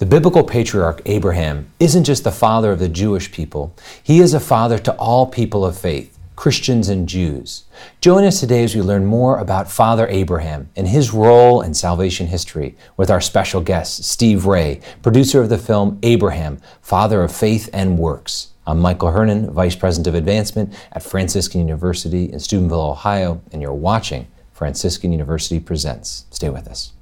The 0.00 0.06
biblical 0.06 0.44
patriarch 0.44 1.02
Abraham 1.04 1.70
isn't 1.78 2.04
just 2.04 2.24
the 2.24 2.32
father 2.32 2.72
of 2.72 2.78
the 2.78 2.88
Jewish 2.88 3.30
people, 3.30 3.76
he 4.02 4.20
is 4.20 4.32
a 4.32 4.40
father 4.40 4.78
to 4.78 4.94
all 4.94 5.26
people 5.26 5.62
of 5.62 5.76
faith, 5.76 6.18
Christians 6.36 6.88
and 6.88 7.06
Jews. 7.06 7.64
Join 8.00 8.24
us 8.24 8.40
today 8.40 8.64
as 8.64 8.74
we 8.74 8.80
learn 8.80 9.04
more 9.04 9.36
about 9.36 9.70
Father 9.70 10.08
Abraham 10.08 10.70
and 10.74 10.88
his 10.88 11.12
role 11.12 11.60
in 11.60 11.74
salvation 11.74 12.28
history 12.28 12.76
with 12.96 13.10
our 13.10 13.20
special 13.20 13.60
guest, 13.60 14.04
Steve 14.04 14.46
Ray, 14.46 14.80
producer 15.02 15.42
of 15.42 15.50
the 15.50 15.58
film 15.58 15.98
Abraham, 16.02 16.62
Father 16.80 17.22
of 17.22 17.30
Faith 17.30 17.68
and 17.70 17.98
Works. 17.98 18.52
I'm 18.66 18.80
Michael 18.80 19.10
Hernon, 19.10 19.52
Vice 19.52 19.76
President 19.76 20.06
of 20.06 20.14
Advancement 20.14 20.72
at 20.92 21.02
Franciscan 21.02 21.60
University 21.60 22.32
in 22.32 22.40
Steubenville, 22.40 22.80
Ohio, 22.80 23.42
and 23.52 23.60
you're 23.60 23.74
watching 23.74 24.28
Franciscan 24.54 25.12
University 25.12 25.60
Presents. 25.60 26.24
Stay 26.30 26.48
with 26.48 26.68
us. 26.68 26.92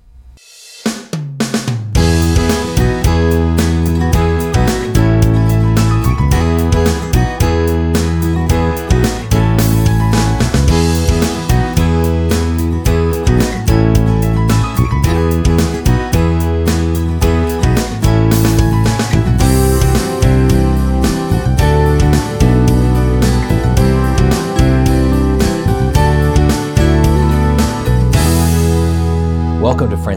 Welcome 3.29 3.57
to 3.57 3.58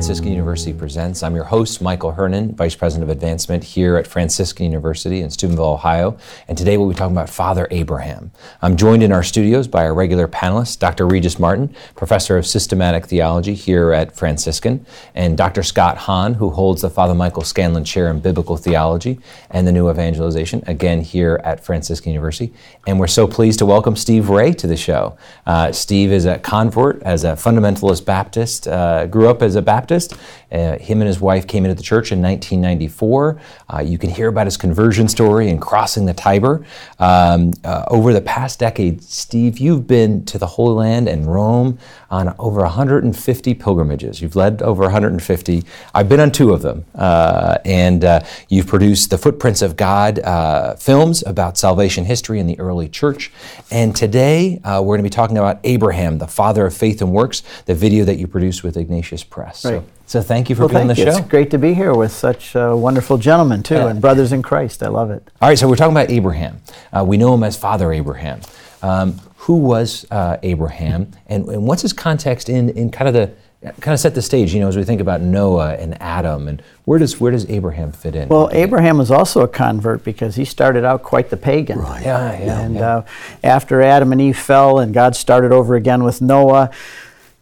Franciscan 0.02 0.32
University 0.32 0.74
Presents. 0.74 1.22
I'm 1.22 1.36
your 1.36 1.44
host, 1.44 1.80
Michael 1.80 2.14
Hernon, 2.14 2.56
Vice 2.56 2.74
President 2.74 3.04
of 3.08 3.16
Advancement 3.16 3.64
here 3.64 3.98
at 3.98 4.08
Franciscan 4.08 4.66
University 4.66 5.22
in 5.22 5.30
Steubenville, 5.30 5.64
Ohio. 5.64 6.18
And 6.48 6.58
today 6.58 6.76
we'll 6.76 6.90
be 6.90 6.96
talking 6.96 7.16
about 7.16 7.30
Father 7.30 7.68
Abraham. 7.70 8.32
I'm 8.64 8.78
joined 8.78 9.04
in 9.04 9.12
our 9.12 9.22
studios 9.22 9.68
by 9.68 9.86
our 9.86 9.94
regular 9.94 10.28
panelists, 10.28 10.80
Dr. 10.80 11.06
Regis 11.06 11.38
Martin, 11.38 11.76
Professor 11.96 12.36
of 12.36 12.48
Systematic 12.48 13.06
Theology 13.06 13.54
here 13.54 13.94
at 13.94 14.16
Franciscan, 14.16 14.84
and 15.14 15.38
Dr. 15.38 15.62
Scott 15.62 15.98
Hahn, 15.98 16.34
who 16.34 16.50
holds 16.50 16.82
the 16.82 16.90
Father 16.90 17.14
Michael 17.14 17.44
Scanlon 17.44 17.84
Chair 17.84 18.10
in 18.10 18.22
Biblical 18.22 18.58
Theology 18.58 19.20
and 19.52 19.68
the 19.68 19.72
New 19.72 19.88
Evangelization, 19.88 20.64
again 20.66 21.02
here 21.02 21.40
at 21.44 21.64
Franciscan 21.64 22.12
University. 22.12 22.52
And 22.88 23.00
we're 23.00 23.06
so 23.06 23.28
pleased 23.28 23.60
to 23.60 23.68
welcome 23.68 23.96
Steve 23.96 24.30
Ray 24.30 24.52
to 24.54 24.66
the 24.66 24.78
show. 24.78 25.16
Uh, 25.46 25.72
Steve 25.72 26.12
is 26.12 26.26
a 26.26 26.40
convert 26.40 27.04
as 27.04 27.24
a 27.24 27.34
fundamentalist 27.34 28.04
Baptist, 28.04 28.68
uh, 28.68 29.06
grew 29.06 29.30
up 29.30 29.44
as 29.44 29.56
a 29.56 29.62
Baptist. 29.62 29.91
Uh, 29.92 30.78
him 30.78 31.02
and 31.02 31.08
his 31.08 31.20
wife 31.20 31.48
came 31.48 31.66
into 31.66 31.76
the 31.76 31.84
church 31.84 32.12
in 32.12 32.22
1994. 32.22 33.42
Uh, 33.74 33.80
you 33.82 33.98
can 33.98 34.10
hear 34.10 34.28
about 34.28 34.48
his 34.48 34.58
conversion 34.58 35.08
story 35.08 35.50
and 35.50 35.62
crossing 35.62 36.06
the 36.06 36.14
Tiber. 36.14 36.66
Um, 37.00 37.54
uh, 37.64 37.86
over 37.88 38.14
the 38.14 38.22
past 38.22 38.60
decade, 38.60 39.04
Steve, 39.04 39.60
you've 39.60 39.88
been 39.88 40.26
to 40.26 40.38
the 40.38 40.48
Holy 40.48 40.74
Land 40.74 41.08
and 41.08 41.26
Rome 41.26 41.78
on 42.10 42.34
over 42.40 42.62
150 42.62 43.54
pilgrimages. 43.54 44.22
You've 44.22 44.36
led 44.36 44.62
over 44.62 44.84
150. 44.84 45.64
I've 45.94 46.10
been 46.10 46.20
on 46.20 46.32
two 46.32 46.54
of 46.54 46.62
them. 46.62 46.86
Uh, 46.96 47.58
and 47.66 48.04
uh, 48.06 48.22
you've 48.50 48.68
produced 48.68 49.10
the 49.10 49.18
Footprints 49.18 49.62
of 49.62 49.76
God 49.76 50.20
films 50.80 51.24
about 51.26 51.58
salvation 51.58 52.06
history 52.06 52.40
in 52.40 52.48
the 52.48 52.60
early 52.60 52.90
church. 52.90 53.32
And 53.70 53.96
today, 53.96 54.60
we're 54.64 54.82
going 54.82 55.00
to 55.00 55.04
be 55.04 55.10
talking 55.10 55.38
about 55.38 55.60
Abraham, 55.64 56.18
the 56.18 56.28
father 56.28 56.66
of 56.66 56.74
faith 56.74 57.02
and 57.02 57.12
works, 57.12 57.44
the 57.66 57.76
video 57.76 58.06
that 58.06 58.18
you 58.18 58.28
produced 58.28 58.64
with 58.64 58.78
Ignatius 58.78 59.24
Press. 59.24 59.66
Right. 59.66 59.72
So, 59.72 59.81
so 60.06 60.22
thank 60.22 60.50
you 60.50 60.56
for 60.56 60.62
well, 60.64 60.70
being 60.70 60.82
on 60.82 60.88
the 60.88 60.96
you. 60.96 61.06
show. 61.06 61.18
It's 61.18 61.28
great 61.28 61.52
to 61.52 61.58
be 61.58 61.74
here 61.74 61.94
with 61.94 62.12
such 62.12 62.56
uh, 62.56 62.74
wonderful 62.76 63.18
gentlemen, 63.18 63.64
too, 63.64 63.76
Yeah. 63.76 63.88
and 63.88 64.02
brothers 64.02 64.32
in 64.34 64.42
Christ. 64.42 64.84
I 64.84 64.88
love 64.90 65.10
it. 65.12 65.28
All 65.42 65.50
right, 65.50 65.58
so 65.58 65.68
we're 65.68 65.76
talking 65.76 65.94
about 65.94 66.10
Abraham. 66.10 66.62
Uh, 66.92 67.04
we 67.08 67.18
know 67.18 67.34
him 67.34 67.44
as 67.44 67.56
Father 67.58 67.94
Abraham. 67.94 68.42
Um, 68.84 69.20
who 69.38 69.58
was 69.58 70.06
uh, 70.12 70.38
Abraham, 70.44 71.12
and, 71.28 71.48
and 71.48 71.66
what's 71.66 71.82
his 71.82 71.94
context 71.94 72.48
in, 72.48 72.70
in 72.70 72.92
kind 72.92 73.08
of 73.08 73.14
the 73.16 73.34
kind 73.80 73.94
of 73.94 74.00
set 74.00 74.14
the 74.14 74.22
stage? 74.22 74.54
You 74.54 74.60
know, 74.60 74.68
as 74.68 74.78
we 74.78 74.84
think 74.84 75.02
about 75.02 75.22
Noah 75.22 75.74
and 75.76 76.00
Adam, 76.00 76.48
and 76.48 76.62
where 76.86 77.00
does 77.00 77.20
where 77.20 77.32
does 77.32 77.50
Abraham 77.50 77.92
fit 77.92 78.16
in? 78.16 78.30
Well, 78.30 78.50
Abraham 78.52 79.00
was 79.00 79.10
also 79.10 79.42
a 79.42 79.48
convert 79.48 80.04
because 80.04 80.36
he 80.36 80.46
started 80.46 80.84
out 80.86 81.02
quite 81.02 81.30
the 81.32 81.38
pagan. 81.38 81.80
Right. 81.80 82.04
Yeah, 82.04 82.40
yeah, 82.40 82.62
and 82.62 82.76
yeah. 82.76 82.98
Uh, 82.98 83.06
after 83.44 83.82
Adam 83.82 84.12
and 84.12 84.22
Eve 84.22 84.38
fell 84.38 84.78
and 84.80 84.94
God 84.94 85.16
started 85.16 85.52
over 85.52 85.76
again 85.76 86.04
with 86.04 86.22
Noah, 86.22 86.70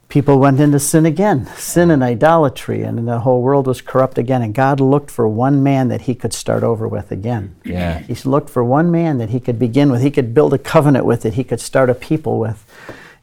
people 0.09 0.39
went 0.39 0.59
into 0.59 0.79
sin 0.79 1.05
again, 1.05 1.45
sin 1.55 1.91
and 1.91 2.03
idolatry, 2.03 2.81
and 2.81 3.07
the 3.07 3.19
whole 3.19 3.41
world 3.41 3.67
was 3.67 3.79
corrupt 3.79 4.17
again. 4.17 4.41
And 4.41 4.53
God 4.53 4.79
looked 4.79 5.11
for 5.11 5.27
one 5.27 5.63
man 5.63 5.87
that 5.89 6.01
he 6.01 6.15
could 6.15 6.33
start 6.33 6.63
over 6.63 6.87
with 6.87 7.11
again. 7.11 7.55
Yeah. 7.63 7.99
He 7.99 8.15
looked 8.27 8.49
for 8.49 8.63
one 8.63 8.91
man 8.91 9.19
that 9.19 9.29
he 9.29 9.39
could 9.39 9.59
begin 9.59 9.91
with, 9.91 10.01
he 10.01 10.11
could 10.11 10.33
build 10.33 10.53
a 10.53 10.57
covenant 10.57 11.05
with, 11.05 11.21
that 11.21 11.35
he 11.35 11.43
could 11.43 11.61
start 11.61 11.89
a 11.89 11.93
people 11.93 12.39
with. 12.39 12.65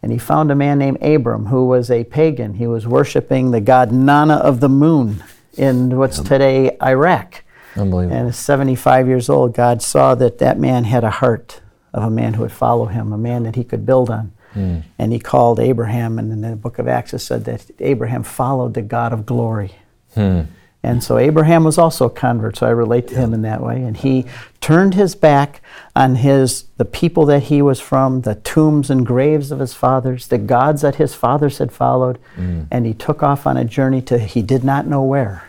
And 0.02 0.12
he 0.12 0.18
found 0.18 0.52
a 0.52 0.54
man 0.54 0.78
named 0.78 1.02
Abram 1.02 1.46
who 1.46 1.66
was 1.66 1.90
a 1.90 2.04
pagan. 2.04 2.54
He 2.54 2.66
was 2.68 2.86
worshiping 2.86 3.50
the 3.50 3.60
god 3.60 3.90
Nana 3.90 4.36
of 4.36 4.60
the 4.60 4.68
moon 4.68 5.24
in 5.56 5.96
what's 5.96 6.20
today 6.20 6.76
Iraq. 6.80 7.42
Unbelievable. 7.74 8.16
And 8.16 8.28
at 8.28 8.34
75 8.34 9.08
years 9.08 9.28
old, 9.28 9.54
God 9.54 9.82
saw 9.82 10.14
that 10.14 10.38
that 10.38 10.58
man 10.58 10.84
had 10.84 11.02
a 11.02 11.10
heart 11.10 11.60
of 11.92 12.04
a 12.04 12.10
man 12.10 12.34
who 12.34 12.42
would 12.42 12.52
follow 12.52 12.86
him, 12.86 13.12
a 13.12 13.18
man 13.18 13.42
that 13.42 13.56
he 13.56 13.64
could 13.64 13.84
build 13.84 14.08
on. 14.10 14.32
Hmm. 14.56 14.78
And 14.98 15.12
he 15.12 15.18
called 15.18 15.60
Abraham, 15.60 16.18
and 16.18 16.32
in 16.32 16.40
the 16.40 16.56
book 16.56 16.78
of 16.78 16.88
Acts 16.88 17.12
it 17.12 17.18
said 17.18 17.44
that 17.44 17.70
Abraham 17.78 18.22
followed 18.22 18.72
the 18.72 18.80
God 18.80 19.12
of 19.12 19.26
glory. 19.26 19.72
Hmm. 20.14 20.42
And 20.82 21.02
so 21.02 21.18
Abraham 21.18 21.64
was 21.64 21.78
also 21.78 22.06
a 22.06 22.10
convert, 22.10 22.56
so 22.56 22.66
I 22.66 22.70
relate 22.70 23.08
to 23.08 23.16
him 23.16 23.34
in 23.34 23.42
that 23.42 23.60
way. 23.60 23.82
And 23.82 23.96
he 23.96 24.24
turned 24.60 24.94
his 24.94 25.14
back 25.14 25.60
on 25.94 26.14
his 26.14 26.64
the 26.76 26.84
people 26.84 27.26
that 27.26 27.44
he 27.44 27.60
was 27.60 27.80
from, 27.80 28.22
the 28.22 28.36
tombs 28.36 28.88
and 28.88 29.04
graves 29.04 29.50
of 29.50 29.58
his 29.58 29.74
fathers, 29.74 30.28
the 30.28 30.38
gods 30.38 30.82
that 30.82 30.94
his 30.94 31.12
fathers 31.14 31.58
had 31.58 31.72
followed, 31.72 32.18
hmm. 32.36 32.62
and 32.70 32.86
he 32.86 32.94
took 32.94 33.22
off 33.22 33.46
on 33.46 33.56
a 33.58 33.64
journey 33.64 34.00
to 34.02 34.18
he 34.18 34.40
did 34.42 34.64
not 34.64 34.86
know 34.86 35.02
where. 35.02 35.44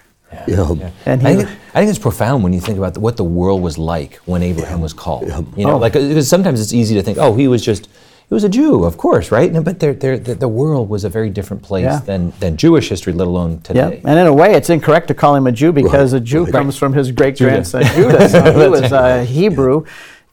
Yeah. 0.48 0.92
And 1.06 1.26
I 1.26 1.32
he, 1.32 1.38
think, 1.38 1.50
I 1.74 1.80
think 1.80 1.90
it's 1.90 2.00
profound 2.00 2.44
when 2.44 2.52
you 2.52 2.60
think 2.60 2.78
about 2.78 2.96
the, 2.96 3.00
what 3.00 3.16
the 3.16 3.24
world 3.24 3.62
was 3.62 3.78
like 3.78 4.16
when 4.26 4.44
Abraham 4.44 4.82
was 4.82 4.92
called. 4.92 5.28
You 5.56 5.66
know, 5.66 5.74
Oh. 5.74 5.78
like 5.78 5.94
because 5.94 6.28
sometimes 6.28 6.60
it's 6.60 6.74
easy 6.74 6.96
to 6.96 7.02
think, 7.02 7.18
oh, 7.18 7.36
he 7.36 7.48
was 7.48 7.64
just 7.64 7.88
he 8.30 8.34
was 8.34 8.44
a 8.44 8.50
Jew, 8.50 8.84
of 8.84 8.98
course, 8.98 9.32
right? 9.32 9.54
But 9.64 9.80
there, 9.80 9.94
there, 9.94 10.18
the, 10.20 10.36
the 10.36 10.48
world 10.50 10.90
was 10.90 11.06
a 11.06 11.10
very 11.10 11.30
different 11.30 11.64
place 11.64 11.84
Yeah. 11.86 12.00
than, 12.00 12.34
than 12.42 12.58
Jewish 12.58 12.90
history, 12.90 13.14
let 13.14 13.28
alone 13.28 13.62
Yeah, 13.74 13.86
today. 13.90 14.02
and 14.04 14.20
in 14.20 14.28
a 14.28 14.34
way, 14.34 14.54
it's 14.54 14.70
incorrect 14.70 15.08
to 15.08 15.14
call 15.14 15.34
him 15.36 15.48
a 15.48 15.52
Jew 15.52 15.72
because 15.72 16.12
Right, 16.14 16.22
a 16.22 16.26
Jew 16.26 16.44
right. 16.44 16.52
comes 16.52 16.78
from 16.78 16.92
his 16.94 17.12
great 17.12 17.38
grandson 17.38 17.84
Judah. 17.86 18.28
So 18.28 18.52
he 18.60 18.68
was 18.70 18.92
a 18.92 19.24
Hebrew, 19.24 19.86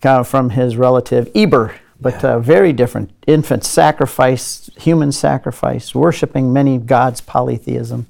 uh, 0.03 0.22
from 0.25 0.50
his 0.50 0.77
relative 0.77 1.31
Eber, 1.37 1.75
but 2.00 2.22
uh, 2.25 2.41
very 2.41 2.72
different. 2.72 3.10
Infant 3.28 3.65
sacrifice, 3.65 4.69
human 4.77 5.12
sacrifice, 5.12 5.94
worshiping 5.94 6.53
many 6.53 6.78
gods, 6.78 7.21
polytheism, 7.21 8.06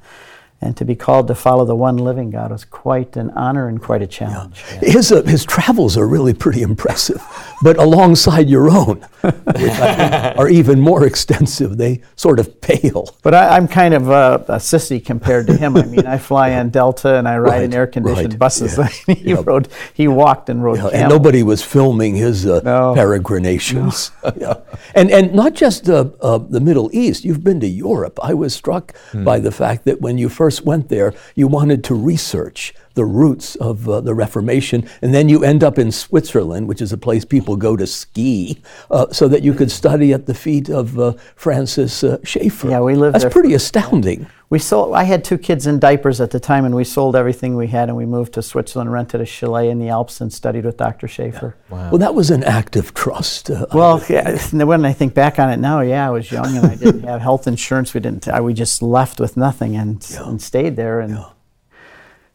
and 0.61 0.77
to 0.79 0.85
be 0.85 0.95
called 0.95 1.29
to 1.29 1.35
follow 1.35 1.65
the 1.67 1.75
one 1.75 1.99
living 1.99 2.31
God 2.31 2.51
was 2.51 2.65
quite 2.65 3.17
an 3.17 3.31
honor 3.31 3.69
and 3.69 3.83
quite 3.83 4.01
a 4.01 4.07
challenge. 4.07 4.61
His, 4.81 5.13
uh, 5.13 5.23
his 5.23 5.45
travels 5.45 5.97
are 5.99 6.07
really 6.09 6.33
pretty 6.33 6.63
impressive, 6.63 7.23
but 7.63 7.77
alongside 7.77 8.49
your 8.49 8.71
own, 8.71 9.01
which 9.21 9.35
I 9.57 9.95
think 9.95 10.39
are 10.39 10.49
even 10.49 10.81
more 10.81 11.07
extensive, 11.07 11.77
they 11.77 12.01
sort 12.17 12.39
of 12.41 12.61
pale. 12.63 13.15
But 13.23 13.35
I, 13.35 13.57
I'm 13.57 13.69
kind 13.69 13.93
of 13.93 14.11
uh, 14.11 14.39
a 14.49 14.57
sissy 14.57 15.05
compared 15.05 15.47
to 15.49 15.57
him. 15.57 15.77
I 15.77 15.85
mean, 15.85 16.07
I 16.07 16.17
fly 16.17 16.55
on 16.59 16.71
Delta 16.71 17.17
and 17.17 17.29
I 17.29 17.37
ride 17.37 17.63
in 17.63 17.75
air-conditioned 17.75 18.33
right, 18.33 18.39
buses. 18.39 18.79
yeah, 18.79 18.89
he 19.15 19.31
yeah. 19.31 19.43
rode, 19.45 19.69
he 19.93 20.09
walked 20.09 20.49
and 20.49 20.65
rode 20.65 20.79
and 20.95 21.11
nobody 21.11 21.43
was 21.43 21.63
filming 21.63 22.15
his 22.15 22.47
uh, 22.47 22.61
No. 22.65 22.95
peregrinations. 22.95 24.13
yeah. 24.37 24.55
and, 24.95 25.11
and 25.11 25.35
not 25.35 25.53
just 25.55 25.91
uh, 25.91 26.09
uh, 26.23 26.39
the 26.39 26.61
Middle 26.61 26.89
East, 26.95 27.25
you've 27.25 27.45
been 27.45 27.61
to 27.61 27.67
Europe. 27.67 28.19
I 28.23 28.33
was 28.33 28.55
struck 28.55 28.95
by 29.13 29.39
the 29.41 29.53
fact 29.53 29.85
that 29.85 30.01
when 30.01 30.17
you 30.17 30.29
first 30.29 30.54
went 30.63 30.89
there, 30.89 31.15
you 31.35 31.49
wanted 31.49 31.85
to 31.85 31.95
research 31.95 32.75
the 32.95 33.05
roots 33.05 33.57
of 33.57 33.89
uh, 33.89 34.01
the 34.01 34.15
Reformation, 34.15 34.89
and 35.03 35.12
then 35.12 35.29
you 35.29 35.45
end 35.45 35.65
up 35.65 35.79
in 35.79 35.91
Switzerland, 35.91 36.69
which 36.69 36.81
is 36.81 36.93
a 36.93 36.99
place 36.99 37.25
people 37.25 37.56
go 37.56 37.77
to 37.77 37.87
ski, 37.87 38.62
uh, 38.91 39.06
so 39.11 39.29
that 39.29 39.43
you 39.43 39.53
could 39.53 39.71
study 39.71 40.12
at 40.12 40.27
the 40.27 40.35
feet 40.35 40.69
of 40.69 40.99
uh, 40.99 41.12
Francis 41.35 42.05
uh, 42.05 42.19
Schaeffer. 42.23 42.71
Yeah, 42.71 42.81
we 42.81 42.95
lived 42.95 43.17
That's 43.17 43.33
pretty 43.33 43.55
astounding. 43.55 44.27
We 44.55 44.61
sold. 44.61 44.95
I 44.95 45.03
had 45.03 45.25
two 45.25 45.37
kids 45.37 45.67
in 45.67 45.81
diapers 45.81 46.21
at 46.21 46.31
the 46.31 46.39
time, 46.39 46.65
and 46.65 46.77
we 46.77 46.85
sold 46.85 47.17
everything 47.17 47.56
we 47.56 47.67
had, 47.67 47.89
and 47.89 47.97
we 47.97 48.06
moved 48.06 48.35
to 48.35 48.41
Switzerland, 48.41 48.93
rented 48.93 49.21
a 49.21 49.27
chalet 49.27 49.69
in 49.69 49.81
the 49.81 49.89
Alps, 49.89 50.21
and 50.21 50.33
studied 50.33 50.65
with 50.65 50.77
Dr. 50.77 51.09
Schaeffer. 51.09 51.56
Wow. 51.71 51.91
Well, 51.91 51.99
that 51.99 52.15
was 52.15 52.31
an 52.31 52.45
act 52.45 52.77
of 52.77 52.95
trust. 52.95 53.51
uh, 53.51 53.67
Well, 53.75 54.01
yeah, 54.09 54.39
when 54.53 54.85
I 54.85 54.93
think 54.93 55.12
back 55.12 55.41
on 55.41 55.51
it 55.51 55.56
now, 55.56 55.81
yeah, 55.81 56.06
I 56.06 56.11
was 56.11 56.31
young 56.31 56.56
and 56.56 56.67
I 56.67 56.77
didn't 56.77 57.03
have 57.03 57.21
health 57.21 57.49
insurance. 57.49 57.95
We 57.95 58.01
didn't. 58.01 58.29
I, 58.29 58.41
we 58.43 58.55
just 58.55 58.81
left 58.81 59.19
with 59.19 59.37
nothing 59.37 59.75
and, 59.75 60.06
and 60.21 60.41
stayed 60.41 60.77
there. 60.77 61.00
And 61.00 61.19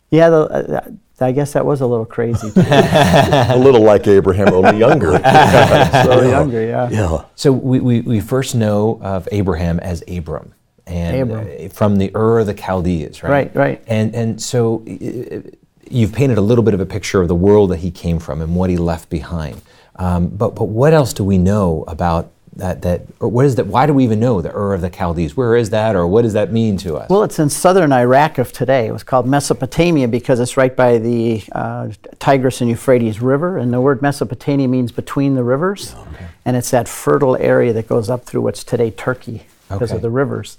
yeah, 0.09 0.29
the, 0.29 0.41
uh, 0.41 0.91
I 1.25 1.31
guess 1.31 1.53
that 1.53 1.65
was 1.65 1.79
a 1.79 1.87
little 1.87 2.05
crazy. 2.05 2.51
a 2.57 3.55
little 3.57 3.81
like 3.81 4.05
Abraham, 4.07 4.53
only 4.53 4.77
younger. 4.77 5.11
so 6.03 6.29
younger, 6.29 6.65
yeah. 6.65 6.89
yeah. 6.89 7.23
So 7.35 7.53
we, 7.53 7.79
we, 7.79 8.01
we 8.01 8.19
first 8.19 8.55
know 8.55 8.99
of 9.01 9.29
Abraham 9.31 9.79
as 9.79 10.03
Abram. 10.05 10.53
And 10.89 11.31
uh, 11.31 11.69
from 11.69 11.97
the 11.97 12.11
Ur 12.15 12.39
of 12.39 12.47
the 12.47 12.53
Chaldees, 12.57 13.21
right? 13.23 13.29
Right, 13.31 13.55
right. 13.55 13.83
And, 13.87 14.15
and 14.15 14.41
so 14.41 14.83
i- 14.87 15.43
you've 15.89 16.13
painted 16.13 16.37
a 16.37 16.41
little 16.41 16.63
bit 16.63 16.73
of 16.73 16.79
a 16.79 16.85
picture 16.85 17.21
of 17.21 17.27
the 17.27 17.35
world 17.35 17.71
that 17.71 17.77
he 17.77 17.91
came 17.91 18.19
from 18.19 18.41
and 18.41 18.55
what 18.55 18.69
he 18.69 18.77
left 18.77 19.09
behind. 19.09 19.61
Um, 19.95 20.27
but, 20.27 20.55
but 20.55 20.65
what 20.65 20.93
else 20.93 21.13
do 21.13 21.23
we 21.23 21.37
know 21.37 21.83
about 21.87 22.31
that, 22.55 22.81
that 22.81 23.01
or 23.19 23.27
what 23.29 23.45
is 23.45 23.55
that? 23.55 23.67
Why 23.67 23.85
do 23.85 23.93
we 23.93 24.03
even 24.03 24.19
know 24.19 24.41
the 24.41 24.51
Ur 24.53 24.73
of 24.73 24.81
the 24.81 24.89
Chaldees? 24.89 25.35
Where 25.37 25.55
is 25.55 25.69
that, 25.69 25.95
or 25.95 26.05
what 26.07 26.23
does 26.23 26.33
that 26.33 26.51
mean 26.51 26.77
to 26.77 26.97
us? 26.97 27.09
Well, 27.09 27.23
it's 27.23 27.39
in 27.39 27.49
southern 27.49 27.91
Iraq 27.93 28.37
of 28.37 28.51
today. 28.51 28.87
It 28.87 28.91
was 28.91 29.03
called 29.03 29.27
Mesopotamia 29.27 30.07
because 30.07 30.39
it's 30.39 30.57
right 30.57 30.75
by 30.75 30.97
the 30.97 31.43
uh, 31.53 31.89
Tigris 32.19 32.61
and 32.61 32.69
Euphrates 32.69 33.21
River, 33.21 33.57
and 33.57 33.71
the 33.73 33.79
word 33.81 34.01
Mesopotamia 34.01 34.67
means 34.67 34.91
between 34.91 35.35
the 35.35 35.43
rivers, 35.43 35.95
okay. 35.95 36.27
and 36.45 36.57
it's 36.57 36.71
that 36.71 36.87
fertile 36.87 37.35
area 37.37 37.71
that 37.73 37.87
goes 37.87 38.09
up 38.09 38.25
through 38.25 38.41
what's 38.41 38.63
today 38.63 38.91
Turkey 38.91 39.45
because 39.69 39.91
okay. 39.91 39.97
of 39.97 40.01
the 40.01 40.09
rivers. 40.09 40.57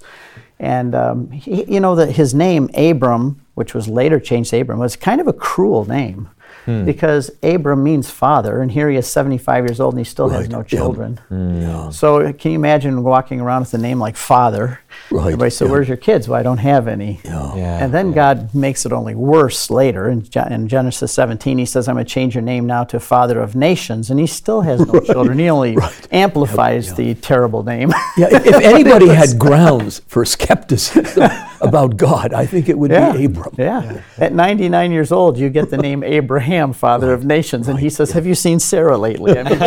And 0.59 0.93
um, 0.95 1.31
he, 1.31 1.63
you 1.71 1.79
know 1.79 1.95
that 1.95 2.11
his 2.11 2.33
name 2.33 2.69
Abram, 2.75 3.45
which 3.55 3.73
was 3.73 3.87
later 3.87 4.19
changed 4.19 4.51
to 4.51 4.61
Abram, 4.61 4.79
was 4.79 4.95
kind 4.95 5.19
of 5.19 5.27
a 5.27 5.33
cruel 5.33 5.85
name. 5.85 6.29
Hmm. 6.65 6.85
Because 6.85 7.31
Abram 7.41 7.83
means 7.83 8.11
father, 8.11 8.61
and 8.61 8.71
here 8.71 8.87
he 8.87 8.95
is 8.95 9.07
75 9.07 9.65
years 9.65 9.79
old 9.79 9.95
and 9.95 9.99
he 9.99 10.03
still 10.03 10.29
right. 10.29 10.37
has 10.37 10.49
no 10.49 10.61
children. 10.61 11.17
Hmm. 11.29 11.61
Yeah. 11.61 11.89
So, 11.89 12.31
can 12.33 12.51
you 12.51 12.59
imagine 12.59 13.01
walking 13.03 13.41
around 13.41 13.61
with 13.61 13.73
a 13.73 13.79
name 13.79 13.99
like 13.99 14.15
father? 14.15 14.79
Right. 15.09 15.25
Everybody 15.25 15.49
said, 15.49 15.65
yeah. 15.65 15.71
Where's 15.71 15.87
your 15.87 15.97
kids? 15.97 16.27
Well, 16.27 16.39
I 16.39 16.43
don't 16.43 16.57
have 16.57 16.87
any. 16.87 17.19
Yeah. 17.23 17.55
yeah. 17.55 17.83
And 17.83 17.93
then 17.93 18.09
yeah. 18.09 18.15
God 18.15 18.55
makes 18.55 18.85
it 18.85 18.93
only 18.93 19.15
worse 19.15 19.69
later. 19.69 20.09
In, 20.09 20.27
in 20.49 20.67
Genesis 20.67 21.11
17, 21.13 21.57
he 21.57 21.65
says, 21.65 21.87
I'm 21.87 21.95
going 21.95 22.05
to 22.05 22.11
change 22.11 22.35
your 22.35 22.41
name 22.41 22.65
now 22.65 22.83
to 22.85 22.99
Father 22.99 23.39
of 23.39 23.55
Nations. 23.55 24.09
And 24.09 24.19
he 24.19 24.27
still 24.27 24.61
has 24.61 24.85
no 24.85 24.93
right. 24.99 25.05
children. 25.05 25.39
He 25.39 25.49
only 25.49 25.75
right. 25.75 26.07
amplifies 26.11 26.93
the 26.93 27.15
terrible 27.15 27.63
name. 27.63 27.91
Yeah, 28.17 28.27
if 28.29 28.55
anybody 28.63 29.07
had 29.07 29.39
grounds 29.39 30.01
for 30.07 30.25
skepticism 30.25 31.31
about 31.61 31.95
God, 31.95 32.33
I 32.33 32.45
think 32.45 32.67
it 32.67 32.77
would 32.77 32.91
be 32.91 33.25
Abram. 33.25 33.55
Yeah. 33.57 34.01
At 34.17 34.33
99 34.33 34.91
years 34.91 35.13
old, 35.13 35.37
you 35.37 35.49
get 35.49 35.69
the 35.69 35.77
name 35.77 36.03
Abraham, 36.03 36.73
Father 36.73 37.13
of 37.13 37.23
Nations. 37.23 37.69
And 37.69 37.79
he 37.79 37.89
says, 37.89 38.11
Have 38.11 38.25
you 38.25 38.35
seen 38.35 38.59
Sarah 38.59 38.97
lately? 38.97 39.37
I 39.37 39.43
mean, 39.43 39.61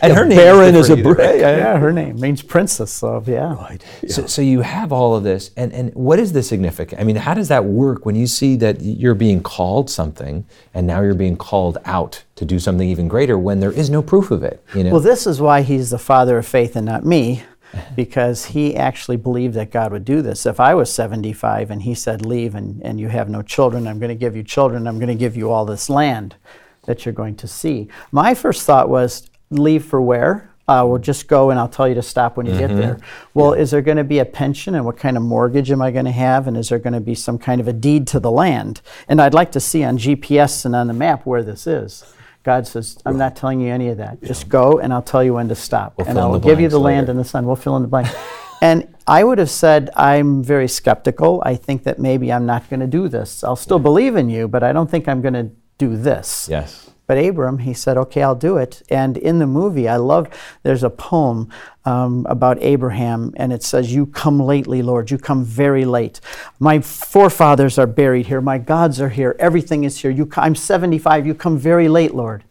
and 0.00 0.12
her 0.12 0.24
name 0.24 0.38
Barren 0.38 0.74
is, 0.74 0.88
is 0.88 0.98
a 0.98 1.02
brick. 1.02 1.40
Yeah, 1.40 1.78
her 1.78 1.92
name 1.92 2.18
means 2.18 2.42
princess. 2.42 2.92
So, 2.92 3.17
yeah. 3.26 3.38
Yeah. 3.38 3.54
Right. 3.54 3.84
Yeah. 4.02 4.10
So, 4.10 4.26
so 4.26 4.42
you 4.42 4.60
have 4.60 4.92
all 4.92 5.14
of 5.14 5.22
this, 5.22 5.50
and, 5.56 5.72
and 5.72 5.94
what 5.94 6.18
is 6.18 6.32
the 6.32 6.42
significance? 6.42 7.00
I 7.00 7.04
mean, 7.04 7.16
how 7.16 7.34
does 7.34 7.48
that 7.48 7.64
work 7.64 8.04
when 8.04 8.16
you 8.16 8.26
see 8.26 8.56
that 8.56 8.80
you're 8.80 9.14
being 9.14 9.42
called 9.42 9.90
something, 9.90 10.44
and 10.74 10.86
now 10.86 11.00
you're 11.00 11.14
being 11.14 11.36
called 11.36 11.78
out 11.84 12.24
to 12.36 12.44
do 12.44 12.58
something 12.58 12.88
even 12.88 13.08
greater 13.08 13.38
when 13.38 13.60
there 13.60 13.72
is 13.72 13.90
no 13.90 14.02
proof 14.02 14.30
of 14.30 14.42
it? 14.42 14.62
You 14.74 14.84
know? 14.84 14.90
Well, 14.90 15.00
this 15.00 15.26
is 15.26 15.40
why 15.40 15.62
he's 15.62 15.90
the 15.90 15.98
father 15.98 16.38
of 16.38 16.46
faith 16.46 16.76
and 16.76 16.86
not 16.86 17.04
me. 17.04 17.42
because 17.94 18.46
he 18.46 18.74
actually 18.74 19.18
believed 19.18 19.52
that 19.52 19.70
God 19.70 19.92
would 19.92 20.06
do 20.06 20.22
this. 20.22 20.46
If 20.46 20.58
I 20.58 20.74
was 20.74 20.90
75 20.90 21.70
and 21.70 21.82
he 21.82 21.94
said, 21.94 22.24
Leave 22.24 22.54
and, 22.54 22.82
and 22.82 22.98
you 22.98 23.08
have 23.08 23.28
no 23.28 23.42
children, 23.42 23.86
I'm 23.86 23.98
going 23.98 24.08
to 24.08 24.14
give 24.14 24.34
you 24.34 24.42
children, 24.42 24.86
I'm 24.86 24.98
going 24.98 25.08
to 25.08 25.14
give 25.14 25.36
you 25.36 25.50
all 25.50 25.66
this 25.66 25.90
land 25.90 26.34
that 26.86 27.04
you're 27.04 27.12
going 27.12 27.36
to 27.36 27.46
see. 27.46 27.88
My 28.10 28.32
first 28.32 28.64
thought 28.64 28.88
was, 28.88 29.28
Leave 29.50 29.84
for 29.84 30.00
where? 30.00 30.47
Uh, 30.68 30.84
well, 30.86 30.98
just 30.98 31.28
go 31.28 31.50
and 31.50 31.58
I'll 31.58 31.68
tell 31.68 31.88
you 31.88 31.94
to 31.94 32.02
stop 32.02 32.36
when 32.36 32.44
you 32.44 32.52
mm-hmm. 32.52 32.60
get 32.60 32.76
there. 32.76 32.98
Well, 33.32 33.56
yeah. 33.56 33.62
is 33.62 33.70
there 33.70 33.80
going 33.80 33.96
to 33.96 34.04
be 34.04 34.18
a 34.18 34.24
pension 34.24 34.74
and 34.74 34.84
what 34.84 34.98
kind 34.98 35.16
of 35.16 35.22
mortgage 35.22 35.70
am 35.70 35.80
I 35.80 35.90
going 35.90 36.04
to 36.04 36.10
have? 36.10 36.46
And 36.46 36.56
is 36.56 36.68
there 36.68 36.78
going 36.78 36.92
to 36.92 37.00
be 37.00 37.14
some 37.14 37.38
kind 37.38 37.60
of 37.60 37.66
a 37.66 37.72
deed 37.72 38.06
to 38.08 38.20
the 38.20 38.30
land? 38.30 38.82
And 39.08 39.20
I'd 39.20 39.32
like 39.32 39.50
to 39.52 39.60
see 39.60 39.82
on 39.82 39.96
GPS 39.96 40.66
and 40.66 40.76
on 40.76 40.86
the 40.86 40.92
map 40.92 41.24
where 41.24 41.42
this 41.42 41.66
is. 41.66 42.04
God 42.44 42.66
says, 42.66 42.98
I'm 43.04 43.18
not 43.18 43.34
telling 43.34 43.60
you 43.60 43.72
any 43.72 43.88
of 43.88 43.96
that. 43.96 44.18
Yeah. 44.20 44.28
Just 44.28 44.48
go 44.48 44.78
and 44.78 44.92
I'll 44.92 45.02
tell 45.02 45.24
you 45.24 45.34
when 45.34 45.48
to 45.48 45.54
stop. 45.54 45.94
We'll 45.96 46.06
and 46.06 46.18
I'll 46.18 46.38
give 46.38 46.60
you 46.60 46.68
the 46.68 46.78
land 46.78 47.08
and 47.08 47.18
the 47.18 47.24
sun. 47.24 47.46
We'll 47.46 47.56
fill 47.56 47.76
in 47.76 47.82
the 47.82 47.88
blank. 47.88 48.08
and 48.62 48.94
I 49.06 49.24
would 49.24 49.38
have 49.38 49.50
said, 49.50 49.90
I'm 49.96 50.42
very 50.42 50.68
skeptical. 50.68 51.42
I 51.44 51.56
think 51.56 51.84
that 51.84 51.98
maybe 51.98 52.30
I'm 52.30 52.46
not 52.46 52.68
going 52.68 52.80
to 52.80 52.86
do 52.86 53.08
this. 53.08 53.42
I'll 53.42 53.56
still 53.56 53.78
believe 53.78 54.16
in 54.16 54.28
you, 54.28 54.48
but 54.48 54.62
I 54.62 54.72
don't 54.72 54.90
think 54.90 55.08
I'm 55.08 55.22
going 55.22 55.34
to 55.34 55.50
do 55.78 55.96
this. 55.96 56.46
Yes. 56.50 56.90
But 57.08 57.16
Abram, 57.16 57.58
he 57.58 57.72
said, 57.72 57.96
okay, 57.96 58.22
I'll 58.22 58.34
do 58.34 58.58
it. 58.58 58.82
And 58.90 59.16
in 59.16 59.38
the 59.38 59.46
movie, 59.46 59.88
I 59.88 59.96
love, 59.96 60.28
there's 60.62 60.82
a 60.82 60.90
poem 60.90 61.50
um, 61.86 62.26
about 62.28 62.62
Abraham, 62.62 63.32
and 63.36 63.50
it 63.50 63.62
says, 63.62 63.94
You 63.94 64.04
come 64.04 64.38
lately, 64.38 64.82
Lord, 64.82 65.10
you 65.10 65.16
come 65.16 65.42
very 65.42 65.86
late. 65.86 66.20
My 66.60 66.80
forefathers 66.80 67.78
are 67.78 67.86
buried 67.86 68.26
here, 68.26 68.42
my 68.42 68.58
gods 68.58 69.00
are 69.00 69.08
here, 69.08 69.34
everything 69.38 69.84
is 69.84 69.96
here. 69.98 70.10
You, 70.10 70.28
I'm 70.36 70.54
75, 70.54 71.26
you 71.26 71.34
come 71.34 71.56
very 71.56 71.88
late, 71.88 72.14
Lord. 72.14 72.44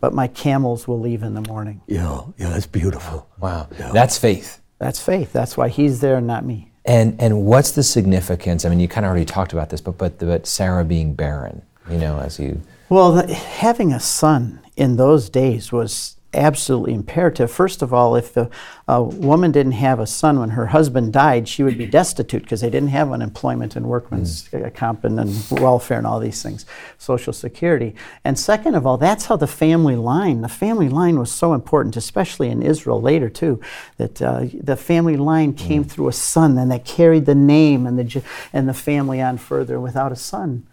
But 0.00 0.14
my 0.14 0.28
camels 0.28 0.86
will 0.86 1.00
leave 1.00 1.22
in 1.22 1.34
the 1.34 1.40
morning. 1.42 1.82
Yeah, 1.86 2.22
yeah, 2.38 2.50
that's 2.50 2.66
beautiful. 2.66 3.28
Wow. 3.40 3.68
Yeah. 3.78 3.90
That's 3.92 4.16
faith. 4.16 4.62
That's 4.78 5.02
faith. 5.02 5.32
That's 5.32 5.56
why 5.56 5.68
he's 5.68 6.00
there, 6.00 6.16
and 6.16 6.26
not 6.26 6.44
me. 6.44 6.70
And, 6.84 7.20
and 7.20 7.44
what's 7.44 7.72
the 7.72 7.82
significance? 7.82 8.64
I 8.64 8.68
mean, 8.68 8.78
you 8.78 8.88
kind 8.88 9.04
of 9.04 9.10
already 9.10 9.24
talked 9.24 9.52
about 9.52 9.70
this, 9.70 9.80
but, 9.80 9.98
but, 9.98 10.18
but 10.18 10.46
Sarah 10.46 10.84
being 10.84 11.14
barren, 11.14 11.62
you 11.90 11.98
know, 11.98 12.20
as 12.20 12.38
you 12.38 12.62
well, 12.88 13.12
the, 13.12 13.34
having 13.34 13.92
a 13.92 14.00
son 14.00 14.60
in 14.76 14.96
those 14.96 15.28
days 15.30 15.72
was 15.72 16.16
absolutely 16.36 16.94
imperative. 16.94 17.50
First 17.50 17.82
of 17.82 17.92
all, 17.92 18.14
if 18.14 18.32
the 18.34 18.50
a 18.88 19.02
woman 19.02 19.50
didn't 19.50 19.72
have 19.72 19.98
a 19.98 20.06
son 20.06 20.38
when 20.38 20.50
her 20.50 20.66
husband 20.66 21.12
died, 21.12 21.48
she 21.48 21.64
would 21.64 21.76
be 21.76 21.86
destitute 21.86 22.42
because 22.42 22.60
they 22.60 22.70
didn't 22.70 22.90
have 22.90 23.10
unemployment 23.10 23.74
and 23.74 23.86
workman's 23.86 24.48
mm. 24.48 24.72
comp 24.74 25.02
and, 25.02 25.18
and 25.18 25.34
welfare 25.50 25.98
and 25.98 26.06
all 26.06 26.20
these 26.20 26.40
things, 26.40 26.66
Social 26.96 27.32
Security. 27.32 27.96
And 28.22 28.38
second 28.38 28.76
of 28.76 28.86
all, 28.86 28.96
that's 28.96 29.26
how 29.26 29.36
the 29.36 29.48
family 29.48 29.96
line, 29.96 30.42
the 30.42 30.48
family 30.48 30.88
line 30.88 31.18
was 31.18 31.32
so 31.32 31.52
important, 31.52 31.96
especially 31.96 32.48
in 32.48 32.62
Israel 32.62 33.00
later 33.00 33.28
too, 33.28 33.60
that 33.96 34.22
uh, 34.22 34.44
the 34.54 34.76
family 34.76 35.16
line 35.16 35.52
came 35.52 35.84
mm. 35.84 35.90
through 35.90 36.08
a 36.08 36.12
son 36.12 36.56
and 36.58 36.70
that 36.70 36.84
carried 36.84 37.26
the 37.26 37.34
name 37.34 37.86
and 37.86 37.98
the, 37.98 38.22
and 38.52 38.68
the 38.68 38.74
family 38.74 39.20
on 39.20 39.36
further. 39.36 39.80
Without 39.80 40.12
a 40.12 40.16
son, 40.16 40.64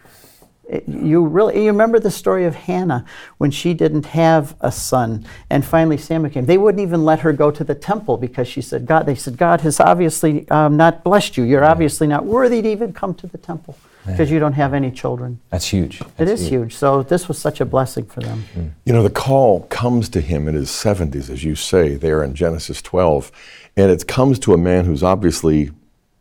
you 0.87 1.25
really 1.25 1.63
you 1.63 1.67
remember 1.67 1.99
the 1.99 2.11
story 2.11 2.45
of 2.45 2.55
Hannah 2.55 3.05
when 3.37 3.51
she 3.51 3.73
didn't 3.73 4.05
have 4.07 4.55
a 4.61 4.71
son 4.71 5.25
and 5.49 5.63
finally 5.63 5.97
Samuel 5.97 6.31
came. 6.31 6.45
They 6.45 6.57
wouldn't 6.57 6.81
even 6.81 7.03
let 7.03 7.19
her 7.19 7.33
go 7.33 7.51
to 7.51 7.63
the 7.63 7.75
temple 7.75 8.17
because 8.17 8.47
she 8.47 8.61
said 8.61 8.85
God. 8.85 9.05
They 9.05 9.15
said 9.15 9.37
God 9.37 9.61
has 9.61 9.79
obviously 9.79 10.49
um, 10.49 10.77
not 10.77 11.03
blessed 11.03 11.37
you. 11.37 11.43
You're 11.43 11.65
obviously 11.65 12.07
not 12.07 12.25
worthy 12.25 12.61
to 12.61 12.69
even 12.69 12.93
come 12.93 13.13
to 13.15 13.27
the 13.27 13.37
temple 13.37 13.77
because 14.05 14.29
you 14.29 14.39
don't 14.39 14.53
have 14.53 14.73
any 14.73 14.91
children. 14.91 15.39
That's 15.49 15.67
huge. 15.67 15.99
That's 15.99 16.21
it 16.21 16.27
is 16.27 16.41
huge. 16.41 16.51
huge. 16.51 16.75
So 16.75 17.03
this 17.03 17.27
was 17.27 17.37
such 17.37 17.61
a 17.61 17.65
blessing 17.65 18.05
for 18.05 18.19
them. 18.21 18.43
Mm. 18.55 18.71
You 18.85 18.93
know, 18.93 19.03
the 19.03 19.09
call 19.09 19.61
comes 19.63 20.09
to 20.09 20.21
him 20.21 20.47
in 20.47 20.55
his 20.55 20.69
70s, 20.69 21.29
as 21.29 21.43
you 21.43 21.55
say 21.55 21.95
there 21.95 22.23
in 22.23 22.35
Genesis 22.35 22.81
12, 22.81 23.31
and 23.77 23.89
it 23.89 24.07
comes 24.07 24.39
to 24.39 24.53
a 24.53 24.57
man 24.57 24.85
who's 24.85 25.03
obviously 25.03 25.71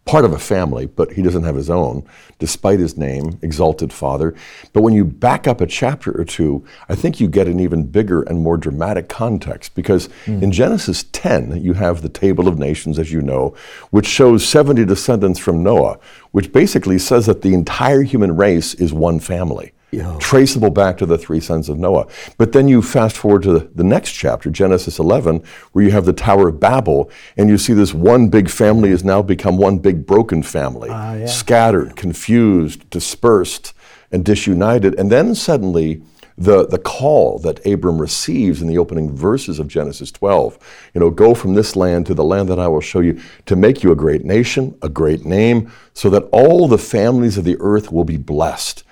part 0.04 0.25
of 0.25 0.32
a 0.32 0.38
family, 0.38 0.87
but 0.87 1.12
he 1.12 1.22
doesn't 1.22 1.44
have 1.44 1.54
his 1.54 1.70
own, 1.70 2.04
despite 2.38 2.81
his 2.81 2.96
name, 2.96 3.38
Exalted 3.43 3.93
Father. 3.93 4.34
But 4.72 4.82
when 4.82 4.94
you 4.94 5.04
back 5.04 5.46
up 5.46 5.60
a 5.60 5.67
chapter 5.67 6.19
or 6.19 6.24
two, 6.24 6.65
I 6.88 6.96
think 6.96 7.20
you 7.20 7.29
get 7.29 7.46
an 7.46 7.60
even 7.60 7.86
bigger 7.86 8.22
and 8.22 8.41
more 8.41 8.56
dramatic 8.56 9.08
context 9.08 9.74
because 9.74 10.08
mm. 10.24 10.43
in 10.43 10.50
Genesis 10.50 11.05
10, 11.12 11.62
you 11.62 11.74
have 11.74 12.03
the 12.03 12.08
Table 12.08 12.48
of 12.48 12.58
Nations, 12.58 12.98
as 12.98 13.12
you 13.12 13.22
know, 13.22 13.55
which 13.91 14.06
shows 14.06 14.46
70 14.46 14.84
descendants 14.86 15.38
from 15.38 15.62
Noah, 15.62 15.98
which 16.32 16.53
basically 16.53 16.98
says 16.98 17.26
that 17.26 17.43
the 17.43 17.55
entire 17.55 18.03
human 18.03 18.36
race 18.36 18.74
is 18.74 18.93
one 18.93 19.20
family 19.20 19.72
yeah. 19.93 20.17
traceable 20.19 20.70
back 20.70 20.96
to 20.99 21.06
the 21.06 21.19
three 21.19 21.39
sons 21.39 21.69
of 21.69 21.79
Noah. 21.79 22.08
But 22.39 22.53
then 22.53 22.67
you 22.67 22.82
fast 22.82 23.17
forward 23.17 23.43
to 23.44 23.53
the, 23.53 23.70
the, 23.75 23.84
next 23.84 24.13
chapter, 24.13 24.51
Genesis 24.51 24.99
11, 24.99 25.44
where 25.72 25.84
you 25.84 25.91
have 25.91 26.06
the 26.06 26.13
Tower 26.13 26.49
of 26.49 26.58
Babel, 26.58 27.11
and 27.37 27.49
you 27.49 27.58
see 27.58 27.75
this 27.75 27.93
one 27.93 28.29
big 28.29 28.49
family 28.49 28.91
has 28.91 29.05
now 29.05 29.22
become 29.22 29.58
one 29.58 29.79
big 29.79 30.06
broken 30.06 30.43
family, 30.43 30.89
uh, 30.89 31.15
yeah. 31.15 31.27
scattered, 31.27 31.94
confused, 31.94 32.89
dispersed, 32.91 33.75
and 34.11 34.25
disunited. 34.25 34.99
And 34.99 35.13
then 35.13 35.34
suddenly, 35.34 36.03
the, 36.39 36.67
the 36.67 36.79
call 36.79 37.39
that 37.41 37.65
Abram 37.67 38.01
receives 38.01 38.63
in 38.63 38.69
the 38.69 38.79
opening 38.79 39.15
verses 39.15 39.58
of 39.58 39.69
Genesis 39.69 40.11
12. 40.11 40.58
You 40.94 41.01
know, 41.01 41.11
go 41.11 41.34
from 41.34 41.55
this 41.55 41.77
land 41.77 42.06
to 42.06 42.15
the 42.15 42.25
land 42.25 42.49
that 42.49 42.58
I 42.58 42.69
will 42.69 42.81
show 42.81 43.01
you 43.01 43.20
to 43.46 43.56
make 43.56 43.82
you 43.82 43.93
a 43.93 43.96
great 43.96 44.25
nation, 44.25 44.77
a 44.81 44.89
great 44.89 45.27
name, 45.27 45.70
so 45.93 46.08
that 46.11 46.29
all 46.32 46.67
the 46.67 46.79
families 46.79 47.37
of 47.37 47.44
the 47.44 47.58
earth 47.61 47.93
will 47.93 48.05
be 48.05 48.17
blessed. 48.17 48.82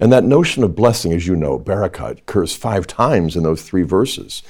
And 0.00 0.10
that 0.12 0.24
notion 0.24 0.64
of 0.64 0.74
blessing, 0.74 1.12
as 1.12 1.26
you 1.26 1.36
know, 1.36 1.58
barakah, 1.58 2.18
occurs 2.18 2.56
five 2.56 2.86
times 2.86 3.36
in 3.36 3.42
those 3.42 3.62
three 3.62 3.82
verses. 3.82 4.42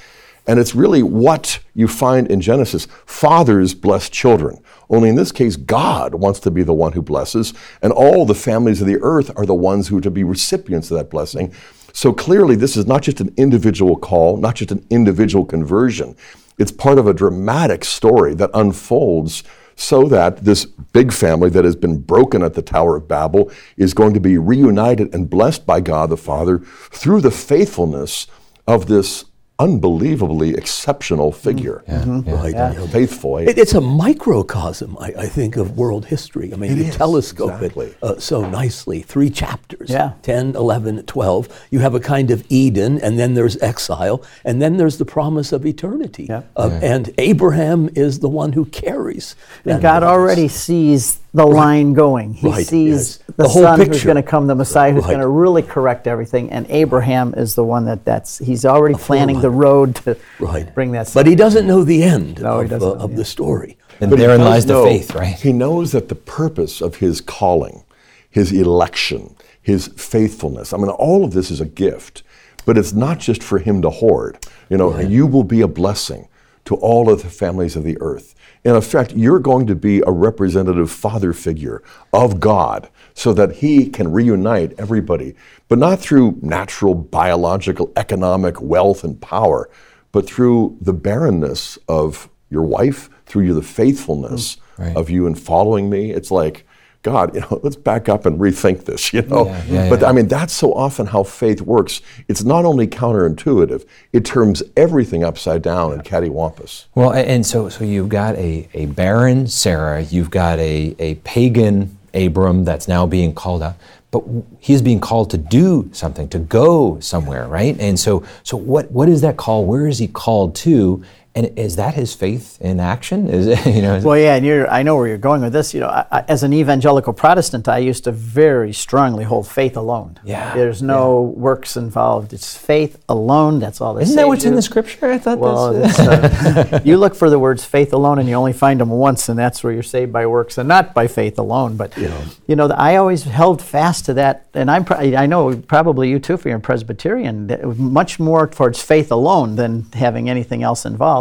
And 0.47 0.59
it's 0.59 0.73
really 0.73 1.03
what 1.03 1.59
you 1.75 1.87
find 1.87 2.31
in 2.31 2.41
Genesis. 2.41 2.87
Fathers 3.05 3.75
bless 3.75 4.09
children. 4.09 4.63
Only 4.89 5.09
in 5.09 5.15
this 5.15 5.31
case, 5.31 5.55
God 5.55 6.15
wants 6.15 6.39
to 6.41 6.51
be 6.51 6.63
the 6.63 6.73
one 6.73 6.93
who 6.93 7.01
blesses, 7.01 7.53
and 7.81 7.93
all 7.93 8.25
the 8.25 8.33
families 8.33 8.81
of 8.81 8.87
the 8.87 8.99
earth 9.01 9.31
are 9.37 9.45
the 9.45 9.53
ones 9.53 9.87
who 9.87 9.97
are 9.99 10.01
to 10.01 10.09
be 10.09 10.23
recipients 10.23 10.89
of 10.89 10.97
that 10.97 11.09
blessing. 11.09 11.53
So 11.93 12.11
clearly, 12.11 12.55
this 12.55 12.75
is 12.75 12.87
not 12.87 13.03
just 13.03 13.21
an 13.21 13.33
individual 13.37 13.97
call, 13.97 14.37
not 14.37 14.55
just 14.55 14.71
an 14.71 14.85
individual 14.89 15.45
conversion. 15.45 16.15
It's 16.57 16.71
part 16.71 16.97
of 16.97 17.07
a 17.07 17.13
dramatic 17.13 17.85
story 17.85 18.33
that 18.35 18.49
unfolds 18.53 19.43
so 19.81 20.07
that 20.07 20.45
this 20.45 20.65
big 20.65 21.11
family 21.11 21.49
that 21.49 21.65
has 21.65 21.75
been 21.75 21.99
broken 21.99 22.43
at 22.43 22.53
the 22.53 22.61
Tower 22.61 22.95
of 22.95 23.07
Babel 23.07 23.51
is 23.77 23.93
going 23.93 24.13
to 24.13 24.19
be 24.19 24.37
reunited 24.37 25.13
and 25.13 25.29
blessed 25.29 25.65
by 25.65 25.81
God 25.81 26.09
the 26.09 26.17
Father 26.17 26.59
through 26.91 27.21
the 27.21 27.31
faithfulness 27.31 28.27
of 28.67 28.87
this 28.87 29.25
unbelievably 29.61 30.49
exceptional 30.55 31.31
figure. 31.31 31.83
Right. 31.87 32.53
Yeah. 32.53 32.71
you 32.73 32.79
know. 32.79 32.87
Faithful. 32.87 33.37
eh? 33.39 33.43
It, 33.49 33.57
it's 33.57 33.73
a 33.73 33.81
microcosm, 33.81 34.97
I, 34.99 35.13
I 35.25 35.27
think, 35.27 35.55
of 35.57 35.77
world 35.77 36.05
history. 36.05 36.51
I 36.53 36.57
mean, 36.57 36.71
It 36.71 36.77
you 36.79 36.83
is, 36.85 36.95
telescope 36.95 37.51
exactly. 37.61 37.87
it 37.87 37.97
uh, 38.03 38.19
so 38.19 38.49
nicely. 38.49 39.01
Three 39.01 39.29
chapters 39.29 39.89
Yeah. 39.89 40.13
10, 40.23 40.55
11, 40.55 41.03
12. 41.05 41.67
You 41.71 41.79
have 41.79 41.95
a 41.95 41.99
kind 41.99 42.31
of 42.31 42.43
Eden, 42.49 42.99
and 42.99 43.17
then 43.19 43.33
there's 43.35 43.57
exile, 43.61 44.23
and 44.43 44.61
then 44.61 44.77
there's 44.77 44.97
the 44.97 45.05
promise 45.05 45.51
of 45.51 45.65
eternity. 45.65 46.25
Yeah. 46.29 46.43
Uh, 46.55 46.79
And 46.81 47.13
Abraham 47.17 47.89
is 47.95 48.19
the 48.19 48.29
one 48.29 48.53
who 48.53 48.65
carries. 48.65 49.35
And 49.65 49.81
God 49.81 49.99
promise. 50.01 50.09
already 50.13 50.47
sees 50.47 51.19
the 51.33 51.45
line 51.45 51.93
going. 51.93 52.33
He 52.33 52.49
Right, 52.49 52.65
sees 52.67 52.91
yes. 52.91 53.17
the, 53.27 53.43
The 53.43 53.47
whole 53.49 53.61
son 53.63 53.79
who's 53.85 54.03
going 54.03 54.17
to 54.17 54.23
come, 54.23 54.47
the 54.47 54.55
Messiah 54.55 54.91
who's 54.91 55.03
Right. 55.03 55.11
going 55.11 55.21
to 55.21 55.27
really 55.27 55.61
correct 55.61 56.07
everything. 56.07 56.51
And 56.51 56.65
Abraham 56.69 57.33
is 57.35 57.55
the 57.55 57.63
one 57.63 57.85
that 57.85 58.03
that's 58.03 58.37
he's 58.39 58.65
already 58.65 58.95
planning 58.95 59.39
the 59.39 59.49
road 59.49 59.95
to 59.97 60.17
Right. 60.39 60.73
bring 60.75 60.91
that. 60.91 61.09
But 61.13 61.27
he 61.27 61.35
doesn't 61.35 61.65
know 61.65 61.83
the 61.83 62.03
end 62.03 62.41
No, 62.41 62.59
of, 62.59 62.71
uh, 62.73 62.77
know 62.77 62.91
of 62.93 63.11
the 63.11 63.17
the 63.17 63.25
story. 63.25 63.77
And 64.01 64.09
But 64.09 64.19
he 64.19 64.25
therein 64.25 64.39
does 64.41 64.49
lies 64.49 64.65
the 64.65 64.83
faith, 64.83 65.15
right? 65.15 65.35
He 65.35 65.53
knows 65.53 65.91
that 65.91 66.09
the 66.09 66.15
purpose 66.15 66.81
of 66.81 66.95
his 66.95 67.21
calling, 67.21 67.83
his 68.29 68.51
election, 68.51 69.35
his 69.61 69.87
faithfulness, 69.95 70.73
I 70.73 70.77
mean, 70.77 70.89
all 70.89 71.23
of 71.23 71.33
this 71.33 71.51
is 71.51 71.61
a 71.61 71.65
gift, 71.65 72.23
but 72.65 72.77
it's 72.77 72.93
not 72.93 73.19
just 73.19 73.41
for 73.43 73.59
him 73.59 73.81
to 73.83 73.89
hoard. 73.89 74.37
You 74.69 74.77
know, 74.77 74.99
you 74.99 75.27
will 75.27 75.43
be 75.43 75.61
a 75.61 75.67
blessing 75.67 76.27
to 76.65 76.75
all 76.75 77.09
of 77.11 77.21
the 77.23 77.29
families 77.29 77.75
of 77.75 77.83
the 77.83 77.97
earth. 78.01 78.33
In 78.63 78.75
effect, 78.75 79.13
you're 79.15 79.39
going 79.39 79.65
to 79.67 79.75
be 79.75 80.03
a 80.05 80.11
representative 80.11 80.91
father 80.91 81.33
figure 81.33 81.81
of 82.13 82.39
God 82.39 82.89
so 83.15 83.33
that 83.33 83.55
he 83.57 83.89
can 83.89 84.11
reunite 84.11 84.73
everybody, 84.77 85.33
but 85.67 85.79
not 85.79 85.99
through 85.99 86.37
natural, 86.41 86.93
biological, 86.93 87.91
economic 87.95 88.61
wealth 88.61 89.03
and 89.03 89.19
power, 89.19 89.69
but 90.11 90.27
through 90.27 90.77
the 90.79 90.93
barrenness 90.93 91.79
of 91.87 92.29
your 92.49 92.63
wife, 92.63 93.09
through 93.25 93.53
the 93.53 93.63
faithfulness 93.63 94.55
mm, 94.55 94.61
Right. 94.77 94.95
of 94.95 95.09
you 95.11 95.27
in 95.27 95.35
following 95.35 95.89
me. 95.89 96.11
It's 96.11 96.31
like, 96.31 96.65
God, 97.03 97.33
you 97.33 97.41
know, 97.41 97.59
let's 97.63 97.75
back 97.75 98.09
up 98.09 98.25
and 98.25 98.39
rethink 98.39 98.85
this, 98.85 99.13
you 99.13 99.21
know. 99.23 99.45
Yeah, 99.45 99.63
yeah, 99.67 99.89
but 99.89 100.01
yeah. 100.01 100.09
I 100.09 100.11
mean, 100.11 100.27
that's 100.27 100.53
so 100.53 100.73
often 100.73 101.07
how 101.07 101.23
faith 101.23 101.61
works. 101.61 102.01
It's 102.27 102.43
not 102.43 102.65
only 102.65 102.87
counterintuitive, 102.87 103.85
it 104.13 104.25
turns 104.25 104.61
everything 104.77 105.23
upside 105.23 105.61
down 105.61 105.93
and 105.93 106.03
cattywampus. 106.03 106.85
Well, 106.95 107.11
and 107.11 107.45
so 107.45 107.69
so 107.69 107.83
you've 107.83 108.09
got 108.09 108.35
a, 108.35 108.67
a 108.73 108.85
barren 108.87 109.47
Sarah, 109.47 110.01
you've 110.01 110.29
got 110.29 110.59
a, 110.59 110.95
a 110.99 111.15
pagan 111.15 111.97
Abram 112.13 112.65
that's 112.65 112.87
now 112.87 113.05
being 113.05 113.33
called 113.33 113.63
out, 113.63 113.75
but 114.11 114.23
he's 114.59 114.81
being 114.81 114.99
called 114.99 115.29
to 115.31 115.37
do 115.37 115.89
something, 115.93 116.27
to 116.29 116.39
go 116.39 116.99
somewhere, 116.99 117.47
right? 117.47 117.79
And 117.79 117.99
so 117.99 118.23
so 118.43 118.57
what 118.57 118.91
what 118.91 119.09
is 119.09 119.21
that 119.21 119.37
call? 119.37 119.65
Where 119.65 119.87
is 119.87 119.97
he 119.97 120.07
called 120.07 120.55
to? 120.57 121.03
And 121.33 121.57
is 121.57 121.77
that 121.77 121.93
his 121.93 122.13
faith 122.13 122.59
in 122.59 122.81
action? 122.81 123.29
Is 123.29 123.47
it, 123.47 123.65
you 123.75 123.81
know? 123.81 124.01
Well, 124.03 124.17
yeah, 124.17 124.35
and 124.35 124.45
you're, 124.45 124.69
I 124.69 124.83
know 124.83 124.97
where 124.97 125.07
you're 125.07 125.17
going 125.17 125.41
with 125.41 125.53
this. 125.53 125.73
You 125.73 125.79
know, 125.79 125.87
I, 125.87 126.05
I, 126.11 126.25
as 126.27 126.43
an 126.43 126.51
evangelical 126.53 127.13
Protestant, 127.13 127.69
I 127.69 127.77
used 127.77 128.03
to 128.03 128.11
very 128.11 128.73
strongly 128.73 129.23
hold 129.23 129.47
faith 129.47 129.77
alone. 129.77 130.19
Yeah, 130.25 130.53
There's 130.53 130.81
no 130.81 131.21
works 131.21 131.77
involved. 131.77 132.33
It's 132.33 132.57
faith 132.57 133.01
alone. 133.07 133.59
That's 133.59 133.79
all. 133.79 133.97
Isn't 133.97 134.15
that 134.17 134.27
what's 134.27 134.43
in 134.43 134.55
the 134.55 134.61
scripture? 134.61 135.09
I 135.09 135.17
thought 135.17 135.39
Well, 135.39 135.73
that's. 135.73 135.99
uh, 135.99 136.79
you 136.85 136.97
look 136.97 137.15
for 137.15 137.29
the 137.29 137.39
words 137.39 137.63
faith 137.63 137.93
alone, 137.93 138.19
and 138.19 138.27
you 138.27 138.35
only 138.35 138.53
find 138.53 138.81
them 138.81 138.89
once, 138.89 139.29
and 139.29 139.39
that's 139.39 139.63
where 139.63 139.71
you're 139.71 139.83
saved 139.83 140.11
by 140.11 140.25
works 140.25 140.57
and 140.57 140.67
not 140.67 140.93
by 140.93 141.07
faith 141.07 141.39
alone. 141.39 141.77
But 141.77 141.95
you 141.97 142.55
know, 142.55 142.67
I 142.67 142.97
always 142.97 143.23
held 143.23 143.61
fast 143.61 144.05
to 144.05 144.13
that, 144.15 144.47
and 144.53 144.69
I'm 144.69 144.83
pro- 144.83 144.97
I 144.97 145.25
know 145.27 145.55
probably 145.55 146.09
you 146.09 146.19
too, 146.19 146.35
for 146.37 146.49
you're 146.49 146.59
Presbyterian, 146.59 147.49
much 147.77 148.19
more 148.19 148.47
towards 148.47 148.81
faith 148.81 149.11
alone 149.11 149.55
than 149.55 149.85
having 149.93 150.29
anything 150.29 150.63
else 150.63 150.85
involved. 150.85 151.20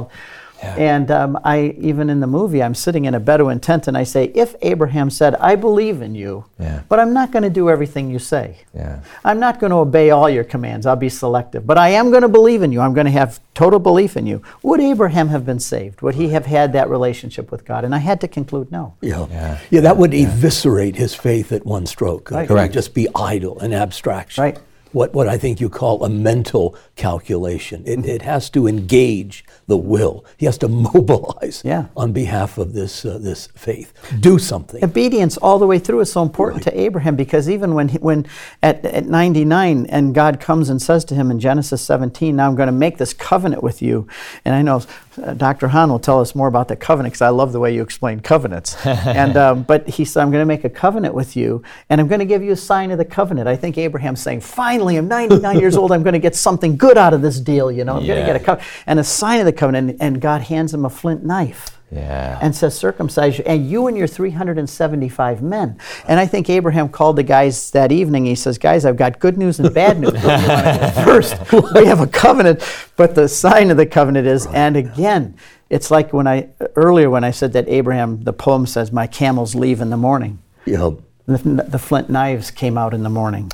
Yeah. 0.62 0.74
And 0.76 1.10
um, 1.10 1.38
I 1.42 1.74
even 1.78 2.10
in 2.10 2.20
the 2.20 2.26
movie, 2.26 2.62
I'm 2.62 2.74
sitting 2.74 3.06
in 3.06 3.14
a 3.14 3.20
Bedouin 3.20 3.60
tent, 3.60 3.88
and 3.88 3.96
I 3.96 4.04
say, 4.04 4.24
if 4.34 4.54
Abraham 4.60 5.08
said, 5.08 5.34
"I 5.36 5.54
believe 5.56 6.02
in 6.02 6.14
you," 6.14 6.44
Yeah. 6.58 6.82
but 6.86 7.00
I'm 7.00 7.14
not 7.14 7.30
going 7.32 7.44
to 7.44 7.48
do 7.50 7.70
everything 7.70 8.10
you 8.10 8.18
say. 8.18 8.56
yeah. 8.74 9.00
I'm 9.24 9.40
not 9.40 9.58
going 9.58 9.70
to 9.70 9.76
obey 9.78 10.10
all 10.10 10.28
your 10.28 10.44
commands. 10.44 10.84
I'll 10.84 10.96
be 10.96 11.08
selective. 11.08 11.66
But 11.66 11.78
I 11.78 11.88
am 12.00 12.10
going 12.10 12.20
to 12.28 12.28
believe 12.28 12.60
in 12.62 12.72
you. 12.72 12.82
I'm 12.82 12.92
going 12.92 13.06
to 13.06 13.10
have 13.22 13.40
total 13.54 13.78
belief 13.78 14.18
in 14.18 14.26
you. 14.26 14.42
Would 14.62 14.80
Abraham 14.80 15.28
have 15.28 15.46
been 15.46 15.60
saved? 15.60 16.02
Would 16.02 16.16
he 16.16 16.28
have 16.28 16.44
had 16.44 16.74
that 16.74 16.90
relationship 16.90 17.50
with 17.50 17.64
God? 17.64 17.86
And 17.86 17.94
I 17.94 17.98
had 18.10 18.20
to 18.20 18.28
conclude 18.28 18.70
no. 18.70 18.92
Yeah. 19.00 19.26
Yeah. 19.30 19.58
yeah, 19.70 19.80
that 19.80 19.96
would 19.96 20.12
eviscerate 20.12 20.96
his 20.96 21.14
faith 21.14 21.52
at 21.52 21.64
one 21.64 21.86
stroke. 21.86 22.30
Right. 22.30 22.40
It 22.44 22.50
would 22.50 22.56
Correct. 22.56 22.74
just 22.74 22.92
be 22.92 23.08
idle 23.14 23.58
and 23.60 23.72
abstraction. 23.72 24.44
Right. 24.44 24.58
What, 24.92 25.14
what 25.14 25.28
I 25.28 25.38
think 25.38 25.60
you 25.60 25.68
call 25.68 26.04
a 26.04 26.08
mental 26.08 26.74
calculation. 26.96 27.82
It, 27.86 28.04
it 28.06 28.22
has 28.22 28.50
to 28.50 28.66
engage 28.66 29.44
the 29.66 29.76
will. 29.76 30.24
He 30.36 30.46
has 30.46 30.58
to 30.58 30.68
mobilize 30.90 31.62
Yeah. 31.64 31.86
on 31.96 32.12
behalf 32.12 32.58
of 32.58 32.72
this, 32.72 33.04
uh, 33.04 33.18
this 33.20 33.46
faith. 33.54 33.92
Do 34.20 34.38
something. 34.38 34.82
Obedience 34.84 35.36
all 35.36 35.58
the 35.58 35.66
way 35.66 35.78
through 35.78 36.00
is 36.00 36.12
so 36.12 36.22
important 36.22 36.62
to 36.64 36.80
Abraham 36.80 37.14
because 37.16 37.48
even 37.48 37.74
when, 37.74 37.88
he, 37.88 37.98
when 37.98 38.26
at, 38.62 38.84
at 38.84 39.06
99 39.06 39.86
and 39.86 40.14
God 40.14 40.40
comes 40.40 40.68
and 40.70 40.82
says 40.82 41.04
to 41.06 41.14
him 41.14 41.30
in 41.30 41.38
Genesis 41.38 41.82
17, 41.82 42.34
Now 42.34 42.48
I'm 42.48 42.56
going 42.56 42.66
to 42.66 42.72
make 42.72 42.98
this 42.98 43.12
covenant 43.14 43.62
with 43.62 43.80
you. 43.80 44.08
And 44.44 44.54
I 44.54 44.62
know 44.62 44.82
uh, 45.22 45.34
Dr. 45.34 45.68
Hahn 45.68 45.90
will 45.90 45.98
tell 46.00 46.20
us 46.20 46.34
more 46.34 46.48
about 46.48 46.66
the 46.68 46.76
covenant 46.76 47.12
because 47.12 47.22
I 47.22 47.28
love 47.28 47.52
the 47.52 47.60
way 47.60 47.72
you 47.74 47.82
explain 47.82 48.20
covenants. 48.20 48.74
and, 48.86 49.36
um, 49.36 49.62
but 49.62 49.88
he 49.88 50.04
said, 50.04 50.22
I'm 50.22 50.30
going 50.30 50.42
to 50.42 50.46
make 50.46 50.64
a 50.64 50.70
covenant 50.70 51.14
with 51.14 51.36
you 51.36 51.62
and 51.88 52.00
I'm 52.00 52.08
going 52.08 52.18
to 52.20 52.24
give 52.26 52.42
you 52.42 52.52
a 52.52 52.56
sign 52.56 52.90
of 52.90 52.98
the 52.98 53.04
covenant. 53.04 53.46
I 53.46 53.56
think 53.56 53.78
Abraham's 53.78 54.20
saying, 54.20 54.40
Finally, 54.40 54.79
I'm 54.96 55.08
99 55.08 55.58
years 55.60 55.76
old. 55.76 55.92
I'm 55.92 56.02
going 56.02 56.12
to 56.14 56.18
get 56.18 56.34
something 56.34 56.76
good 56.76 56.96
out 56.98 57.12
of 57.14 57.22
this 57.22 57.38
deal. 57.40 57.70
You 57.70 57.84
know, 57.84 57.96
I'm 57.96 58.06
going 58.06 58.20
to 58.20 58.26
get 58.26 58.36
a 58.36 58.40
covenant. 58.40 58.68
And 58.86 58.98
a 58.98 59.04
sign 59.04 59.40
of 59.40 59.46
the 59.46 59.52
covenant. 59.52 59.90
And, 59.90 60.02
and 60.02 60.20
God 60.20 60.42
hands 60.42 60.72
him 60.74 60.84
a 60.84 60.90
flint 60.90 61.24
knife 61.24 61.78
Yeah. 61.90 62.38
and 62.42 62.54
says, 62.54 62.76
circumcise 62.78 63.38
you, 63.38 63.44
and 63.46 63.68
you 63.68 63.86
and 63.86 63.96
your 63.96 64.06
375 64.06 65.42
men. 65.42 65.78
And 66.06 66.18
I 66.20 66.26
think 66.26 66.48
Abraham 66.50 66.88
called 66.88 67.16
the 67.16 67.22
guys 67.22 67.70
that 67.72 67.92
evening. 67.92 68.24
He 68.26 68.34
says, 68.34 68.58
Guys, 68.58 68.84
I've 68.84 68.96
got 68.96 69.18
good 69.18 69.36
news 69.38 69.58
and 69.60 69.72
bad 69.74 70.00
news. 70.00 70.12
Where 70.12 70.36
do 70.36 70.42
you 70.42 70.48
want 70.48 70.64
to 70.82 70.92
go 70.96 71.04
First, 71.04 71.52
we 71.74 71.86
have 71.86 72.00
a 72.00 72.06
covenant, 72.06 72.62
but 72.96 73.14
the 73.14 73.28
sign 73.28 73.70
of 73.70 73.76
the 73.76 73.86
covenant 73.86 74.26
is, 74.26 74.46
and 74.46 74.76
again, 74.76 75.36
it's 75.68 75.90
like 75.90 76.12
when 76.12 76.26
I, 76.26 76.48
earlier 76.76 77.10
when 77.10 77.22
I 77.24 77.30
said 77.30 77.52
that 77.52 77.68
Abraham, 77.68 78.22
the 78.24 78.32
poem 78.32 78.66
says, 78.66 78.90
My 78.92 79.06
camels 79.06 79.54
leave 79.54 79.80
in 79.80 79.90
the 79.90 79.96
morning. 79.96 80.38
Know, 80.66 81.02
The, 81.26 81.38
the 81.68 81.78
flint 81.78 82.10
knives 82.10 82.50
came 82.50 82.76
out 82.76 82.92
in 82.94 83.02
the 83.04 83.10
morning, 83.10 83.52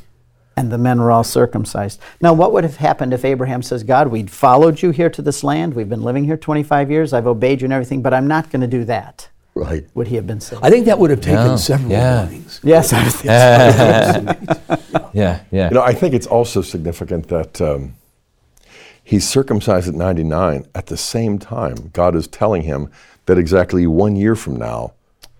and 0.56 0.72
the 0.72 0.78
men 0.78 1.00
were 1.00 1.10
all 1.10 1.24
circumcised. 1.24 2.00
Now, 2.20 2.32
what 2.32 2.52
would 2.52 2.64
have 2.64 2.76
happened 2.76 3.12
if 3.12 3.24
Abraham 3.24 3.62
says, 3.62 3.82
God, 3.84 4.08
we 4.08 4.22
followed 4.24 4.80
you 4.82 4.90
here 4.90 5.10
to 5.10 5.20
this 5.22 5.44
land. 5.44 5.74
We've 5.74 5.88
been 5.88 6.02
living 6.02 6.24
here 6.24 6.36
25 6.36 6.90
years. 6.90 7.12
I've 7.12 7.26
obeyed 7.26 7.60
you 7.60 7.66
and 7.66 7.72
everything, 7.74 8.00
but 8.02 8.14
I'm 8.14 8.26
not 8.26 8.50
going 8.50 8.62
to 8.62 8.66
do 8.66 8.84
that. 8.86 9.28
right. 9.54 9.86
Would 9.94 10.08
he 10.08 10.16
have 10.16 10.26
been 10.26 10.40
saved? 10.40 10.62
I 10.64 10.70
think 10.70 10.86
that 10.86 10.98
would 10.98 11.10
have 11.10 11.20
taken 11.20 11.46
Yeah, 11.46 11.56
several 11.56 11.90
yeah. 11.90 12.22
mornings. 12.22 12.60
yes, 12.64 12.92
I 12.92 13.04
think 13.04 13.30
so. 14.66 15.08
Yeah. 15.12 15.40
Yeah. 15.50 15.68
You 15.68 15.74
know, 15.74 15.82
I 15.82 15.94
think 15.94 16.14
it's 16.14 16.26
also 16.26 16.60
significant 16.60 17.28
that 17.28 17.58
um, 17.60 17.94
he's 19.02 19.26
circumcised 19.26 19.88
at 19.88 19.94
99. 19.94 20.66
At 20.74 20.86
the 20.86 20.96
same 20.98 21.38
time, 21.38 21.90
God 21.94 22.14
is 22.14 22.26
telling 22.26 22.62
him 22.62 22.90
that 23.26 23.38
exactly 23.38 23.86
one 23.86 24.14
year 24.16 24.36
from 24.36 24.56
now, 24.56 24.92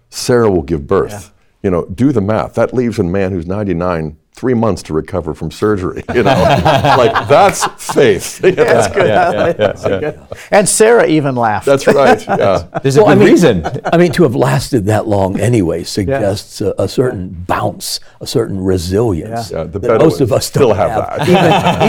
Sarah 0.08 0.50
will 0.50 0.62
give 0.62 0.86
birth. 0.86 1.30
You 1.62 1.70
know, 1.70 1.84
do 1.86 2.10
the 2.12 2.20
math. 2.22 2.54
That 2.54 2.72
leaves 2.72 2.98
a 2.98 3.02
man 3.02 3.32
who's 3.32 3.46
99 3.46 4.16
three 4.36 4.54
months 4.54 4.82
to 4.84 4.92
recover 4.92 5.32
from 5.34 5.50
surgery. 5.50 6.02
You 6.14 6.22
know, 6.22 6.30
like 6.98 7.26
that's 7.28 7.64
faith. 7.92 8.44
You 8.44 8.52
know? 8.56 8.64
That's 8.64 8.94
good. 8.94 9.56
That's 9.56 9.82
good. 9.82 10.20
And 10.50 10.68
Sarah 10.68 11.06
even 11.06 11.34
laughed. 11.34 11.64
That's 11.66 11.86
right. 11.86 12.22
Yeah. 12.26 12.68
There's 12.82 12.96
a 12.98 13.00
Well, 13.02 13.10
I 13.10 13.14
good 13.14 13.20
mean- 13.20 13.28
reason. 13.30 13.66
I 13.92 13.96
mean, 13.96 14.12
to 14.12 14.22
have 14.24 14.34
lasted 14.36 14.84
that 14.86 15.08
long 15.08 15.40
anyway 15.40 15.84
suggests 15.84 16.60
a, 16.60 16.74
a 16.78 16.86
certain 16.86 17.30
bounce, 17.48 17.98
a 18.20 18.26
certain 18.26 18.60
resilience 18.62 19.50
Yeah, 19.50 19.64
the 19.64 19.78
that 19.78 20.00
most 20.00 20.20
of 20.20 20.32
us 20.32 20.46
still 20.46 20.68
don't 20.68 20.76
have 20.76 21.18
have, 21.18 21.28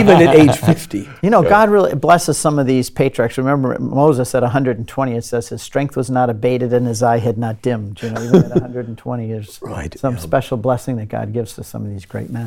even 0.18 0.28
at 0.28 0.34
age 0.34 0.56
50. 0.56 1.08
You 1.22 1.28
know, 1.30 1.42
God 1.42 1.68
really 1.68 1.94
blesses 1.94 2.38
some 2.38 2.58
of 2.58 2.66
these 2.66 2.88
patriarchs. 2.88 3.36
Remember, 3.36 3.78
Moses 3.78 4.34
at 4.34 4.42
120, 4.42 5.12
it 5.14 5.22
says 5.24 5.48
his 5.50 5.60
strength 5.60 5.96
was 5.96 6.08
not 6.10 6.30
abated 6.30 6.72
and 6.72 6.86
his 6.86 7.02
eye 7.02 7.18
had 7.18 7.36
not 7.36 7.60
dimmed. 7.60 8.02
You 8.02 8.10
know, 8.10 8.22
even 8.22 8.44
at 8.44 8.50
120, 8.52 9.28
there's 9.30 9.58
Right, 9.60 9.98
some 9.98 10.14
yeah. 10.14 10.20
special 10.20 10.56
blessing 10.56 10.96
that 10.96 11.08
God 11.10 11.32
gives 11.34 11.52
to 11.54 11.64
some 11.64 11.84
of 11.84 11.90
these 11.90 12.06
great 12.06 12.30
men. 12.30 12.37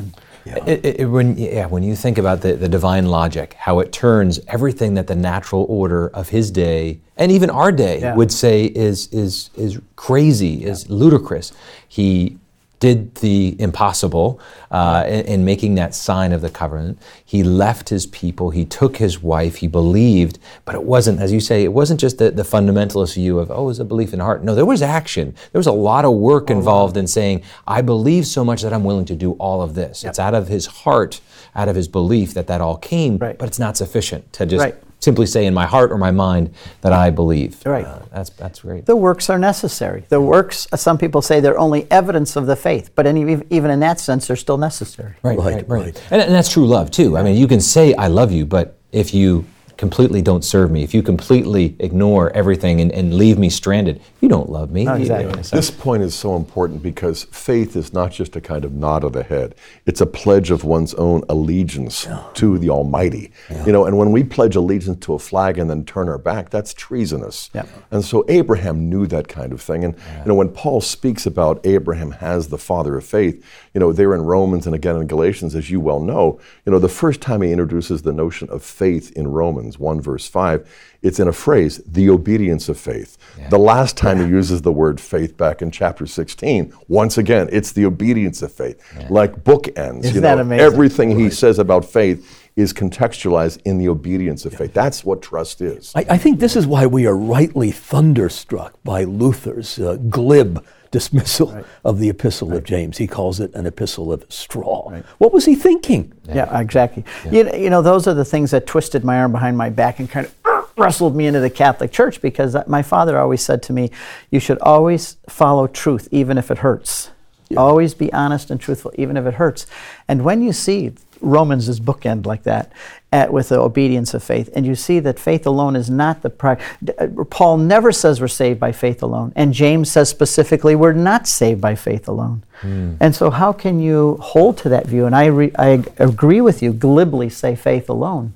It, 0.44 0.84
it, 0.84 1.00
it- 1.00 1.06
when, 1.06 1.36
yeah, 1.38 1.66
when 1.66 1.82
you 1.84 1.94
think 1.94 2.18
about 2.18 2.40
the, 2.40 2.54
the 2.54 2.68
divine 2.68 3.06
logic, 3.06 3.54
how 3.54 3.78
it 3.78 3.92
turns 3.92 4.40
everything 4.48 4.94
that 4.94 5.06
the 5.06 5.14
natural 5.14 5.64
order 5.68 6.08
of 6.08 6.30
his 6.30 6.50
day 6.50 6.98
and 7.16 7.30
even 7.30 7.48
our 7.50 7.70
day 7.70 8.00
Yeah. 8.00 8.16
would 8.16 8.32
say 8.32 8.64
is, 8.64 9.06
is, 9.12 9.50
is 9.56 9.78
crazy, 9.96 10.64
is 10.64 10.90
ludicrous. 10.90 11.52
He 11.86 12.38
did 12.82 13.14
the 13.26 13.54
impossible 13.60 14.40
uh, 14.72 15.04
in, 15.06 15.24
in 15.26 15.44
making 15.44 15.76
that 15.76 15.94
sign 15.94 16.32
of 16.32 16.40
the 16.40 16.50
covenant. 16.50 16.98
He 17.24 17.44
left 17.44 17.90
his 17.90 18.06
people, 18.06 18.50
he 18.50 18.64
took 18.64 18.96
his 18.96 19.22
wife, 19.22 19.54
he 19.56 19.68
believed, 19.68 20.40
but 20.64 20.74
it 20.74 20.82
wasn't, 20.82 21.20
as 21.20 21.30
you 21.32 21.38
say, 21.38 21.62
it 21.62 21.72
wasn't 21.72 22.00
just 22.00 22.18
the, 22.18 22.32
the 22.32 22.42
fundamentalist 22.42 23.14
view 23.14 23.38
of, 23.38 23.52
oh, 23.52 23.68
it's 23.70 23.78
a 23.78 23.84
belief 23.84 24.12
in 24.12 24.18
heart. 24.18 24.42
No, 24.42 24.56
there 24.56 24.66
was 24.66 24.82
action. 24.82 25.32
There 25.52 25.60
was 25.60 25.68
a 25.68 25.72
lot 25.90 26.04
of 26.04 26.14
work 26.14 26.50
involved 26.50 26.96
in 26.96 27.06
saying, 27.06 27.44
I 27.68 27.82
believe 27.82 28.26
so 28.26 28.44
much 28.44 28.62
that 28.62 28.72
I'm 28.72 28.82
willing 28.82 29.06
to 29.06 29.14
do 29.14 29.32
all 29.34 29.62
of 29.62 29.76
this. 29.76 30.02
It's 30.02 30.18
out 30.18 30.34
of 30.34 30.48
his 30.48 30.66
heart, 30.66 31.20
out 31.54 31.68
of 31.68 31.76
his 31.76 31.86
belief 31.86 32.34
that 32.34 32.48
that 32.48 32.60
all 32.60 32.78
came, 32.78 33.16
Right. 33.18 33.38
but 33.38 33.46
it's 33.46 33.60
not 33.60 33.76
sufficient 33.76 34.32
to 34.32 34.44
just 34.44 34.64
Right. 34.64 34.74
Simply 35.02 35.26
say 35.26 35.46
in 35.46 35.54
my 35.54 35.66
heart 35.66 35.90
or 35.90 35.98
my 35.98 36.10
mind 36.10 36.54
that 36.80 36.92
I 36.92 37.10
believe. 37.10 37.60
Right. 37.66 37.84
Uh, 37.84 38.00
that's 38.12 38.30
that's 38.30 38.60
great. 38.60 38.86
The 38.86 38.96
works 38.96 39.28
are 39.28 39.38
necessary. 39.38 40.04
The 40.08 40.20
works, 40.20 40.66
uh, 40.72 40.76
some 40.76 40.96
people 40.96 41.22
say 41.22 41.40
they're 41.40 41.58
only 41.58 41.90
evidence 41.90 42.36
of 42.36 42.46
the 42.46 42.56
faith, 42.56 42.90
but 42.94 43.06
any, 43.06 43.42
even 43.50 43.70
in 43.70 43.80
that 43.80 44.00
sense, 44.00 44.26
they're 44.26 44.36
still 44.36 44.58
necessary. 44.58 45.14
Right, 45.22 45.38
Right, 45.38 45.54
right, 45.54 45.68
right. 45.68 45.84
right. 45.84 46.02
And, 46.10 46.22
and 46.22 46.34
that's 46.34 46.50
true 46.50 46.66
love 46.66 46.90
too. 46.90 47.16
I 47.16 47.22
mean, 47.22 47.36
you 47.36 47.48
can 47.48 47.60
say 47.60 47.94
I 47.94 48.06
love 48.08 48.32
you, 48.32 48.46
but 48.46 48.78
if 48.92 49.12
you 49.14 49.44
completely 49.86 50.22
don't 50.22 50.44
serve 50.44 50.70
me, 50.70 50.84
if 50.84 50.94
you 50.94 51.02
completely 51.02 51.74
ignore 51.80 52.30
everything 52.36 52.80
and, 52.80 52.92
and 52.92 53.12
leave 53.14 53.36
me 53.36 53.48
stranded, 53.50 54.00
you 54.20 54.28
don't 54.28 54.48
love 54.48 54.70
me. 54.70 54.84
No, 54.84 54.94
You- 54.94 55.00
exactly. 55.00 55.42
so- 55.42 55.56
This 55.56 55.72
point 55.72 56.04
is 56.04 56.14
so 56.14 56.36
important 56.36 56.84
because 56.84 57.24
faith 57.32 57.74
is 57.74 57.92
not 57.92 58.12
just 58.12 58.36
a 58.36 58.40
kind 58.40 58.64
of 58.64 58.72
nod 58.72 59.02
of 59.02 59.12
the 59.12 59.24
head. 59.24 59.56
It's 59.84 60.00
a 60.00 60.06
pledge 60.06 60.52
of 60.52 60.62
one's 60.62 60.94
own 60.94 61.24
allegiance 61.28 62.06
to 62.34 62.58
the 62.58 62.70
Almighty. 62.70 63.32
You 63.66 63.72
know, 63.72 63.84
and 63.84 63.98
when 63.98 64.12
we 64.12 64.22
pledge 64.22 64.54
allegiance 64.54 65.04
to 65.06 65.14
a 65.14 65.18
flag 65.18 65.58
and 65.58 65.68
then 65.68 65.84
turn 65.84 66.08
our 66.08 66.16
back, 66.18 66.50
that's 66.50 66.72
treasonous. 66.72 67.50
Yep. 67.52 67.66
And 67.90 68.04
so 68.04 68.24
Abraham 68.28 68.88
knew 68.88 69.08
that 69.08 69.26
kind 69.26 69.52
of 69.52 69.60
thing. 69.60 69.82
And 69.84 69.94
you 70.20 70.26
know, 70.26 70.36
when 70.36 70.50
Paul 70.50 70.80
speaks 70.80 71.26
about 71.26 71.66
Abraham 71.66 72.14
as 72.20 72.46
the 72.48 72.58
father 72.58 72.96
of 72.96 73.04
faith, 73.04 73.44
you 73.74 73.80
know, 73.80 73.90
there 73.92 74.14
in 74.14 74.22
Romans 74.22 74.64
and 74.66 74.76
again 74.76 74.94
in 74.94 75.08
Galatians, 75.08 75.56
as 75.56 75.70
you 75.70 75.80
well 75.80 75.98
know, 75.98 76.38
you 76.64 76.70
know, 76.70 76.78
the 76.78 76.88
first 77.02 77.20
time 77.20 77.42
he 77.42 77.50
introduces 77.50 78.02
the 78.02 78.12
notion 78.12 78.48
of 78.50 78.62
faith 78.62 79.10
in 79.16 79.26
Romans 79.26 79.71
1 79.78 80.00
verse 80.00 80.28
5, 80.28 80.68
it's 81.02 81.18
in 81.18 81.28
a 81.28 81.32
phrase, 81.32 81.80
the 81.86 82.08
obedience 82.10 82.68
of 82.68 82.78
faith. 82.78 83.18
The 83.50 83.58
last 83.58 83.96
time 83.96 84.18
he 84.18 84.26
uses 84.26 84.62
the 84.62 84.72
word 84.72 85.00
faith 85.00 85.36
back 85.36 85.62
in 85.62 85.70
chapter 85.70 86.06
16, 86.06 86.72
once 86.88 87.18
again, 87.18 87.48
it's 87.50 87.72
the 87.72 87.84
obedience 87.84 88.42
of 88.42 88.52
faith. 88.52 88.80
Like 89.10 89.42
bookends. 89.44 90.04
Isn't 90.04 90.14
you 90.14 90.20
that 90.20 90.36
know, 90.36 90.42
amazing? 90.42 90.64
everything 90.64 91.18
he 91.18 91.30
says 91.30 91.58
about 91.58 91.84
faith 91.84 92.50
is 92.54 92.72
contextualized 92.72 93.60
in 93.64 93.78
the 93.78 93.88
obedience 93.88 94.44
of 94.44 94.54
faith. 94.54 94.74
That's 94.74 95.04
what 95.04 95.22
trust 95.22 95.60
is. 95.60 95.92
I, 95.94 96.04
I 96.10 96.18
think 96.18 96.38
this 96.38 96.54
is 96.54 96.66
why 96.66 96.86
we 96.86 97.06
are 97.06 97.16
rightly 97.16 97.70
thunderstruck 97.70 98.74
by 98.84 99.04
Luther's 99.04 99.78
uh, 99.78 99.96
glib 99.96 100.64
dismissal 100.92 101.64
of 101.84 101.98
the 101.98 102.08
Epistle 102.08 102.54
of 102.54 102.62
James. 102.62 102.98
He 102.98 103.08
calls 103.08 103.40
it 103.40 103.52
an 103.54 103.66
epistle 103.66 104.12
of 104.12 104.24
straw. 104.28 104.90
What 105.18 105.32
was 105.32 105.46
he 105.46 105.56
thinking? 105.56 106.12
Yeah, 106.28 106.60
exactly. 106.60 107.04
You, 107.28 107.52
you 107.52 107.70
know, 107.70 107.82
those 107.82 108.06
are 108.06 108.14
the 108.14 108.24
things 108.24 108.52
that 108.52 108.66
twisted 108.66 109.02
my 109.02 109.18
arm 109.18 109.32
behind 109.32 109.58
my 109.58 109.70
back 109.70 109.98
and 109.98 110.08
kind 110.08 110.26
of 110.26 110.70
wrestled 110.76 111.16
me 111.16 111.26
into 111.26 111.40
the 111.40 111.50
Catholic 111.50 111.90
Church 111.90 112.20
because 112.20 112.56
my 112.68 112.82
father 112.82 113.18
always 113.18 113.42
said 113.42 113.62
to 113.64 113.72
me, 113.72 113.90
you 114.30 114.38
should 114.38 114.58
always 114.60 115.16
follow 115.28 115.66
truth, 115.66 116.08
even 116.12 116.38
if 116.38 116.50
it 116.50 116.58
hurts. 116.58 117.10
Always 117.56 117.92
be 117.92 118.10
honest 118.12 118.50
and 118.50 118.58
truthful, 118.60 118.92
even 118.94 119.16
if 119.16 119.26
it 119.26 119.34
hurts. 119.34 119.66
And 120.08 120.24
when 120.24 120.40
you 120.40 120.52
see 120.52 120.94
Romans 121.22 121.68
is 121.68 121.80
bookend 121.80 122.26
like 122.26 122.42
that 122.42 122.72
at, 123.12 123.32
with 123.32 123.50
the 123.50 123.58
obedience 123.60 124.14
of 124.14 124.22
faith, 124.22 124.50
and 124.54 124.66
you 124.66 124.74
see 124.74 124.98
that 125.00 125.18
faith 125.18 125.46
alone 125.46 125.76
is 125.76 125.90
not 125.90 126.22
the 126.22 126.30
pri- 126.30 126.58
uh, 126.98 127.06
Paul 127.30 127.58
never 127.58 127.92
says 127.92 128.20
we're 128.20 128.28
saved 128.28 128.58
by 128.58 128.72
faith 128.72 129.02
alone, 129.02 129.32
and 129.36 129.52
James 129.52 129.90
says 129.90 130.08
specifically 130.08 130.74
we're 130.74 130.92
not 130.92 131.26
saved 131.28 131.60
by 131.60 131.74
faith 131.74 132.08
alone. 132.08 132.42
And 132.64 133.12
so, 133.12 133.30
how 133.30 133.52
can 133.52 133.80
you 133.80 134.18
hold 134.20 134.56
to 134.58 134.68
that 134.68 134.86
view? 134.86 135.06
And 135.06 135.16
I, 135.16 135.26
re- 135.26 135.50
I 135.58 135.82
agree 135.98 136.40
with 136.40 136.62
you, 136.62 136.72
glibly 136.72 137.28
say 137.28 137.56
faith 137.56 137.88
alone, 137.88 138.34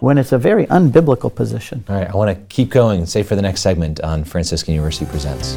when 0.00 0.18
it's 0.18 0.32
a 0.32 0.38
very 0.38 0.66
unbiblical 0.66 1.32
position. 1.32 1.84
All 1.88 1.94
right, 1.94 2.10
I 2.10 2.16
want 2.16 2.36
to 2.36 2.44
keep 2.52 2.70
going 2.70 2.98
and 2.98 3.08
say 3.08 3.22
for 3.22 3.36
the 3.36 3.42
next 3.42 3.60
segment 3.60 4.00
on 4.00 4.24
Franciscan 4.24 4.74
University 4.74 5.06
Presents. 5.06 5.56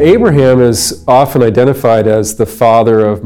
Abraham 0.00 0.62
is 0.62 1.04
often 1.06 1.42
identified 1.42 2.06
as 2.06 2.36
the 2.36 2.46
father 2.46 3.06
of 3.06 3.22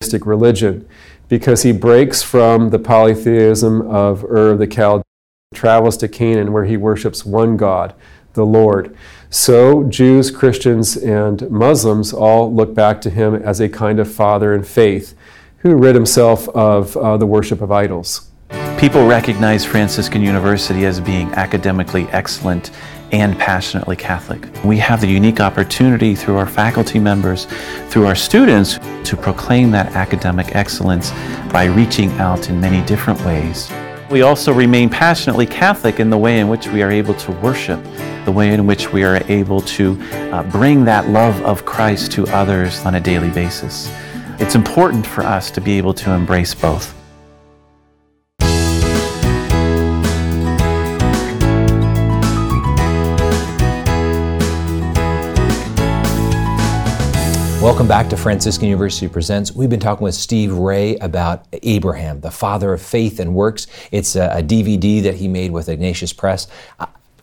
monotheistic 0.00 0.24
religion 0.24 0.88
because 1.28 1.64
he 1.64 1.70
breaks 1.70 2.22
from 2.22 2.70
the 2.70 2.78
polytheism 2.78 3.82
of 3.82 4.24
Ur 4.24 4.52
of 4.52 4.58
the 4.58 4.66
Chaldeans, 4.66 5.04
travels 5.52 5.98
to 5.98 6.08
Canaan 6.08 6.54
where 6.54 6.64
he 6.64 6.78
worships 6.78 7.26
one 7.26 7.58
God, 7.58 7.94
the 8.32 8.46
Lord. 8.46 8.96
So 9.28 9.84
Jews, 9.84 10.30
Christians, 10.30 10.96
and 10.96 11.50
Muslims 11.50 12.14
all 12.14 12.50
look 12.50 12.74
back 12.74 13.02
to 13.02 13.10
him 13.10 13.34
as 13.34 13.60
a 13.60 13.68
kind 13.68 14.00
of 14.00 14.10
father 14.10 14.54
in 14.54 14.62
faith 14.62 15.14
who 15.58 15.76
rid 15.76 15.94
himself 15.94 16.48
of 16.48 16.96
uh, 16.96 17.18
the 17.18 17.26
worship 17.26 17.60
of 17.60 17.70
idols. 17.70 18.30
People 18.78 19.06
recognize 19.06 19.66
Franciscan 19.66 20.22
University 20.22 20.86
as 20.86 21.00
being 21.00 21.30
academically 21.32 22.04
excellent 22.12 22.70
and 23.20 23.38
passionately 23.38 23.96
Catholic. 23.96 24.48
We 24.64 24.78
have 24.78 25.00
the 25.00 25.06
unique 25.06 25.40
opportunity 25.40 26.14
through 26.14 26.36
our 26.36 26.46
faculty 26.46 26.98
members, 26.98 27.46
through 27.88 28.06
our 28.06 28.14
students, 28.14 28.78
to 29.08 29.16
proclaim 29.16 29.70
that 29.72 29.94
academic 29.94 30.54
excellence 30.54 31.10
by 31.52 31.64
reaching 31.64 32.10
out 32.12 32.48
in 32.48 32.60
many 32.60 32.84
different 32.86 33.20
ways. 33.24 33.70
We 34.10 34.22
also 34.22 34.52
remain 34.52 34.90
passionately 34.90 35.46
Catholic 35.46 35.98
in 35.98 36.10
the 36.10 36.18
way 36.18 36.38
in 36.38 36.48
which 36.48 36.68
we 36.68 36.82
are 36.82 36.90
able 36.90 37.14
to 37.14 37.32
worship, 37.32 37.82
the 38.24 38.32
way 38.32 38.52
in 38.52 38.66
which 38.66 38.92
we 38.92 39.02
are 39.02 39.22
able 39.28 39.60
to 39.62 40.00
uh, 40.12 40.42
bring 40.50 40.84
that 40.84 41.08
love 41.08 41.40
of 41.42 41.64
Christ 41.64 42.12
to 42.12 42.26
others 42.28 42.84
on 42.84 42.94
a 42.94 43.00
daily 43.00 43.30
basis. 43.30 43.90
It's 44.38 44.54
important 44.54 45.06
for 45.06 45.24
us 45.24 45.50
to 45.52 45.60
be 45.60 45.78
able 45.78 45.94
to 45.94 46.10
embrace 46.12 46.54
both. 46.54 46.93
Welcome 57.64 57.88
back 57.88 58.10
to 58.10 58.18
Franciscan 58.18 58.68
University 58.68 59.08
Presents. 59.08 59.52
We've 59.52 59.70
been 59.70 59.80
talking 59.80 60.04
with 60.04 60.14
Steve 60.14 60.52
Ray 60.52 60.96
about 60.96 61.46
Abraham, 61.62 62.20
the 62.20 62.30
father 62.30 62.74
of 62.74 62.82
faith 62.82 63.18
and 63.18 63.34
works. 63.34 63.66
It's 63.90 64.16
a, 64.16 64.26
a 64.26 64.42
DVD 64.42 65.02
that 65.04 65.14
he 65.14 65.28
made 65.28 65.50
with 65.50 65.70
Ignatius 65.70 66.12
Press. 66.12 66.46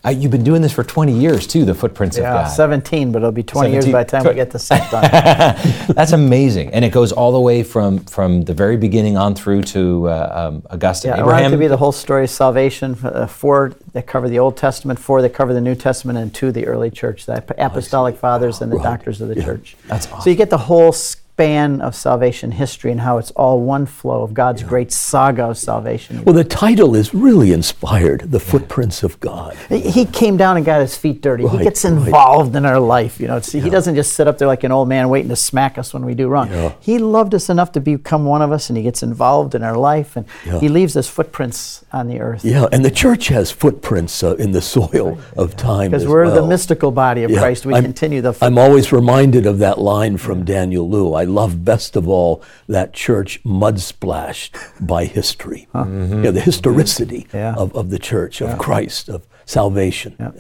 Uh, 0.03 0.09
you've 0.09 0.31
been 0.31 0.43
doing 0.43 0.63
this 0.63 0.73
for 0.73 0.83
20 0.83 1.13
years 1.13 1.45
too, 1.45 1.63
the 1.63 1.75
Footprints 1.75 2.17
of 2.17 2.23
Yeah, 2.23 2.43
God. 2.43 2.47
17, 2.47 3.11
but 3.11 3.19
it'll 3.19 3.31
be 3.31 3.43
20 3.43 3.71
years 3.71 3.87
by 3.87 4.03
the 4.03 4.09
time 4.09 4.23
we 4.23 4.33
get 4.33 4.49
the 4.49 4.57
set 4.57 4.89
done. 4.89 5.03
That's 5.95 6.11
amazing, 6.11 6.73
and 6.73 6.83
it 6.83 6.91
goes 6.91 7.11
all 7.11 7.31
the 7.31 7.39
way 7.39 7.61
from 7.61 7.99
from 8.05 8.41
the 8.41 8.53
very 8.53 8.77
beginning 8.77 9.15
on 9.15 9.35
through 9.35 9.61
to 9.63 10.09
uh, 10.09 10.49
um, 10.51 10.63
Augustine. 10.71 11.11
Yeah, 11.11 11.21
I 11.21 11.25
want 11.25 11.45
it 11.45 11.49
to 11.51 11.57
be 11.57 11.67
the 11.67 11.77
whole 11.77 11.91
story 11.91 12.23
of 12.23 12.31
salvation. 12.31 12.97
Uh, 13.03 13.27
four 13.27 13.73
that 13.93 14.07
cover 14.07 14.27
the 14.27 14.39
Old 14.39 14.57
Testament, 14.57 14.97
four 14.97 15.21
that 15.21 15.35
cover 15.35 15.53
the 15.53 15.61
New 15.61 15.75
Testament, 15.75 16.17
and 16.17 16.33
two 16.33 16.51
the 16.51 16.65
early 16.65 16.89
church, 16.89 17.27
the 17.27 17.37
ap- 17.37 17.51
apostolic 17.59 18.17
fathers 18.17 18.61
and 18.61 18.71
the 18.71 18.79
doctors 18.79 19.21
of 19.21 19.27
the 19.27 19.35
church. 19.35 19.75
That's 19.85 20.07
So 20.23 20.31
you 20.31 20.35
get 20.35 20.49
the 20.49 20.57
whole 20.57 20.93
span 21.41 21.82
of 21.82 21.95
salvation 21.95 22.51
history 22.51 22.91
and 22.91 22.99
how 23.01 23.17
it's 23.17 23.32
all 23.32 23.60
one 23.62 23.84
flow 23.88 24.21
of 24.21 24.32
God's 24.32 24.62
great 24.62 24.91
saga 24.91 25.45
of 25.45 25.58
salvation. 25.58 26.23
Well, 26.23 26.36
the 26.36 26.43
title 26.43 26.93
is 26.95 27.15
really 27.15 27.51
inspired 27.51 28.30
The 28.32 28.39
Footprints 28.39 29.01
of 29.01 29.19
God. 29.19 29.58
He- 29.67 29.80
he 30.01 30.06
came 30.06 30.38
down 30.38 30.56
and 30.58 30.63
got 30.63 30.82
his 30.82 30.95
feet 30.95 31.19
dirty. 31.23 31.47
he 31.47 31.58
Right, 31.58 31.63
gets 31.63 31.84
right. 31.84 31.93
involved 31.93 32.56
in 32.56 32.63
our 32.63 32.80
life. 32.80 33.19
You 33.19 33.27
know, 33.27 33.38
it's, 33.38 33.51
he 33.51 33.69
doesn't 33.71 33.95
just 33.95 34.13
sit 34.13 34.27
up 34.27 34.38
there 34.38 34.47
like 34.47 34.63
an 34.63 34.71
old 34.71 34.88
man 34.88 35.10
waiting 35.10 35.30
to 35.30 35.36
smack 35.36 35.80
us 35.80 35.95
when 35.95 36.06
we 36.06 36.13
do 36.13 36.27
wrong. 36.27 36.51
Yeah. 36.51 36.73
He 36.80 36.99
loved 36.99 37.34
us 37.34 37.49
enough 37.49 37.71
to 37.71 37.80
become 37.82 38.23
one 38.25 38.43
of 38.43 38.51
us, 38.51 38.69
and 38.69 38.77
he 38.77 38.84
gets 38.84 39.01
involved 39.01 39.56
in 39.56 39.63
our 39.63 39.75
life, 39.75 40.15
and 40.15 40.25
Yeah. 40.45 40.60
he 40.60 40.69
leaves 40.69 40.95
us 40.95 41.08
footprints 41.08 41.84
on 41.91 42.08
the 42.08 42.19
earth. 42.19 42.45
Yeah, 42.45 42.67
and 42.71 42.86
the 42.86 42.91
church 42.91 43.30
has 43.30 43.49
footprints 43.49 44.21
uh, 44.23 44.36
in 44.36 44.51
the 44.51 44.62
soil 44.62 45.17
of 45.36 45.56
time. 45.58 45.89
Because 45.89 46.08
we're 46.08 46.30
the 46.30 46.45
mystical 46.45 46.91
body 46.91 47.23
of 47.23 47.32
Yeah, 47.32 47.39
Christ. 47.39 47.65
We 47.65 47.73
I'm- 47.73 47.84
continue 47.84 48.21
the. 48.21 48.34
I'm 48.43 48.60
always 48.60 48.91
reminded 48.93 49.47
of 49.47 49.58
that 49.60 49.80
line 49.80 50.17
from 50.17 50.45
Daniel 50.45 50.88
Liu. 50.88 51.13
I 51.15 51.23
love 51.39 51.63
best 51.65 51.95
of 51.95 52.07
all 52.07 52.43
that 52.67 52.93
church 52.93 53.39
mud 53.43 53.79
splashed 53.79 54.55
by 54.79 55.05
history. 55.05 55.67
Yeah, 55.73 56.31
the 56.31 56.41
historicity 56.51 57.27
Yeah. 57.33 57.55
of, 57.57 57.75
of 57.75 57.89
the 57.89 57.99
church, 57.99 58.41
of 58.41 58.57
Christ, 58.59 59.09
of 59.09 59.21
salvation. 59.45 60.15
Yeah. 60.19 60.31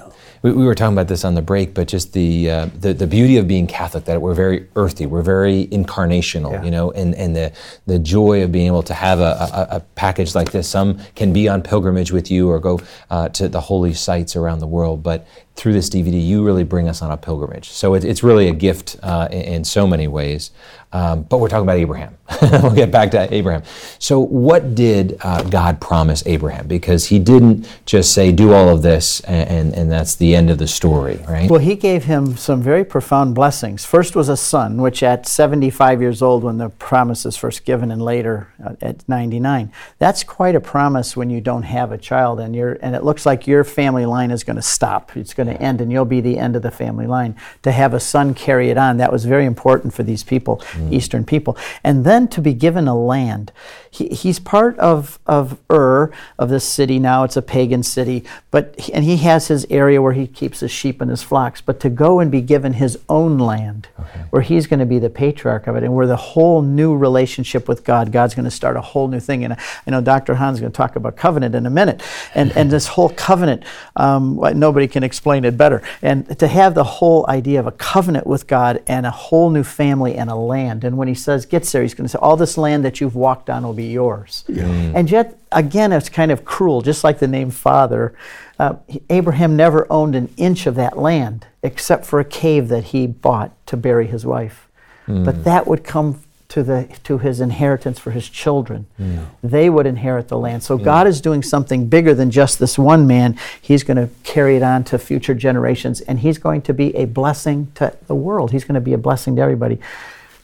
We, 0.43 0.51
we 0.53 0.65
were 0.65 0.75
talking 0.75 0.93
about 0.97 1.07
this 1.07 1.23
on 1.25 1.35
the 1.35 1.41
break, 1.41 1.73
but 1.73 1.87
just 1.87 2.13
the, 2.13 2.49
uh, 2.49 2.65
the 2.79 2.93
the 2.93 3.07
beauty 3.07 3.37
of 3.37 3.45
being 3.47 3.67
Catholic 3.67 4.05
that 4.05 4.21
we're 4.21 4.33
very 4.33 4.67
earthy, 4.75 5.05
we're 5.05 5.21
very 5.37 5.67
incarnational, 5.67 6.51
Yeah. 6.53 6.63
you 6.63 6.71
know, 6.71 6.91
and, 6.91 7.13
and 7.15 7.35
the 7.35 7.51
the 7.87 7.99
joy 7.99 8.43
of 8.43 8.51
being 8.51 8.67
able 8.67 8.83
to 8.83 8.93
have 8.93 9.19
a, 9.19 9.33
a, 9.71 9.75
a 9.77 9.79
package 9.95 10.33
like 10.33 10.51
this. 10.51 10.67
Some 10.67 10.99
can 11.15 11.33
be 11.33 11.47
on 11.49 11.61
pilgrimage 11.61 12.11
with 12.11 12.31
you 12.31 12.49
or 12.49 12.59
go 12.59 12.79
uh, 13.09 13.29
to 13.29 13.47
the 13.49 13.61
holy 13.61 13.93
sites 13.93 14.35
around 14.35 14.59
the 14.59 14.67
world, 14.77 15.03
but 15.03 15.27
through 15.55 15.73
this 15.73 15.89
DVD, 15.89 16.25
you 16.25 16.43
really 16.43 16.63
bring 16.63 16.87
us 16.87 17.01
on 17.01 17.11
a 17.11 17.17
pilgrimage. 17.17 17.69
So 17.69 17.93
it, 17.93 18.03
it's 18.03 18.23
really 18.23 18.47
a 18.47 18.53
gift 18.53 18.97
uh, 19.03 19.27
in, 19.31 19.41
in 19.41 19.63
so 19.63 19.85
many 19.85 20.07
ways. 20.07 20.51
Um, 20.93 21.23
but 21.23 21.37
we're 21.37 21.47
talking 21.47 21.63
about 21.63 21.77
Abraham. 21.77 22.17
we'll 22.41 22.75
get 22.75 22.91
back 22.91 23.11
to 23.11 23.33
Abraham. 23.33 23.63
So, 23.97 24.19
what 24.19 24.75
did 24.75 25.17
uh, 25.21 25.43
God 25.43 25.79
promise 25.79 26.21
Abraham? 26.25 26.67
Because 26.67 27.07
he 27.07 27.17
didn't 27.17 27.67
just 27.85 28.13
say, 28.13 28.31
do 28.31 28.51
all 28.51 28.69
of 28.69 28.81
this, 28.81 29.21
and, 29.21 29.49
and, 29.49 29.73
and 29.73 29.91
that's 29.91 30.15
the 30.15 30.35
end 30.35 30.49
of 30.49 30.57
the 30.57 30.67
story, 30.67 31.19
right? 31.29 31.49
Well, 31.49 31.59
he 31.61 31.75
gave 31.75 32.05
him 32.05 32.35
some 32.35 32.61
very 32.61 32.83
profound 32.83 33.35
blessings. 33.35 33.85
First 33.85 34.15
was 34.15 34.27
a 34.27 34.35
son, 34.35 34.81
which 34.81 35.01
at 35.01 35.27
75 35.27 36.01
years 36.01 36.21
old, 36.21 36.43
when 36.43 36.57
the 36.57 36.69
promise 36.69 37.25
is 37.25 37.37
first 37.37 37.63
given, 37.63 37.91
and 37.91 38.01
later 38.01 38.51
uh, 38.63 38.75
at 38.81 39.07
99, 39.07 39.71
that's 39.97 40.23
quite 40.23 40.55
a 40.55 40.61
promise 40.61 41.15
when 41.15 41.29
you 41.29 41.39
don't 41.39 41.63
have 41.63 41.91
a 41.93 41.97
child, 41.97 42.39
and 42.41 42.53
you're, 42.53 42.77
and 42.81 42.95
it 42.95 43.03
looks 43.03 43.25
like 43.25 43.47
your 43.47 43.63
family 43.63 44.05
line 44.05 44.31
is 44.31 44.43
going 44.43 44.57
to 44.57 44.61
stop. 44.61 45.15
It's 45.15 45.33
going 45.43 45.55
to 45.55 45.61
end 45.61 45.81
and 45.81 45.91
you'll 45.91 46.05
be 46.05 46.21
the 46.21 46.37
end 46.37 46.55
of 46.55 46.61
the 46.61 46.71
family 46.71 47.07
line. 47.07 47.35
To 47.63 47.71
have 47.71 47.93
a 47.93 47.99
son 47.99 48.33
carry 48.33 48.69
it 48.69 48.77
on, 48.77 48.97
that 48.97 49.11
was 49.11 49.25
very 49.25 49.45
important 49.45 49.93
for 49.93 50.03
these 50.03 50.23
people, 50.23 50.57
mm. 50.57 50.93
Eastern 50.93 51.25
people. 51.25 51.57
And 51.83 52.05
then 52.05 52.27
to 52.29 52.41
be 52.41 52.53
given 52.53 52.87
a 52.87 52.95
land. 52.95 53.51
He, 53.93 54.07
he's 54.07 54.39
part 54.39 54.79
of, 54.79 55.19
of 55.27 55.59
Ur, 55.69 56.11
of 56.39 56.49
this 56.49 56.63
city 56.63 56.97
now. 56.97 57.25
It's 57.25 57.35
a 57.35 57.41
pagan 57.41 57.83
city, 57.83 58.23
but 58.49 58.73
and 58.93 59.03
he 59.03 59.17
has 59.17 59.49
his 59.49 59.67
area 59.69 60.01
where 60.01 60.13
he 60.13 60.27
keeps 60.27 60.61
his 60.61 60.71
sheep 60.71 61.01
and 61.01 61.11
his 61.11 61.21
flocks. 61.21 61.59
But 61.59 61.81
to 61.81 61.89
go 61.89 62.21
and 62.21 62.31
be 62.31 62.39
given 62.39 62.73
his 62.73 62.97
own 63.09 63.37
land, 63.37 63.89
okay. 63.99 64.21
where 64.29 64.41
he's 64.41 64.65
going 64.65 64.79
to 64.79 64.85
be 64.85 64.97
the 64.97 65.09
patriarch 65.09 65.67
of 65.67 65.75
it, 65.75 65.83
and 65.83 65.93
where 65.93 66.07
the 66.07 66.15
whole 66.15 66.61
new 66.61 66.95
relationship 66.95 67.67
with 67.67 67.83
God, 67.83 68.13
God's 68.13 68.33
going 68.33 68.45
to 68.45 68.51
start 68.51 68.77
a 68.77 68.81
whole 68.81 69.09
new 69.09 69.19
thing. 69.19 69.43
And 69.43 69.53
I 69.53 69.91
know 69.91 69.99
Dr. 69.99 70.35
Hahn's 70.35 70.61
going 70.61 70.71
to 70.71 70.77
talk 70.77 70.95
about 70.95 71.17
covenant 71.17 71.53
in 71.53 71.65
a 71.65 71.69
minute, 71.69 72.01
and 72.33 72.55
and 72.55 72.71
this 72.71 72.87
whole 72.87 73.09
covenant, 73.09 73.63
um, 73.97 74.39
nobody 74.55 74.87
can 74.87 75.03
explain 75.03 75.43
it 75.43 75.57
better. 75.57 75.83
And 76.01 76.39
to 76.39 76.47
have 76.47 76.75
the 76.75 76.85
whole 76.85 77.25
idea 77.27 77.59
of 77.59 77.67
a 77.67 77.73
covenant 77.73 78.25
with 78.25 78.47
God 78.47 78.81
and 78.87 79.05
a 79.05 79.11
whole 79.11 79.49
new 79.49 79.65
family 79.65 80.15
and 80.15 80.29
a 80.29 80.35
land. 80.35 80.85
And 80.85 80.97
when 80.97 81.09
he 81.09 81.13
says 81.13 81.45
gets 81.45 81.73
there, 81.73 81.81
he's 81.81 81.93
going 81.93 82.05
to 82.05 82.09
say 82.09 82.19
all 82.21 82.37
this 82.37 82.57
land 82.57 82.85
that 82.85 83.01
you've 83.01 83.15
walked 83.15 83.49
on 83.49 83.63
will 83.63 83.73
be 83.73 83.80
yours. 83.85 84.43
Yeah. 84.47 84.65
And 84.65 85.09
yet, 85.09 85.37
again, 85.51 85.91
it's 85.91 86.09
kind 86.09 86.31
of 86.31 86.45
cruel, 86.45 86.81
just 86.81 87.03
like 87.03 87.19
the 87.19 87.27
name 87.27 87.51
Father. 87.51 88.13
Uh, 88.59 88.75
Abraham 89.09 89.55
never 89.55 89.87
owned 89.91 90.15
an 90.15 90.33
inch 90.37 90.67
of 90.67 90.75
that 90.75 90.97
land 90.97 91.47
except 91.63 92.05
for 92.05 92.19
a 92.19 92.25
cave 92.25 92.67
that 92.67 92.85
he 92.85 93.07
bought 93.07 93.51
to 93.67 93.77
bury 93.77 94.07
his 94.07 94.25
wife. 94.25 94.67
Mm. 95.07 95.25
But 95.25 95.43
that 95.43 95.67
would 95.67 95.83
come 95.83 96.21
to, 96.49 96.63
the, 96.63 96.89
to 97.03 97.17
his 97.17 97.39
inheritance 97.39 97.97
for 97.97 98.11
his 98.11 98.27
children. 98.29 98.85
Mm. 98.99 99.25
They 99.41 99.69
would 99.69 99.85
inherit 99.85 100.27
the 100.27 100.37
land. 100.37 100.63
So 100.63 100.77
mm. 100.77 100.83
God 100.83 101.07
is 101.07 101.21
doing 101.21 101.43
something 101.43 101.87
bigger 101.87 102.13
than 102.13 102.29
just 102.29 102.59
this 102.59 102.77
one 102.77 103.07
man. 103.07 103.39
He's 103.61 103.83
going 103.83 103.97
to 103.97 104.13
carry 104.23 104.57
it 104.57 104.63
on 104.63 104.83
to 104.85 104.99
future 104.99 105.33
generations, 105.33 106.01
and 106.01 106.19
he's 106.19 106.37
going 106.37 106.61
to 106.63 106.73
be 106.73 106.93
a 106.95 107.05
blessing 107.05 107.71
to 107.75 107.95
the 108.07 108.15
world. 108.15 108.51
He's 108.51 108.65
going 108.65 108.75
to 108.75 108.81
be 108.81 108.93
a 108.93 108.97
blessing 108.97 109.37
to 109.37 109.41
everybody 109.41 109.79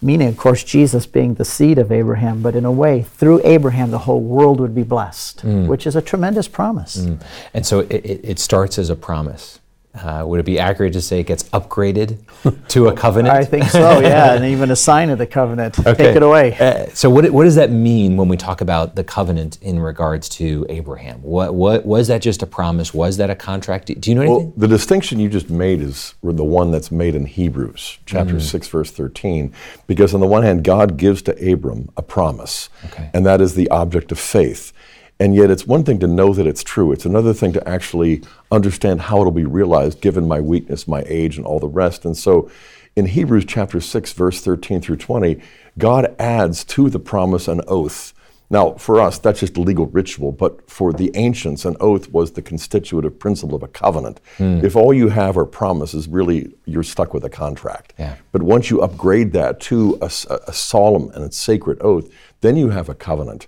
meaning, 0.01 0.27
of 0.27 0.37
course, 0.37 0.63
Jesus 0.63 1.05
being 1.05 1.35
the 1.35 1.45
seed 1.45 1.77
of 1.77 1.91
Abraham, 1.91 2.41
but 2.41 2.55
in 2.55 2.65
a 2.65 2.71
way, 2.71 3.01
through 3.01 3.41
Abraham, 3.43 3.91
the 3.91 3.99
whole 3.99 4.21
world 4.21 4.59
would 4.59 4.75
be 4.75 4.83
blessed, 4.83 5.45
mm. 5.45 5.67
which 5.67 5.87
is 5.87 5.95
a 5.95 6.01
tremendous 6.01 6.47
promise. 6.47 6.97
Mm. 6.97 7.21
And 7.53 7.65
so 7.65 7.79
it, 7.79 8.05
it, 8.23 8.39
starts 8.39 8.77
as 8.77 8.89
a 8.89 8.95
promise. 8.95 9.59
Uh, 9.97 10.23
would 10.25 10.39
it 10.39 10.45
be 10.45 10.59
accurate 10.59 10.93
to 10.93 11.01
say 11.01 11.19
it 11.19 11.27
gets 11.27 11.43
upgraded 11.49 12.17
to 12.69 12.87
a 12.87 12.93
covenant? 12.93 13.35
I 13.35 13.43
think 13.43 13.65
so, 13.65 13.99
yeah, 13.99 14.33
and 14.35 14.45
even 14.45 14.71
a 14.71 14.75
sign 14.75 15.09
of 15.09 15.17
the 15.17 15.27
covenant. 15.27 15.79
Okay. 15.79 15.93
Take 15.93 16.15
it 16.15 16.23
away. 16.23 16.57
Uh, 16.57 16.87
so, 16.93 17.09
what, 17.09 17.29
what 17.31 17.43
does 17.43 17.55
that 17.55 17.71
mean 17.71 18.17
when 18.17 18.27
we 18.27 18.37
talk 18.37 18.61
about 18.61 18.95
the 18.95 19.03
covenant 19.03 19.57
in 19.61 19.79
regards 19.79 20.29
to 20.29 20.65
Abraham? 20.69 21.21
What, 21.21 21.55
what 21.55 21.85
was 21.85 22.07
that 22.07 22.21
just 22.21 22.43
a 22.43 22.47
promise? 22.47 22.93
Was 22.93 23.17
that 23.17 23.29
a 23.29 23.35
contract? 23.35 23.87
Do 23.99 24.09
you 24.09 24.15
know 24.15 24.21
anything? 24.21 24.45
Well, 24.45 24.53
the 24.57 24.67
distinction 24.67 25.19
you 25.19 25.29
just 25.29 25.49
made 25.49 25.81
is 25.81 26.13
the 26.23 26.43
one 26.43 26.71
that's 26.71 26.91
made 26.91 27.15
in 27.15 27.25
Hebrews 27.25 27.99
chapter 28.05 28.35
mm. 28.35 28.41
6, 28.41 28.67
verse 28.67 28.91
13, 28.91 29.53
because 29.87 30.13
on 30.13 30.19
the 30.19 30.27
one 30.27 30.43
hand, 30.43 30.63
God 30.63 30.97
gives 30.97 31.21
to 31.23 31.51
Abram 31.53 31.89
a 31.97 32.01
promise, 32.01 32.69
okay. 32.85 33.09
and 33.13 33.25
that 33.25 33.41
is 33.41 33.55
the 33.55 33.69
object 33.69 34.11
of 34.11 34.19
faith. 34.19 34.73
And 35.19 35.35
yet, 35.35 35.49
it's 35.49 35.65
one 35.65 35.83
thing 35.83 35.99
to 35.99 36.07
know 36.07 36.33
that 36.33 36.45
it's 36.45 36.63
true. 36.63 36.91
It's 36.91 37.05
another 37.05 37.33
thing 37.33 37.51
to 37.53 37.67
actually 37.67 38.21
understand 38.51 39.01
how 39.01 39.19
it'll 39.19 39.31
be 39.31 39.45
realized 39.45 39.99
given 39.99 40.27
my 40.27 40.39
weakness, 40.39 40.87
my 40.87 41.03
age, 41.07 41.37
and 41.37 41.45
all 41.45 41.59
the 41.59 41.67
rest. 41.67 42.05
And 42.05 42.15
so, 42.15 42.51
in 42.95 43.07
Hebrews 43.07 43.45
chapter 43.45 43.79
6, 43.79 44.13
verse 44.13 44.41
13 44.41 44.81
through 44.81 44.97
20, 44.97 45.39
God 45.77 46.15
adds 46.19 46.63
to 46.65 46.89
the 46.89 46.99
promise 46.99 47.47
an 47.47 47.61
oath. 47.67 48.13
Now, 48.49 48.73
for 48.73 49.01
us, 49.01 49.19
that's 49.19 49.41
just 49.41 49.57
a 49.57 49.61
legal 49.61 49.87
ritual, 49.87 50.31
but 50.31 50.69
for 50.69 50.93
the 50.93 51.11
ancients, 51.15 51.65
an 51.65 51.75
oath 51.81 52.09
was 52.11 52.31
the 52.31 52.41
constitutive 52.41 53.19
principle 53.19 53.55
of 53.55 53.63
a 53.63 53.67
covenant. 53.67 54.21
Mm. 54.37 54.63
If 54.63 54.75
all 54.75 54.93
you 54.93 55.09
have 55.09 55.37
are 55.37 55.45
promises, 55.45 56.07
really, 56.07 56.53
you're 56.65 56.83
stuck 56.83 57.13
with 57.13 57.25
a 57.25 57.29
contract. 57.29 57.93
Yeah. 57.99 58.15
But 58.31 58.43
once 58.43 58.69
you 58.69 58.81
upgrade 58.81 59.33
that 59.33 59.59
to 59.61 59.97
a, 60.01 60.05
a 60.05 60.53
solemn 60.53 61.11
and 61.11 61.25
a 61.25 61.31
sacred 61.31 61.77
oath, 61.81 62.09
then 62.41 62.55
you 62.55 62.69
have 62.69 62.87
a 62.87 62.95
covenant. 62.95 63.47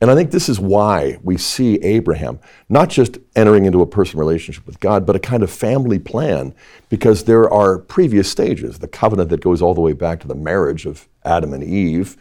And 0.00 0.10
I 0.10 0.14
think 0.14 0.30
this 0.30 0.48
is 0.48 0.58
why 0.58 1.18
we 1.22 1.36
see 1.36 1.76
Abraham 1.82 2.40
not 2.70 2.88
just 2.88 3.18
entering 3.36 3.66
into 3.66 3.82
a 3.82 3.86
personal 3.86 4.24
relationship 4.26 4.66
with 4.66 4.80
God, 4.80 5.04
but 5.04 5.14
a 5.14 5.20
kind 5.20 5.42
of 5.42 5.50
family 5.50 5.98
plan, 5.98 6.54
because 6.88 7.24
there 7.24 7.50
are 7.50 7.78
previous 7.78 8.30
stages 8.30 8.78
the 8.78 8.88
covenant 8.88 9.28
that 9.28 9.42
goes 9.42 9.60
all 9.60 9.74
the 9.74 9.80
way 9.80 9.92
back 9.92 10.20
to 10.20 10.28
the 10.28 10.34
marriage 10.34 10.86
of 10.86 11.06
Adam 11.24 11.52
and 11.52 11.62
Eve, 11.62 12.16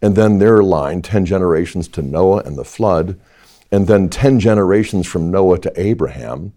and 0.00 0.16
then 0.16 0.38
their 0.38 0.62
line, 0.62 1.02
10 1.02 1.26
generations 1.26 1.86
to 1.88 2.02
Noah 2.02 2.42
and 2.44 2.56
the 2.56 2.64
flood, 2.64 3.20
and 3.70 3.86
then 3.86 4.08
10 4.08 4.40
generations 4.40 5.06
from 5.06 5.30
Noah 5.30 5.58
to 5.58 5.72
Abraham. 5.80 6.54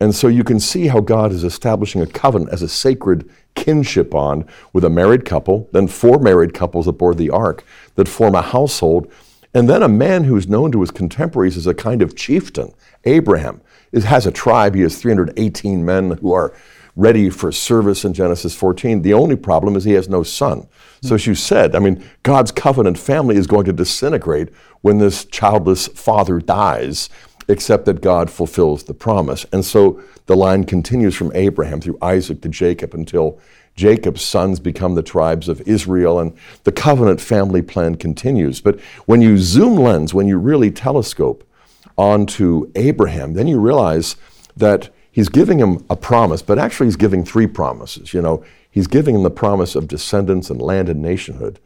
And 0.00 0.14
so 0.14 0.28
you 0.28 0.44
can 0.44 0.60
see 0.60 0.88
how 0.88 1.00
God 1.00 1.32
is 1.32 1.44
establishing 1.44 2.02
a 2.02 2.06
covenant 2.06 2.52
as 2.52 2.62
a 2.62 2.68
sacred 2.68 3.30
kinship 3.54 4.10
bond 4.10 4.44
with 4.72 4.84
a 4.84 4.90
married 4.90 5.24
couple, 5.24 5.68
then 5.72 5.88
four 5.88 6.18
married 6.18 6.52
couples 6.52 6.86
aboard 6.86 7.16
the 7.16 7.30
ark 7.30 7.64
that 7.94 8.08
form 8.08 8.34
a 8.34 8.42
household 8.42 9.10
and 9.54 9.68
then 9.68 9.82
a 9.82 9.88
man 9.88 10.24
who's 10.24 10.48
known 10.48 10.70
to 10.72 10.80
his 10.80 10.90
contemporaries 10.90 11.56
as 11.56 11.66
a 11.66 11.74
kind 11.74 12.02
of 12.02 12.16
chieftain, 12.16 12.72
Abraham, 13.04 13.60
is, 13.92 14.04
has 14.04 14.26
a 14.26 14.30
tribe. 14.30 14.74
He 14.74 14.82
has 14.82 15.00
318 15.00 15.84
men 15.84 16.12
who 16.12 16.32
are 16.32 16.54
ready 16.96 17.30
for 17.30 17.50
service 17.50 18.04
in 18.04 18.12
Genesis 18.12 18.54
14. 18.54 19.02
The 19.02 19.14
only 19.14 19.36
problem 19.36 19.76
is 19.76 19.84
he 19.84 19.92
has 19.92 20.08
no 20.08 20.22
son. 20.22 20.68
So, 21.02 21.14
you 21.14 21.34
said, 21.34 21.74
I 21.74 21.78
mean, 21.78 22.04
God's 22.22 22.52
covenant 22.52 22.98
family 22.98 23.36
is 23.36 23.46
going 23.46 23.64
to 23.64 23.72
disintegrate 23.72 24.50
when 24.82 24.98
this 24.98 25.24
childless 25.24 25.88
father 25.88 26.40
dies, 26.40 27.08
except 27.48 27.86
that 27.86 28.02
God 28.02 28.30
fulfills 28.30 28.84
the 28.84 28.94
promise. 28.94 29.46
And 29.52 29.64
so 29.64 30.02
the 30.26 30.36
line 30.36 30.64
continues 30.64 31.16
from 31.16 31.32
Abraham 31.34 31.80
through 31.80 31.98
Isaac 32.02 32.42
to 32.42 32.48
Jacob 32.48 32.94
until 32.94 33.40
Jacob's 33.80 34.20
sons 34.20 34.60
become 34.60 34.94
the 34.94 35.02
tribes 35.02 35.48
of 35.48 35.62
Israel, 35.62 36.20
and 36.20 36.36
the 36.64 36.72
covenant 36.72 37.18
family 37.18 37.62
plan 37.62 37.94
continues. 37.94 38.60
But 38.60 38.78
when 39.06 39.22
you 39.22 39.38
zoom 39.38 39.76
lens, 39.76 40.12
when 40.12 40.26
you 40.26 40.36
really 40.36 40.70
telescope 40.70 41.48
onto 41.96 42.70
Abraham, 42.74 43.32
then 43.32 43.48
you 43.48 43.58
realize 43.58 44.16
that 44.54 44.90
he's 45.10 45.30
giving 45.30 45.58
him 45.58 45.82
a 45.88 45.96
promise, 45.96 46.42
but 46.42 46.58
actually 46.58 46.88
he's 46.88 46.96
giving 46.96 47.24
three 47.24 47.46
promises. 47.46 48.12
You 48.12 48.20
know, 48.20 48.44
he's 48.70 48.86
giving 48.86 49.14
him 49.14 49.22
the 49.22 49.30
promise 49.30 49.74
of 49.74 49.88
descendants 49.88 50.50
and 50.50 50.60
land 50.60 50.90
and 50.90 51.00
nationhood. 51.00 51.58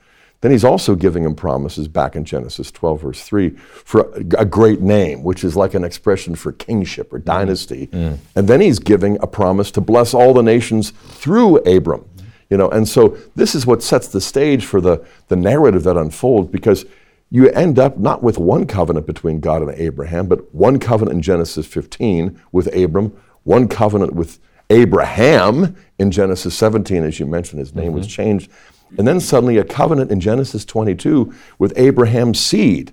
Then 0.45 0.53
he's 0.53 0.63
also 0.63 0.95
giving 0.95 1.25
him 1.25 1.35
promises 1.35 1.89
back 1.89 2.15
in 2.15 2.27
Genesis 2.27 2.71
12, 2.71 3.01
verse 3.01 3.23
3, 3.23 3.49
for 3.49 4.13
a 4.37 4.45
great 4.45 4.83
name, 4.83 5.23
which 5.23 5.43
is 5.43 5.57
like 5.57 5.73
an 5.73 5.85
expression 5.85 6.35
for 6.35 6.53
kingship 6.53 7.15
or 7.15 7.19
dynasty. 7.19 7.87
Mm. 7.87 8.19
And 8.37 8.47
then 8.47 8.61
he's 8.61 8.79
giving 8.79 9.17
a 9.23 9.27
promise 9.27 9.71
to 9.71 9.81
bless 9.81 10.13
all 10.13 10.35
the 10.35 10.43
nations 10.43 10.91
through 10.91 11.61
Abram. 11.61 12.05
You 12.51 12.59
know, 12.59 12.69
and 12.69 12.87
so 12.87 13.17
this 13.35 13.55
is 13.55 13.65
what 13.65 13.83
sets 13.83 14.09
the 14.09 14.21
stage 14.21 14.67
for 14.67 14.83
the, 14.83 15.03
the 15.29 15.37
narrative 15.37 15.83
that 15.85 15.97
unfolds 15.97 16.51
because 16.51 16.85
you 17.31 17.49
end 17.49 17.79
up 17.79 17.97
not 17.97 18.23
with 18.23 18.37
one 18.37 18.67
covenant 18.67 19.07
between 19.07 19.41
God 19.41 19.63
and 19.63 19.71
Abraham, 19.71 20.27
but 20.27 20.55
one 20.55 20.79
covenant 20.79 21.17
in 21.17 21.23
Genesis 21.23 21.67
15 21.67 22.39
with 22.53 22.67
Abram, 22.77 23.19
one 23.45 23.67
covenant 23.67 24.13
with 24.13 24.41
Abraham 24.69 25.75
in 25.99 26.11
Genesis 26.11 26.55
17, 26.55 27.03
as 27.03 27.19
you 27.19 27.25
mentioned, 27.25 27.61
his 27.61 27.75
name 27.75 27.87
mm-hmm. 27.87 27.97
was 27.97 28.07
changed. 28.07 28.51
And 28.97 29.09
then 29.09 29.21
suddenly 29.21 29.59
a 29.59 29.65
covenant 29.65 30.11
in 30.11 30.21
Genesis 30.21 30.65
22 30.65 31.35
with 31.59 31.73
Abraham's 31.77 32.41
seed. 32.41 32.93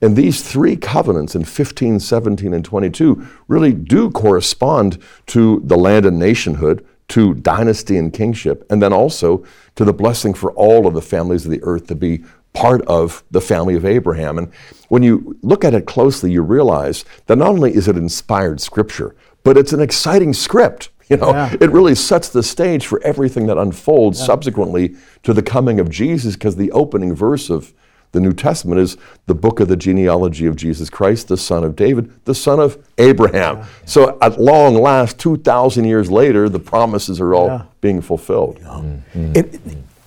And 0.00 0.16
these 0.16 0.42
three 0.42 0.76
covenants 0.76 1.34
in 1.34 1.44
15, 1.44 2.00
17, 2.00 2.52
and 2.52 2.64
22 2.64 3.26
really 3.46 3.72
do 3.72 4.10
correspond 4.10 4.98
to 5.26 5.60
the 5.64 5.76
land 5.76 6.06
and 6.06 6.18
nationhood, 6.18 6.84
to 7.08 7.34
dynasty 7.34 7.98
and 7.98 8.12
kingship, 8.12 8.64
and 8.70 8.82
then 8.82 8.92
also 8.92 9.44
to 9.74 9.84
the 9.84 9.92
blessing 9.92 10.32
for 10.32 10.50
all 10.52 10.86
of 10.86 10.94
the 10.94 11.02
families 11.02 11.44
of 11.44 11.50
the 11.50 11.62
earth 11.62 11.86
to 11.88 11.94
be 11.94 12.24
part 12.54 12.82
of 12.86 13.22
the 13.30 13.40
family 13.40 13.74
of 13.74 13.84
Abraham. 13.84 14.38
And 14.38 14.52
when 14.88 15.02
you 15.02 15.38
look 15.42 15.64
at 15.64 15.74
it 15.74 15.86
closely, 15.86 16.32
you 16.32 16.42
realize 16.42 17.04
that 17.26 17.36
not 17.36 17.48
only 17.48 17.74
is 17.74 17.86
it 17.86 17.96
inspired 17.96 18.60
scripture, 18.60 19.14
but 19.44 19.56
it's 19.56 19.72
an 19.72 19.80
exciting 19.80 20.32
script. 20.32 20.90
You 21.08 21.18
know, 21.18 21.32
yeah. 21.32 21.54
it 21.60 21.70
really 21.70 21.94
sets 21.94 22.30
the 22.30 22.42
stage 22.42 22.86
for 22.86 23.02
everything 23.02 23.46
that 23.46 23.58
unfolds 23.58 24.18
yeah. 24.18 24.26
subsequently 24.26 24.96
to 25.24 25.34
the 25.34 25.42
coming 25.42 25.78
of 25.78 25.90
Jesus, 25.90 26.34
because 26.34 26.56
the 26.56 26.70
opening 26.72 27.14
verse 27.14 27.50
of 27.50 27.74
the 28.12 28.20
New 28.20 28.32
Testament 28.32 28.80
is 28.80 28.96
the 29.26 29.34
book 29.34 29.58
of 29.60 29.68
the 29.68 29.76
genealogy 29.76 30.46
of 30.46 30.54
Jesus 30.54 30.88
Christ, 30.90 31.28
the 31.28 31.36
son 31.36 31.64
of 31.64 31.74
David, 31.74 32.12
the 32.24 32.34
son 32.34 32.60
of 32.60 32.78
Abraham. 32.98 33.58
Yeah. 33.58 33.66
So 33.86 34.18
at 34.20 34.40
long 34.40 34.74
last, 34.74 35.18
2,000 35.18 35.84
years 35.84 36.10
later, 36.10 36.48
the 36.48 36.60
promises 36.60 37.20
are 37.20 37.34
all 37.34 37.66
being 37.80 38.00
fulfilled. 38.00 38.58
Mm-hmm. 38.60 39.32
It, 39.34 39.60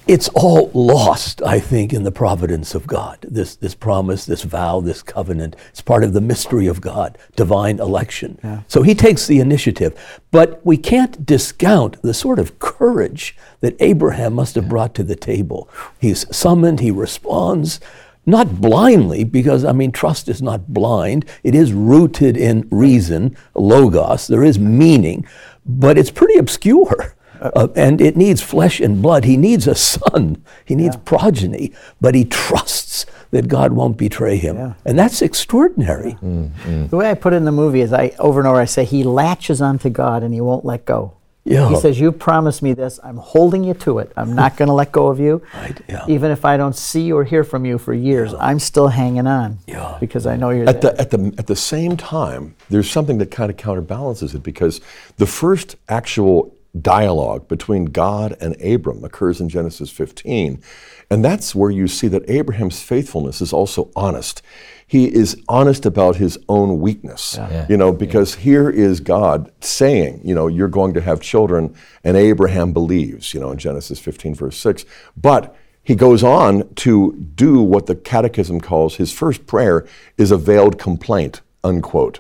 it's 0.08 0.30
all 0.30 0.70
lost, 0.74 1.42
I 1.42 1.60
think, 1.60 1.92
in 1.94 2.04
the 2.04 2.12
providence 2.12 2.76
of 2.76 2.86
God. 2.86 3.18
This, 3.22 3.56
this 3.56 3.74
promise, 3.74 4.26
this 4.26 4.44
vow, 4.44 4.80
this 4.80 5.02
covenant. 5.02 5.56
It's 5.70 5.82
part 5.82 6.04
of 6.04 6.14
the 6.14 6.22
mystery 6.22 6.68
of 6.68 6.80
God, 6.80 7.18
divine 7.36 7.80
election. 7.80 8.38
Yeah. 8.44 8.62
So 8.68 8.84
he 8.84 8.94
takes 8.94 9.26
the 9.26 9.40
initiative. 9.40 10.22
But 10.32 10.64
we 10.66 10.78
can't 10.78 11.26
discount 11.26 12.02
the 12.04 12.14
sort 12.14 12.38
of 12.40 12.60
courage 12.60 13.36
that 13.62 13.76
Abraham 13.80 14.34
must 14.34 14.56
have 14.56 14.70
brought 14.70 14.94
to 14.96 15.04
the 15.04 15.16
table. 15.16 15.70
He's 16.00 16.26
summoned, 16.36 16.82
he 16.82 16.92
responds. 16.92 17.80
not 18.26 18.60
blindly, 18.60 19.24
because 19.24 19.64
I 19.64 19.72
mean, 19.72 19.92
trust 19.92 20.28
is 20.30 20.42
not 20.42 20.74
blind. 20.74 21.26
It 21.44 21.54
is 21.56 21.74
rooted 21.74 22.38
in 22.38 22.68
reason, 22.72 23.38
logos. 23.54 24.28
There 24.28 24.44
is 24.44 24.58
meaning, 24.60 25.28
but 25.66 25.98
it's 25.98 26.12
pretty 26.12 26.38
obscure. 26.38 27.16
Uh, 27.42 27.68
and 27.76 28.02
it 28.02 28.16
needs 28.16 28.42
flesh 28.42 28.80
and 28.80 29.02
blood. 29.02 29.24
He 29.26 29.38
needs 29.38 29.68
a 29.68 29.76
son. 29.76 30.44
He 30.64 30.76
needs 30.76 30.96
progeny, 30.98 31.72
but 32.02 32.16
he 32.16 32.26
trusts 32.26 33.06
that 33.32 33.48
God 33.48 33.74
won't 33.74 33.98
betray 33.98 34.38
him, 34.38 34.56
Yeah. 34.56 34.74
and 34.86 34.98
that's 34.98 35.22
extraordinary. 35.22 36.18
The 36.22 36.96
way 36.96 37.10
I 37.10 37.14
put 37.16 37.34
it 37.34 37.38
in 37.38 37.46
the 37.46 37.52
movie 37.52 37.82
is 37.82 37.92
I 37.94 38.14
over 38.20 38.40
and 38.40 38.48
over 38.48 38.60
I 38.60 38.66
say 38.66 38.86
he 38.86 39.04
latches 39.04 39.62
onto 39.62 39.90
God 39.90 40.24
and 40.24 40.34
he 40.34 40.42
won't 40.42 40.64
let 40.66 40.86
go. 40.86 41.14
Yeah. 41.48 41.70
He 41.70 41.76
says, 41.76 42.00
"You 42.00 42.12
promised 42.12 42.64
me 42.64 42.74
this. 42.74 43.00
I'm 43.04 43.18
holding 43.18 43.64
you 43.64 43.76
to 43.76 44.00
it. 44.00 44.12
I'm 44.18 44.34
not 44.34 44.58
going 44.58 44.68
to 44.68 44.74
let 44.74 44.92
go 44.92 45.08
of 45.10 45.20
you, 45.20 45.44
Right, 45.54 45.80
yeah. 45.88 46.04
even 46.08 46.32
if 46.32 46.44
I 46.44 46.58
don't 46.58 46.76
see 46.76 47.12
or 47.12 47.24
hear 47.24 47.44
from 47.44 47.66
you 47.66 47.78
for 47.78 47.94
years. 47.94 48.34
I'm 48.40 48.58
still 48.58 48.88
hanging 48.88 49.28
on, 49.28 49.60
Yeah. 49.68 49.98
because 50.00 50.26
I 50.26 50.38
know 50.38 50.50
you're 50.50 50.68
At 50.68 50.82
there." 50.82 50.94
the, 50.94 51.02
at, 51.02 51.12
the, 51.12 51.36
at 51.38 51.46
the 51.46 51.56
same 51.56 51.98
time, 51.98 52.56
there's 52.72 52.90
something 52.90 53.20
that 53.20 53.30
kind 53.30 53.52
of 53.52 53.58
counterbalances 53.58 54.34
it 54.34 54.42
because 54.42 54.82
the 55.18 55.28
first 55.28 55.76
actual 55.88 56.52
dialogue 56.82 57.48
between 57.48 57.86
God 57.86 58.36
and 58.42 58.60
Abram 58.62 59.04
occurs 59.04 59.40
in 59.40 59.50
Genesis 59.50 59.90
15. 59.90 60.62
And 61.10 61.24
that's 61.24 61.54
where 61.54 61.72
you 61.72 61.88
see 61.88 62.08
that 62.10 62.30
Abraham's 62.30 62.82
faithfulness 62.82 63.42
is 63.42 63.54
also 63.54 63.92
honest. 63.96 64.42
He 64.88 65.14
is 65.14 65.42
honest 65.48 65.86
about 65.86 66.18
his 66.18 66.38
own 66.50 66.80
weakness. 66.80 67.36
Yeah. 67.38 67.66
You 67.70 67.78
know, 67.78 67.92
because 67.92 68.36
here 68.36 68.70
is 68.70 69.00
God 69.00 69.52
saying, 69.64 70.22
you 70.24 70.36
know, 70.36 70.48
you're 70.48 70.68
going 70.68 70.94
to 70.94 71.02
have 71.02 71.22
children, 71.22 71.76
and 72.04 72.18
Abraham 72.18 72.74
believes, 72.74 73.34
you 73.34 73.40
know, 73.40 73.52
in 73.52 73.58
Genesis 73.58 74.00
15, 74.00 74.36
verse 74.36 74.58
6. 74.58 74.86
But 75.16 75.56
he 75.84 75.96
goes 75.96 76.24
on 76.24 76.74
to 76.76 77.14
do 77.36 77.62
what 77.62 77.86
the 77.86 77.96
Catechism 77.96 78.60
calls 78.60 78.96
his 78.96 79.14
first 79.14 79.46
prayer 79.46 79.88
is 80.18 80.32
a 80.32 80.38
veiled 80.38 80.80
complaint, 80.80 81.42
unquote. 81.64 82.20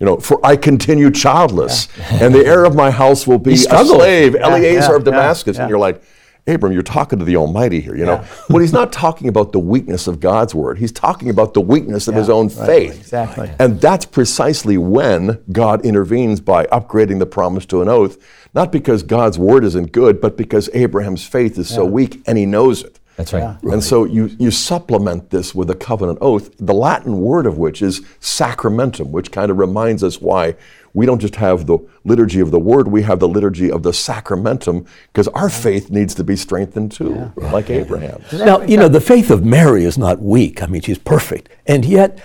You 0.00 0.06
know, 0.06 0.16
for 0.18 0.44
I 0.46 0.56
continue 0.56 1.10
childless, 1.10 1.88
and 2.10 2.32
the 2.34 2.44
heir 2.44 2.64
of 2.64 2.76
my 2.76 2.90
house 2.90 3.26
will 3.26 3.38
be 3.38 3.54
a 3.54 3.56
slave, 3.56 4.36
Eliezer 4.36 4.90
yeah, 4.90 4.96
of 4.96 5.04
Damascus. 5.04 5.56
yeah. 5.56 5.62
And 5.62 5.70
you're 5.70 5.78
like, 5.78 6.02
Abram, 6.48 6.72
you're 6.72 6.82
talking 6.82 7.18
to 7.18 7.24
the 7.24 7.36
Almighty 7.36 7.80
here, 7.80 7.94
you 7.94 8.06
know. 8.06 8.24
But 8.48 8.58
he's 8.58 8.72
not 8.72 8.92
talking 8.92 9.28
about 9.28 9.52
the 9.52 9.58
weakness 9.58 10.06
of 10.06 10.18
God's 10.18 10.54
word. 10.54 10.78
He's 10.78 10.92
talking 10.92 11.28
about 11.28 11.52
the 11.52 11.60
weakness 11.60 12.08
of 12.08 12.14
his 12.14 12.30
own 12.30 12.48
faith. 12.48 12.98
exactly. 12.98 13.50
And 13.58 13.80
that's 13.80 14.06
precisely 14.06 14.78
when 14.78 15.42
God 15.52 15.84
intervenes 15.84 16.40
by 16.40 16.64
upgrading 16.66 17.18
the 17.18 17.26
promise 17.26 17.66
to 17.66 17.82
an 17.82 17.88
oath, 17.88 18.16
not 18.54 18.72
because 18.72 19.02
God's 19.02 19.38
word 19.38 19.62
isn't 19.64 19.92
good, 19.92 20.20
but 20.20 20.36
because 20.36 20.70
Abraham's 20.72 21.26
faith 21.26 21.58
is 21.58 21.68
so 21.68 21.84
weak 21.84 22.22
and 22.26 22.38
he 22.38 22.46
knows 22.46 22.82
it. 22.82 22.98
That's 23.18 23.32
right. 23.32 23.60
And 23.64 23.82
so 23.82 24.04
you, 24.04 24.26
you 24.38 24.52
supplement 24.52 25.30
this 25.30 25.52
with 25.52 25.68
a 25.70 25.74
covenant 25.74 26.18
oath, 26.20 26.54
the 26.58 26.72
Latin 26.72 27.20
word 27.20 27.46
of 27.46 27.58
which 27.58 27.82
is 27.82 28.00
sacramentum, 28.20 29.10
which 29.10 29.32
kind 29.32 29.50
of 29.50 29.58
reminds 29.58 30.04
us 30.04 30.20
why 30.20 30.54
we 30.94 31.04
don't 31.04 31.18
just 31.18 31.34
have 31.34 31.66
the 31.66 31.78
liturgy 32.04 32.38
of 32.40 32.52
the 32.52 32.60
word, 32.60 32.88
we 32.88 33.02
have 33.02 33.18
the 33.18 33.28
liturgy 33.28 33.70
of 33.70 33.82
the 33.82 33.90
sacramentum, 33.90 34.86
because 35.12 35.28
our 35.28 35.50
faith 35.50 35.90
needs 35.90 36.14
to 36.14 36.24
be 36.24 36.36
strengthened 36.36 36.92
too, 36.92 37.32
like 37.36 37.70
Abraham. 37.70 38.22
Now, 38.32 38.62
you 38.62 38.76
know, 38.76 38.88
the 38.88 39.00
faith 39.00 39.30
of 39.30 39.44
Mary 39.44 39.84
is 39.84 39.98
not 39.98 40.20
weak. 40.20 40.62
I 40.62 40.66
mean, 40.66 40.80
she's 40.80 40.98
perfect. 40.98 41.48
And 41.66 41.84
yet, 41.84 42.20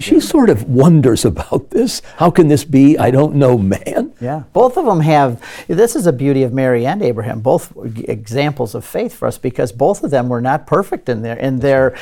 she 0.00 0.20
sort 0.20 0.50
of 0.50 0.68
wonders 0.68 1.24
about 1.24 1.70
this. 1.70 2.02
How 2.16 2.30
can 2.30 2.48
this 2.48 2.64
be? 2.64 2.98
I 2.98 3.10
don't 3.10 3.34
know, 3.34 3.58
man. 3.58 4.12
Yeah, 4.20 4.44
both 4.52 4.76
of 4.76 4.84
them 4.84 5.00
have. 5.00 5.42
This 5.66 5.96
is 5.96 6.06
a 6.06 6.12
beauty 6.12 6.42
of 6.42 6.52
Mary 6.52 6.86
and 6.86 7.02
Abraham, 7.02 7.40
both 7.40 7.72
examples 8.08 8.74
of 8.74 8.84
faith 8.84 9.14
for 9.14 9.28
us, 9.28 9.38
because 9.38 9.72
both 9.72 10.02
of 10.02 10.10
them 10.10 10.28
were 10.28 10.40
not 10.40 10.66
perfect 10.66 11.08
in 11.08 11.22
their 11.22 11.36
in 11.36 11.60
their 11.60 11.96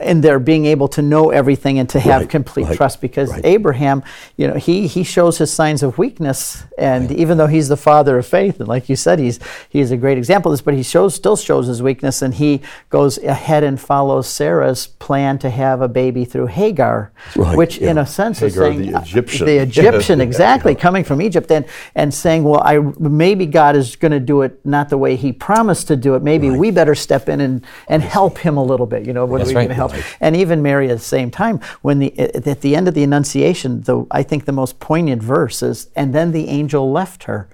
in 0.00 0.20
their 0.20 0.38
being 0.38 0.64
able 0.66 0.88
to 0.88 1.02
know 1.02 1.30
everything 1.30 1.78
and 1.78 1.88
to 1.90 2.00
have 2.00 2.22
Right, 2.22 2.30
complete 2.30 2.66
right, 2.66 2.76
trust. 2.76 3.00
Because 3.00 3.30
right. 3.30 3.44
Abraham, 3.44 4.02
you 4.36 4.48
know, 4.48 4.54
he 4.54 4.86
he 4.86 5.04
shows 5.04 5.38
his 5.38 5.52
signs 5.52 5.82
of 5.82 5.98
weakness, 5.98 6.64
and 6.78 7.10
even 7.12 7.38
though 7.38 7.46
he's 7.46 7.68
the 7.68 7.76
father 7.76 8.18
of 8.18 8.26
faith, 8.26 8.58
and 8.60 8.68
like 8.68 8.88
you 8.88 8.96
said, 8.96 9.18
he's 9.18 9.38
he's 9.68 9.90
a 9.90 9.96
great 9.96 10.18
example 10.18 10.50
of 10.50 10.58
this, 10.58 10.62
but 10.62 10.74
he 10.74 10.82
shows 10.82 11.14
still 11.14 11.36
shows 11.36 11.66
his 11.66 11.82
weakness, 11.82 12.22
and 12.22 12.34
he 12.34 12.60
goes 12.90 13.18
ahead 13.18 13.64
and 13.64 13.80
follows 13.80 14.26
Sarah's 14.28 14.86
plan 14.86 15.38
to 15.40 15.50
have 15.50 15.80
a 15.80 15.88
baby 15.88 16.24
through 16.24 16.46
Hagar, 16.46 17.12
Right, 17.36 17.56
which 17.56 17.78
in 17.78 17.98
a 17.98 18.06
sense 18.06 18.40
is 18.42 18.54
saying 18.54 18.82
the 18.82 18.94
uh, 18.94 19.00
Egyptian. 19.02 19.46
the 19.46 19.58
Egyptian, 19.68 20.20
exactly, 20.20 20.74
coming 20.74 21.04
from 21.04 21.20
Egypt 21.22 21.50
and, 21.50 21.64
and 21.94 22.12
saying, 22.12 22.44
well, 22.44 22.62
I, 22.62 22.78
maybe 22.98 23.46
God 23.46 23.76
is 23.76 23.96
going 23.96 24.12
to 24.12 24.20
do 24.20 24.42
it 24.42 24.64
not 24.64 24.88
the 24.88 24.98
way 24.98 25.16
he 25.16 25.32
promised 25.32 25.88
to 25.88 25.96
do 25.96 26.14
it. 26.14 26.22
Maybe 26.22 26.50
we 26.50 26.70
better 26.70 26.94
step 26.94 27.28
in 27.28 27.40
and, 27.40 27.64
and 27.88 28.02
help 28.02 28.38
him 28.38 28.56
a 28.56 28.64
little 28.64 28.86
bit. 28.86 29.06
You 29.06 29.12
know, 29.12 29.24
what 29.26 29.38
That's 29.38 29.50
are 29.50 29.54
we 29.54 29.54
going 29.54 29.68
to 29.68 29.74
help? 29.88 30.04
And 30.20 30.36
even 30.36 30.62
Mary 30.62 30.88
at 30.90 30.98
the 30.98 31.04
same 31.04 31.30
time, 31.30 31.60
when 31.82 31.98
the, 31.98 32.12
uh, 32.18 32.50
at 32.50 32.60
the 32.60 32.76
end 32.76 32.88
of 32.88 32.94
the 32.94 33.02
Annunciation, 33.02 33.82
the, 33.82 34.06
I 34.10 34.22
think 34.22 34.44
the 34.44 34.52
most 34.52 34.80
poignant 34.80 35.22
verse 35.22 35.62
is, 35.62 35.88
and 35.96 36.14
then 36.14 36.32
the 36.32 36.48
angel 36.48 36.90
left 36.90 37.24
her. 37.24 37.48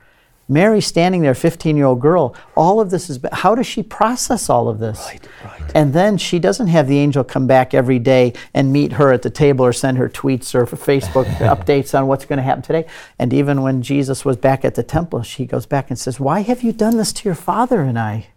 Mary 0.51 0.81
standing 0.81 1.21
there, 1.21 1.35
15 1.35 1.77
year 1.77 1.85
old 1.85 2.01
girl, 2.01 2.35
all 2.57 2.81
of 2.81 2.91
this 2.91 3.11
is, 3.11 3.21
how 3.33 3.55
does 3.55 3.67
she 3.67 3.83
process 3.83 4.49
all 4.49 4.69
of 4.69 4.79
this? 4.79 4.99
Right, 5.07 5.29
right. 5.45 5.73
And 5.75 5.93
then 5.93 6.17
she 6.17 6.39
doesn't 6.39 6.69
have 6.69 6.89
the 6.89 6.97
angel 6.97 7.23
come 7.23 7.47
back 7.47 7.75
every 7.75 7.99
day 7.99 8.33
and 8.55 8.73
meet 8.73 8.93
her 8.93 9.13
at 9.13 9.21
the 9.21 9.31
table 9.31 9.65
or 9.65 9.75
send 9.75 9.99
her 9.99 10.09
tweets 10.09 10.55
or 10.55 10.65
Facebook 10.65 11.27
updates 11.37 11.97
on 11.97 12.07
what's 12.07 12.25
going 12.25 12.39
to 12.39 12.43
happen 12.43 12.63
today. 12.63 12.87
And 13.19 13.35
even 13.35 13.61
when 13.61 13.83
Jesus 13.83 14.25
was 14.25 14.39
back 14.39 14.65
at 14.65 14.75
the 14.75 14.83
temple, 14.83 15.23
she 15.23 15.45
goes 15.45 15.67
back 15.67 15.91
and 15.91 15.99
says, 15.99 16.19
Why 16.19 16.41
have 16.41 16.63
you 16.63 16.73
done 16.73 16.97
this 16.97 17.13
to 17.13 17.29
your 17.29 17.35
father 17.35 17.83
and 17.83 17.99
I? 17.99 18.29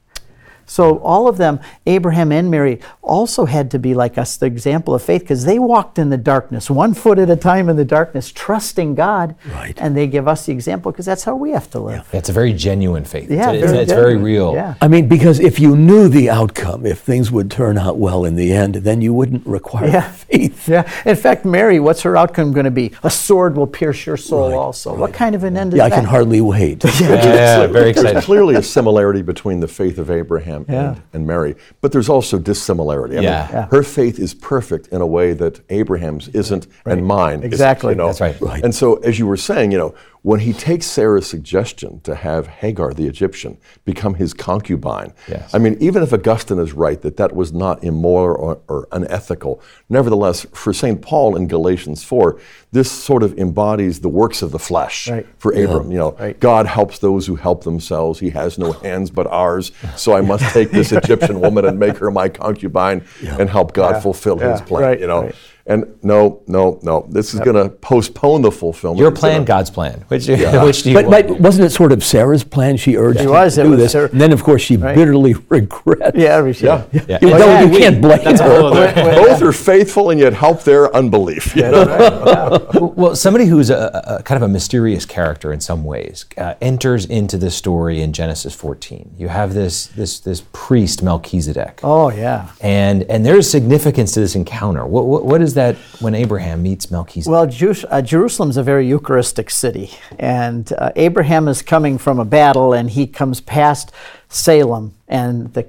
So 0.71 0.99
all 0.99 1.27
of 1.27 1.36
them, 1.36 1.60
Abraham 1.86 2.31
and 2.31 2.49
Mary, 2.49 2.79
also 3.01 3.43
had 3.43 3.69
to 3.71 3.77
be 3.77 3.93
like 3.93 4.17
us, 4.17 4.38
the 4.38 4.45
example 4.45 4.95
of 4.95 5.01
faith, 5.03 5.19
because 5.23 5.43
they 5.43 5.60
walked 5.60 5.99
in 5.99 6.10
the 6.12 6.17
darkness, 6.17 6.69
one 6.69 6.93
foot 6.93 7.19
at 7.19 7.29
a 7.29 7.36
time 7.36 7.67
in 7.67 7.75
the 7.75 7.84
darkness, 7.84 8.31
trusting 8.31 8.95
God. 8.95 9.36
Right. 9.51 9.77
And 9.77 9.97
they 9.97 10.07
give 10.07 10.29
us 10.29 10.45
the 10.45 10.53
example 10.53 10.93
because 10.93 11.05
that's 11.05 11.25
how 11.25 11.36
we 11.36 11.51
have 11.51 11.69
to 11.71 11.79
live. 11.79 12.07
Yeah. 12.13 12.19
It's 12.19 12.29
a 12.29 12.31
very 12.31 12.53
genuine 12.53 13.03
faith. 13.03 13.29
Yeah, 13.29 13.51
it's, 13.51 13.63
it's, 13.63 13.71
very 13.71 13.84
it's 13.84 13.91
very 13.91 14.15
real. 14.15 14.53
Yeah. 14.53 14.75
I 14.79 14.88
mean, 14.88 15.10
because 15.10 15.41
if 15.41 15.60
you 15.60 15.75
knew 15.75 16.07
the 16.07 16.29
outcome, 16.29 16.86
if 16.86 16.99
things 16.99 17.31
would 17.31 17.51
turn 17.51 17.77
out 17.77 17.97
well 17.97 18.23
in 18.23 18.38
the 18.38 18.53
end, 18.53 18.75
then 18.75 19.01
you 19.01 19.13
wouldn't 19.13 19.45
require 19.45 19.88
Yeah. 19.89 20.10
faith. 20.10 20.60
Yeah. 20.71 20.89
In 21.05 21.17
fact, 21.17 21.43
Mary, 21.43 21.81
what's 21.81 22.01
her 22.03 22.15
outcome 22.15 22.53
going 22.53 22.63
to 22.63 22.71
be? 22.71 22.93
A 23.03 23.10
sword 23.10 23.57
will 23.57 23.67
pierce 23.67 24.05
your 24.05 24.15
soul 24.15 24.49
Right, 24.49 24.55
also. 24.55 24.95
What 24.95 25.12
kind 25.13 25.36
of 25.36 25.43
an 25.43 25.57
end 25.57 25.73
is 25.73 25.79
Yeah, 25.79 25.86
I 25.86 25.89
can 25.89 26.05
hardly 26.05 26.39
wait. 26.39 26.84
Yeah, 27.01 27.67
very 27.67 27.89
excited. 27.89 28.15
There's 28.15 28.25
clearly 28.25 28.55
a 28.55 28.63
similarity 28.63 29.21
between 29.21 29.60
the 29.60 29.67
faith 29.67 29.97
of 29.97 30.10
Abraham 30.10 30.61
Yeah. 30.69 30.89
and, 30.89 31.02
and 31.13 31.28
Mary, 31.28 31.56
but 31.82 31.91
there's 31.91 32.10
also 32.10 32.38
dissimilarity. 32.39 33.17
I 33.17 33.21
Yeah. 33.21 33.30
mean, 33.45 33.50
Yeah. 33.54 33.67
her 33.71 33.84
faith 33.84 34.19
is 34.19 34.34
perfect 34.34 34.88
in 34.88 35.02
a 35.02 35.08
way 35.08 35.34
that 35.34 35.60
Abraham's 35.69 36.28
isn't, 36.30 36.67
and 36.86 37.06
mine 37.06 37.39
isn't, 37.39 37.45
Exactly. 37.45 37.91
you 37.93 37.97
know? 37.97 38.08
That's 38.08 38.21
right. 38.21 38.39
Right. 38.41 38.63
And 38.63 38.74
so, 38.74 38.95
as 38.97 39.19
you 39.19 39.28
were 39.28 39.38
saying, 39.38 39.71
you 39.71 39.78
know, 39.78 39.93
when 40.23 40.39
he 40.41 40.53
takes 40.53 40.86
Sarah's 40.86 41.25
suggestion 41.27 41.99
to 42.01 42.13
have 42.13 42.45
Hagar 42.47 42.93
the 42.93 43.07
Egyptian 43.07 43.57
become 43.86 44.13
his 44.15 44.34
concubine, 44.36 45.13
Yes. 45.27 45.53
I 45.53 45.57
mean, 45.57 45.77
even 45.79 46.03
if 46.03 46.13
Augustine 46.13 46.60
is 46.60 46.73
right 46.73 47.01
that 47.01 47.17
that 47.17 47.36
was 47.36 47.51
not 47.51 47.84
immoral 47.84 48.39
or, 48.43 48.60
or 48.67 48.88
unethical, 48.91 49.62
nevertheless, 49.89 50.45
for 50.53 50.73
St. 50.73 51.01
Paul 51.01 51.36
in 51.36 51.47
Galatians 51.47 52.03
4, 52.03 52.39
this 52.71 52.91
sort 52.91 53.23
of 53.23 53.38
embodies 53.39 54.01
the 54.01 54.10
works 54.10 54.41
of 54.43 54.51
the 54.51 54.60
flesh 54.60 55.10
Right. 55.10 55.25
for 55.39 55.51
Abram. 55.53 55.91
You 55.91 55.97
know, 55.97 56.12
Right. 56.19 56.39
God 56.39 56.67
helps 56.67 56.99
those 56.99 57.25
who 57.25 57.36
help 57.36 57.63
themselves. 57.63 58.19
He 58.19 58.29
has 58.29 58.60
no 58.60 58.73
hands 58.73 59.10
but 59.10 59.25
ours. 59.27 59.71
So 59.95 60.13
I 60.15 60.21
must 60.21 60.45
take 60.53 60.69
this 60.71 60.91
Egyptian 61.01 61.39
woman 61.41 61.65
and 61.65 61.79
make 61.79 61.97
her 61.97 62.12
my 62.12 62.29
concubine 62.29 63.03
and 63.39 63.49
help 63.49 63.73
God 63.73 64.01
fulfill 64.03 64.38
his 64.38 64.62
plan. 64.62 64.84
Right, 64.84 64.99
You 64.99 65.07
know. 65.07 65.31
And 65.71 66.03
no, 66.03 66.41
no, 66.47 66.79
no. 66.84 67.05
This 67.10 67.34
is 67.34 67.39
going 67.39 67.55
to 67.55 67.69
postpone 67.69 68.41
the 68.41 68.51
fulfillment. 68.51 68.99
Your 68.99 69.12
plan, 69.12 69.38
gonna- 69.38 69.45
God's 69.45 69.69
plan. 69.69 70.03
Which, 70.07 70.27
which 70.27 70.84
do 70.84 70.89
you 70.91 70.95
But, 70.95 71.05
want? 71.05 71.27
but 71.27 71.39
wasn't 71.39 71.65
it 71.67 71.69
sort 71.71 71.91
of 71.91 72.03
Sarah's 72.03 72.43
plan? 72.43 72.77
She 72.77 72.97
urged 72.97 73.19
It 73.19 73.23
him 73.25 73.31
was, 73.31 73.55
to 73.55 73.62
it 73.62 73.63
do 73.65 73.69
was 73.71 73.79
this, 73.79 73.91
Sarah- 73.93 74.10
and 74.12 74.19
then 74.21 74.31
of 74.34 74.43
course 74.43 74.62
she 74.62 74.77
Right. 74.77 74.95
bitterly 74.95 75.34
regrets. 75.49 76.17
Yeah, 76.17 76.41
we 76.41 76.53
should. 76.53 76.65
Yeah. 76.65 76.86
Yeah. 77.07 77.19
You, 77.21 77.29
know, 77.29 77.38
yeah, 77.45 77.62
you 77.63 77.69
we- 77.69 77.77
can't 77.77 78.01
blame 78.01 78.23
that's 78.23 78.41
her. 78.41 78.62
Both 78.95 79.41
are 79.41 79.51
faithful 79.53 80.10
and 80.10 80.19
yet 80.19 80.34
help 80.34 80.63
their 80.63 80.93
unbelief. 80.95 81.55
you 81.55 81.63
know? 81.63 82.67
Well, 82.95 83.15
somebody 83.15 83.45
who's 83.45 83.69
a, 83.69 84.01
a 84.19 84.23
kind 84.23 84.38
of 84.41 84.49
a 84.49 84.51
mysterious 84.51 85.05
character 85.05 85.53
in 85.53 85.60
some 85.62 85.84
ways 85.84 86.25
uh, 86.38 86.55
enters 86.62 87.05
into 87.05 87.38
this 87.38 87.55
story 87.55 88.01
in 88.01 88.13
Genesis 88.13 88.53
14. 88.55 89.15
You 89.17 89.27
have 89.27 89.53
this 89.53 89.88
this 89.88 90.19
this 90.19 90.43
priest 90.51 91.03
Melchizedek, 91.03 91.79
Oh, 91.84 92.10
yeah. 92.10 92.49
and 92.62 93.03
and 93.03 93.25
there's 93.25 93.49
significance 93.49 94.12
to 94.13 94.19
this 94.19 94.36
encounter. 94.36 94.86
What, 94.86 95.05
what 95.05 95.25
what 95.25 95.41
is 95.41 95.53
that 95.53 95.61
when 96.00 96.15
Abraham 96.15 96.63
meets 96.63 96.91
Melchizedek? 96.91 97.32
Well, 97.32 97.47
Jews, 97.47 97.86
uh, 97.89 98.02
Jerusalem's 98.02 98.58
a 98.58 98.63
very 98.63 98.88
Eucharistic 98.88 99.50
city, 99.50 99.91
and 100.19 100.71
uh, 100.78 100.91
Abraham 100.95 101.47
is 101.47 101.62
coming 101.62 101.97
from 101.97 102.19
a 102.19 102.26
battle, 102.26 102.74
and 102.74 102.89
he 102.89 103.08
comes 103.08 103.41
past 103.41 103.91
Salem, 104.30 104.93
and 105.08 105.54
the 105.54 105.67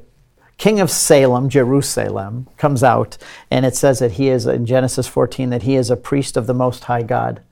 king 0.59 0.81
of 0.81 0.90
Salem, 0.90 1.48
Jerusalem, 1.48 2.48
comes 2.57 2.83
out, 2.85 3.18
and 3.50 3.66
it 3.66 3.74
says 3.74 3.98
that 3.98 4.12
he 4.12 4.28
is 4.28 4.46
in 4.46 4.66
Genesis 4.66 5.09
14 5.09 5.50
that 5.50 5.64
he 5.64 5.76
is 5.76 5.90
a 5.90 5.96
priest 5.96 6.37
of 6.37 6.46
the 6.46 6.55
Most 6.55 6.85
High 6.85 7.02
God. 7.02 7.42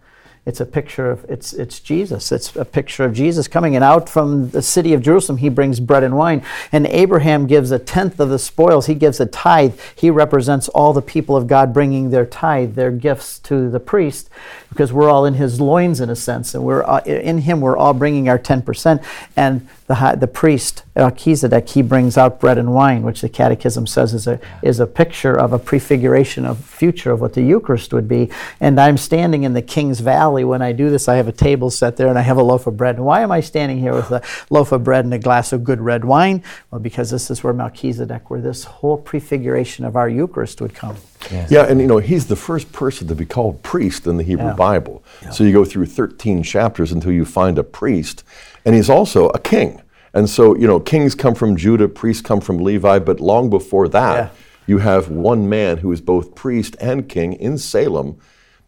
It's 0.50 0.60
a 0.60 0.66
picture 0.66 1.08
of 1.08 1.24
it's 1.30 1.52
it's 1.52 1.78
Jesus. 1.78 2.32
It's 2.32 2.56
a 2.56 2.64
picture 2.64 3.04
of 3.04 3.14
Jesus 3.14 3.46
coming 3.46 3.76
and 3.76 3.84
out 3.84 4.08
from 4.08 4.50
the 4.50 4.62
city 4.62 4.92
of 4.94 5.00
Jerusalem. 5.00 5.38
He 5.38 5.48
brings 5.48 5.78
bread 5.78 6.02
and 6.02 6.16
wine, 6.16 6.44
and 6.72 6.88
Abraham 6.88 7.46
gives 7.46 7.70
a 7.70 7.78
tenth 7.78 8.18
of 8.18 8.30
the 8.30 8.38
spoils. 8.38 8.86
He 8.86 8.96
gives 8.96 9.20
a 9.20 9.26
tithe. 9.26 9.78
He 9.94 10.10
represents 10.10 10.68
all 10.70 10.92
the 10.92 11.02
people 11.02 11.36
of 11.36 11.46
God 11.46 11.72
bringing 11.72 12.10
their 12.10 12.26
tithe, 12.26 12.74
their 12.74 12.90
gifts 12.90 13.38
to 13.40 13.70
the 13.70 13.78
priest, 13.78 14.28
because 14.70 14.92
we're 14.92 15.08
all 15.08 15.24
in 15.24 15.34
His 15.34 15.60
loins 15.60 16.00
in 16.00 16.10
a 16.10 16.16
sense, 16.16 16.52
and 16.52 16.64
we're 16.64 16.82
uh, 16.82 16.98
in 17.04 17.38
Him. 17.38 17.60
We're 17.60 17.76
all 17.76 17.94
bringing 17.94 18.28
our 18.28 18.38
ten 18.38 18.60
percent, 18.60 19.02
and 19.36 19.68
the 19.90 20.16
the 20.18 20.29
priest 20.29 20.85
uh, 20.94 21.00
Melchizedek 21.00 21.68
he 21.68 21.83
brings 21.83 22.16
out 22.16 22.38
bread 22.38 22.59
and 22.59 22.72
wine, 22.72 23.03
which 23.03 23.20
the 23.20 23.29
Catechism 23.29 23.88
says 23.88 24.14
is 24.14 24.29
a 24.29 24.38
is 24.62 24.79
a 24.79 24.87
picture 24.87 25.35
of 25.35 25.53
a 25.53 25.59
prefiguration 25.59 26.46
of 26.46 26.64
future 26.64 27.11
of 27.11 27.20
what 27.20 27.35
the 27.35 27.42
Eucharist 27.42 27.92
would 27.92 28.07
be. 28.07 28.31
And 28.61 28.79
I'm 28.79 28.96
standing 28.96 29.42
in 29.42 29.53
the 29.53 29.62
King's 29.62 29.98
Valley 29.98 30.44
when 30.44 30.62
I 30.62 30.70
do 30.72 30.90
this. 30.90 31.09
I 31.09 31.16
have 31.16 31.26
a 31.26 31.33
table 31.33 31.70
set 31.70 31.96
there 31.96 32.07
and 32.07 32.16
I 32.18 32.22
have 32.22 32.37
a 32.37 32.42
loaf 32.42 32.68
of 32.68 32.76
bread. 32.76 32.96
And 32.96 33.05
why 33.05 33.22
am 33.22 33.33
I 33.33 33.40
standing 33.40 33.81
here 33.81 33.92
with 33.92 34.11
a 34.12 34.22
loaf 34.48 34.70
of 34.70 34.85
bread 34.85 35.05
and 35.05 35.12
a 35.12 35.18
glass 35.18 35.53
of 35.53 35.64
good 35.64 35.81
red 35.81 36.05
wine? 36.05 36.44
Well, 36.70 36.81
because 36.81 37.11
this 37.11 37.29
is 37.29 37.42
where 37.42 37.53
Melchizedek, 37.53 38.31
where 38.31 38.40
this 38.40 38.64
whole 38.64 38.96
prefiguration 38.96 39.85
of 39.85 39.96
our 39.96 40.09
Eucharist 40.09 40.61
would 40.61 40.74
come. 40.74 40.96
Yes. 41.31 41.50
Yeah, 41.50 41.64
and 41.64 41.81
you 41.81 41.87
know, 41.87 41.98
he's 41.98 42.26
the 42.26 42.37
first 42.37 42.72
person 42.72 43.09
to 43.09 43.14
be 43.14 43.26
called 43.26 43.62
priest 43.62 44.07
in 44.07 44.16
the 44.16 44.22
Hebrew 44.22 44.46
yeah. 44.46 44.55
Bible. 44.55 45.03
Yeah. 45.22 45.31
So 45.31 45.44
you 45.44 45.53
go 45.53 45.64
through 45.64 45.87
13 45.87 46.42
chapters 46.42 46.92
until 46.92 47.12
you 47.12 47.24
find 47.24 47.59
a 47.59 47.64
priest, 47.64 48.24
and 48.64 48.75
he's 48.75 48.90
also 48.90 49.29
a 49.31 49.38
king. 49.38 49.83
And 50.12 50.29
so, 50.29 50.57
you 50.57 50.66
know, 50.66 50.81
kings 50.81 51.14
come 51.14 51.35
from 51.35 51.57
Judah, 51.57 51.88
priests 51.88 52.23
come 52.23 52.40
from 52.40 52.59
Levi, 52.59 52.99
but 52.99 53.20
long 53.20 53.49
before 53.49 53.88
that, 53.88 54.16
yeah. 54.16 54.31
you 54.66 54.79
have 54.79 55.09
one 55.09 55.49
man 55.49 55.79
who 55.79 55.92
is 55.92 56.01
both 56.01 56.35
priest 56.35 56.77
and 56.81 57.09
king 57.09 57.35
in 57.35 57.59
Salem. 57.59 58.18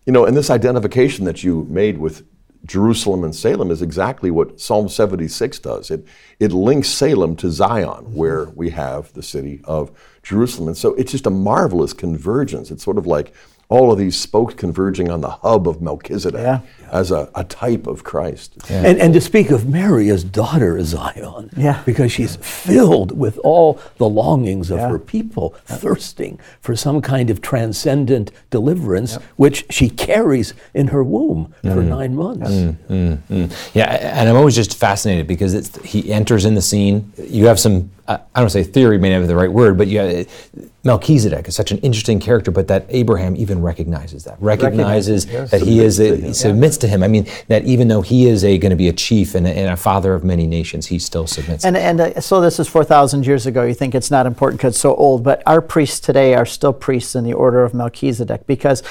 You 0.06 0.12
know, 0.12 0.24
and 0.24 0.36
this 0.36 0.50
identification 0.50 1.24
that 1.24 1.42
you 1.42 1.66
made 1.68 1.98
with 1.98 2.24
Jerusalem 2.64 3.24
and 3.24 3.34
Salem 3.34 3.70
is 3.70 3.82
exactly 3.82 4.30
what 4.30 4.60
Psalm 4.60 4.88
76 4.88 5.58
does. 5.58 5.90
It, 5.90 6.06
it 6.38 6.52
links 6.52 6.88
Salem 6.88 7.34
to 7.36 7.50
Zion, 7.50 7.88
mm-hmm. 7.88 8.14
where 8.14 8.44
we 8.50 8.70
have 8.70 9.12
the 9.14 9.22
city 9.22 9.60
of 9.64 9.90
Jerusalem. 10.22 10.68
And 10.68 10.76
so 10.76 10.94
it's 10.94 11.10
just 11.10 11.26
a 11.26 11.30
marvelous 11.30 11.92
convergence. 11.92 12.70
It's 12.70 12.84
sort 12.84 12.98
of 12.98 13.06
like 13.06 13.32
all 13.72 13.90
of 13.90 13.98
these 13.98 14.20
spokes 14.20 14.52
converging 14.52 15.10
on 15.10 15.22
the 15.22 15.30
hub 15.30 15.66
of 15.66 15.80
Melchizedek 15.80 16.42
yeah. 16.42 16.60
as 16.90 17.10
a, 17.10 17.30
a, 17.34 17.42
type 17.44 17.86
of 17.86 18.04
Christ. 18.04 18.58
Yeah. 18.68 18.82
And, 18.84 19.00
and 19.00 19.14
to 19.14 19.20
speak 19.20 19.50
of 19.50 19.66
Mary 19.66 20.10
as 20.10 20.22
daughter 20.22 20.76
of 20.76 20.84
Zion, 20.84 21.48
yeah. 21.56 21.82
because 21.86 22.12
she's 22.12 22.36
filled 22.36 23.16
with 23.18 23.38
all 23.38 23.80
the 23.96 24.06
longings 24.06 24.70
of 24.70 24.78
her 24.78 24.98
people, 24.98 25.54
thirsting 25.64 26.38
for 26.60 26.76
some 26.76 27.00
kind 27.00 27.30
of 27.30 27.40
transcendent 27.40 28.30
deliverance, 28.50 29.16
which 29.36 29.64
she 29.70 29.88
carries 29.88 30.52
in 30.74 30.88
her 30.88 31.02
womb 31.02 31.54
mm. 31.64 31.72
for 31.72 31.82
nine 31.82 32.14
months. 32.14 32.50
Mm, 32.50 32.76
mm, 32.90 33.18
mm, 33.30 33.70
yeah, 33.74 33.90
and 34.20 34.28
I'm 34.28 34.36
always 34.36 34.54
just 34.54 34.76
fascinated 34.76 35.26
because 35.26 35.74
he 35.76 36.12
enters 36.12 36.44
in 36.44 36.54
the 36.54 36.62
scene. 36.62 37.10
You 37.16 37.46
have 37.46 37.58
some 37.58 37.90
I 38.08 38.40
don't 38.40 38.50
say 38.50 38.64
theory 38.64 38.98
may 38.98 39.10
not 39.10 39.20
be 39.20 39.26
the 39.26 39.36
right 39.36 39.50
word, 39.50 39.78
but 39.78 39.86
yeah, 39.86 40.24
Melchizedek 40.82 41.46
is 41.46 41.54
such 41.54 41.70
an 41.70 41.78
interesting 41.78 42.18
character, 42.18 42.50
but 42.50 42.66
that 42.66 42.84
Abraham 42.88 43.36
even 43.36 43.62
recognizes 43.62 44.24
that, 44.24 44.36
recognizes 44.40 45.26
yes. 45.26 45.52
that 45.52 45.62
he 45.62 45.78
is 45.78 46.00
a, 46.00 46.16
he 46.16 46.32
submits 46.32 46.76
to 46.78 46.88
him. 46.88 47.04
I 47.04 47.08
mean, 47.08 47.28
that 47.46 47.64
even 47.64 47.86
though 47.86 48.02
he 48.02 48.26
is 48.26 48.44
a 48.44 48.58
going 48.58 48.70
to 48.70 48.76
be 48.76 48.88
a 48.88 48.92
chief 48.92 49.36
and 49.36 49.46
a, 49.46 49.50
and 49.50 49.70
a, 49.70 49.76
father 49.76 50.14
of 50.14 50.24
many 50.24 50.48
nations, 50.48 50.86
he 50.86 50.98
still 50.98 51.28
submits. 51.28 51.64
And 51.64 51.76
and 51.76 52.00
uh, 52.00 52.20
so 52.20 52.40
this 52.40 52.58
is 52.58 52.66
four 52.66 52.82
thousand 52.82 53.24
years 53.24 53.46
ago. 53.46 53.62
You 53.62 53.74
think 53.74 53.94
it's 53.94 54.10
not 54.10 54.26
important 54.26 54.58
because 54.58 54.74
it's 54.74 54.80
so 54.80 54.96
old, 54.96 55.22
but 55.22 55.40
our 55.46 55.60
priests 55.60 56.00
today 56.00 56.34
are 56.34 56.46
still 56.46 56.72
priests 56.72 57.14
in 57.14 57.22
the 57.22 57.34
order 57.34 57.62
of 57.62 57.72
Melchizedek 57.72 58.48
because 58.48 58.82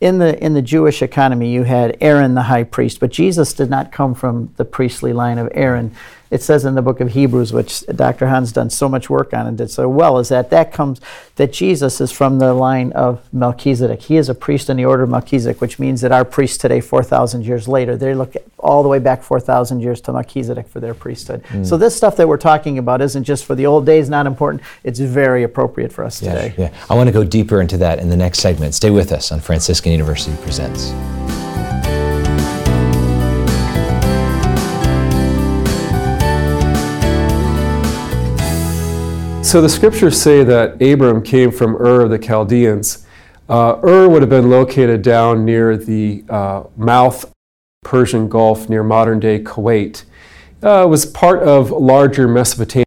in 0.00 0.18
the 0.18 0.42
in 0.42 0.54
the 0.54 0.62
Jewish 0.62 1.02
economy 1.02 1.52
you 1.52 1.64
had 1.64 1.96
Aaron 2.00 2.34
the 2.34 2.42
high 2.42 2.64
priest, 2.64 3.00
but 3.00 3.10
Jesus 3.10 3.52
did 3.52 3.70
not 3.70 3.92
come 3.92 4.14
from 4.14 4.52
the 4.56 4.64
priestly 4.64 5.12
line 5.12 5.38
of 5.38 5.50
Aaron 5.54 5.94
it 6.30 6.42
says 6.42 6.64
in 6.64 6.76
the 6.76 6.82
book 6.82 7.00
of 7.00 7.10
Hebrews, 7.10 7.52
which 7.52 7.84
Dr. 7.86 8.28
Hahn's 8.28 8.52
done 8.52 8.70
so 8.70 8.88
much 8.88 9.10
work 9.10 9.34
on 9.34 9.48
and 9.48 9.58
did 9.58 9.70
so 9.70 9.88
well, 9.88 10.18
is 10.18 10.28
that 10.28 10.50
that 10.50 10.72
comes 10.72 11.00
that 11.34 11.52
Jesus 11.52 12.00
is 12.00 12.12
from 12.12 12.38
the 12.38 12.54
line 12.54 12.92
of 12.92 13.20
Melchizedek. 13.32 14.02
He 14.02 14.16
is 14.16 14.28
a 14.28 14.34
priest 14.34 14.70
in 14.70 14.76
the 14.76 14.84
order 14.84 15.02
of 15.02 15.10
Melchizedek, 15.10 15.60
which 15.60 15.78
means 15.80 16.00
that 16.02 16.12
our 16.12 16.24
priests 16.24 16.56
today, 16.56 16.80
four 16.80 17.02
thousand 17.02 17.44
years 17.44 17.66
later, 17.66 17.96
they 17.96 18.14
look 18.14 18.34
all 18.58 18.82
the 18.82 18.88
way 18.88 19.00
back 19.00 19.24
four 19.24 19.40
thousand 19.40 19.80
years 19.80 20.00
to 20.02 20.12
Melchizedek 20.12 20.68
for 20.68 20.78
their 20.78 20.94
priesthood. 20.94 21.42
Mm. 21.48 21.66
So 21.66 21.76
this 21.76 21.96
stuff 21.96 22.16
that 22.16 22.28
we're 22.28 22.36
talking 22.36 22.78
about 22.78 23.00
isn't 23.00 23.24
just 23.24 23.44
for 23.44 23.56
the 23.56 23.66
old 23.66 23.84
days, 23.84 24.08
not 24.08 24.26
important. 24.26 24.62
It's 24.84 25.00
very 25.00 25.42
appropriate 25.42 25.92
for 25.92 26.04
us 26.04 26.22
yeah, 26.22 26.34
today. 26.34 26.54
Yeah, 26.56 26.74
I 26.88 26.94
want 26.94 27.08
to 27.08 27.12
go 27.12 27.24
deeper 27.24 27.60
into 27.60 27.76
that 27.78 27.98
in 27.98 28.08
the 28.08 28.16
next 28.16 28.38
segment. 28.38 28.74
Stay 28.74 28.90
with 28.90 29.10
us 29.10 29.32
on 29.32 29.40
Franciscan 29.40 29.89
University 29.92 30.36
Presents. 30.42 30.92
So 39.46 39.60
the 39.60 39.68
scriptures 39.68 40.20
say 40.20 40.44
that 40.44 40.80
Abram 40.80 41.22
came 41.22 41.50
from 41.50 41.74
Ur 41.74 42.02
of 42.02 42.10
the 42.10 42.18
Chaldeans. 42.18 43.04
Uh, 43.48 43.80
Ur 43.82 44.08
would 44.08 44.22
have 44.22 44.28
been 44.28 44.48
located 44.48 45.02
down 45.02 45.44
near 45.44 45.76
the 45.76 46.24
uh, 46.28 46.64
mouth 46.76 47.32
Persian 47.82 48.28
Gulf 48.28 48.68
near 48.68 48.84
modern 48.84 49.18
day 49.18 49.40
Kuwait. 49.42 50.04
Uh, 50.62 50.84
it 50.84 50.88
was 50.88 51.06
part 51.06 51.42
of 51.42 51.70
larger 51.70 52.28
Mesopotamian 52.28 52.84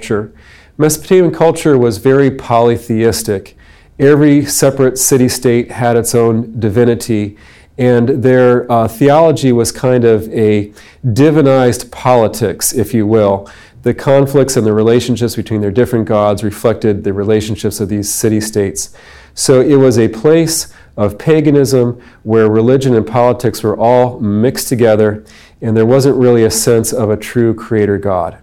culture. 0.00 0.32
Mesopotamian 0.78 1.34
culture 1.34 1.76
was 1.76 1.98
very 1.98 2.30
polytheistic. 2.30 3.55
Every 3.98 4.44
separate 4.44 4.98
city 4.98 5.28
state 5.28 5.70
had 5.70 5.96
its 5.96 6.14
own 6.14 6.60
divinity, 6.60 7.36
and 7.78 8.08
their 8.22 8.70
uh, 8.70 8.88
theology 8.88 9.52
was 9.52 9.72
kind 9.72 10.04
of 10.04 10.32
a 10.32 10.72
divinized 11.04 11.90
politics, 11.90 12.72
if 12.72 12.92
you 12.92 13.06
will 13.06 13.48
the 13.86 13.94
conflicts 13.94 14.56
and 14.56 14.66
the 14.66 14.72
relationships 14.72 15.36
between 15.36 15.60
their 15.60 15.70
different 15.70 16.06
gods 16.06 16.42
reflected 16.42 17.04
the 17.04 17.12
relationships 17.12 17.78
of 17.78 17.88
these 17.88 18.12
city 18.12 18.40
states. 18.40 18.92
So 19.32 19.60
it 19.60 19.76
was 19.76 19.96
a 19.96 20.08
place 20.08 20.74
of 20.96 21.18
paganism 21.18 22.02
where 22.24 22.50
religion 22.50 22.96
and 22.96 23.06
politics 23.06 23.62
were 23.62 23.78
all 23.78 24.18
mixed 24.18 24.66
together, 24.68 25.24
and 25.62 25.76
there 25.76 25.86
wasn't 25.86 26.16
really 26.16 26.42
a 26.42 26.50
sense 26.50 26.92
of 26.92 27.10
a 27.10 27.16
true 27.16 27.54
creator 27.54 27.96
God. 27.96 28.38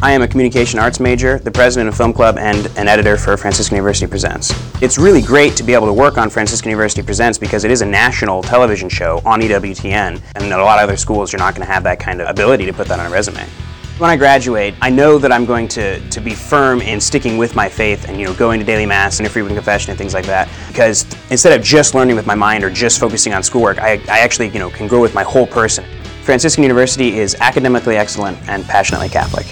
I 0.00 0.12
am 0.12 0.22
a 0.22 0.28
communication 0.28 0.78
arts 0.78 1.00
major, 1.00 1.40
the 1.40 1.50
president 1.50 1.88
of 1.88 1.96
Film 1.96 2.12
Club, 2.12 2.38
and 2.38 2.66
an 2.78 2.86
editor 2.86 3.16
for 3.16 3.36
Franciscan 3.36 3.74
University 3.74 4.06
Presents. 4.06 4.54
It's 4.80 4.96
really 4.96 5.20
great 5.20 5.56
to 5.56 5.64
be 5.64 5.74
able 5.74 5.88
to 5.88 5.92
work 5.92 6.18
on 6.18 6.30
Franciscan 6.30 6.70
University 6.70 7.02
Presents 7.02 7.36
because 7.36 7.64
it 7.64 7.72
is 7.72 7.80
a 7.80 7.86
national 7.86 8.42
television 8.42 8.88
show 8.88 9.20
on 9.24 9.40
EWTN, 9.40 10.22
and 10.36 10.44
at 10.44 10.60
a 10.60 10.62
lot 10.62 10.78
of 10.78 10.84
other 10.84 10.96
schools 10.96 11.32
you're 11.32 11.40
not 11.40 11.56
going 11.56 11.66
to 11.66 11.72
have 11.72 11.82
that 11.82 11.98
kind 11.98 12.20
of 12.20 12.28
ability 12.28 12.64
to 12.64 12.72
put 12.72 12.86
that 12.86 13.00
on 13.00 13.06
a 13.06 13.10
resume. 13.10 13.44
When 13.98 14.08
I 14.08 14.16
graduate, 14.16 14.76
I 14.80 14.88
know 14.88 15.18
that 15.18 15.32
I'm 15.32 15.44
going 15.44 15.66
to, 15.68 15.98
to 16.10 16.20
be 16.20 16.30
firm 16.30 16.80
in 16.80 17.00
sticking 17.00 17.36
with 17.36 17.56
my 17.56 17.68
faith 17.68 18.08
and 18.08 18.20
you 18.20 18.26
know 18.26 18.34
going 18.34 18.60
to 18.60 18.64
daily 18.64 18.86
mass 18.86 19.18
and 19.18 19.26
a 19.26 19.30
frequent 19.30 19.56
confession 19.56 19.90
and 19.90 19.98
things 19.98 20.14
like 20.14 20.26
that. 20.26 20.48
Because 20.68 21.06
instead 21.32 21.58
of 21.58 21.66
just 21.66 21.96
learning 21.96 22.14
with 22.14 22.26
my 22.26 22.36
mind 22.36 22.62
or 22.62 22.70
just 22.70 23.00
focusing 23.00 23.34
on 23.34 23.42
schoolwork, 23.42 23.78
I, 23.78 23.94
I 24.08 24.20
actually 24.20 24.50
you 24.50 24.60
know 24.60 24.70
can 24.70 24.86
grow 24.86 25.00
with 25.00 25.12
my 25.12 25.24
whole 25.24 25.48
person. 25.48 25.84
Franciscan 26.22 26.62
University 26.62 27.18
is 27.18 27.34
academically 27.40 27.96
excellent 27.96 28.38
and 28.48 28.64
passionately 28.64 29.08
Catholic. 29.08 29.46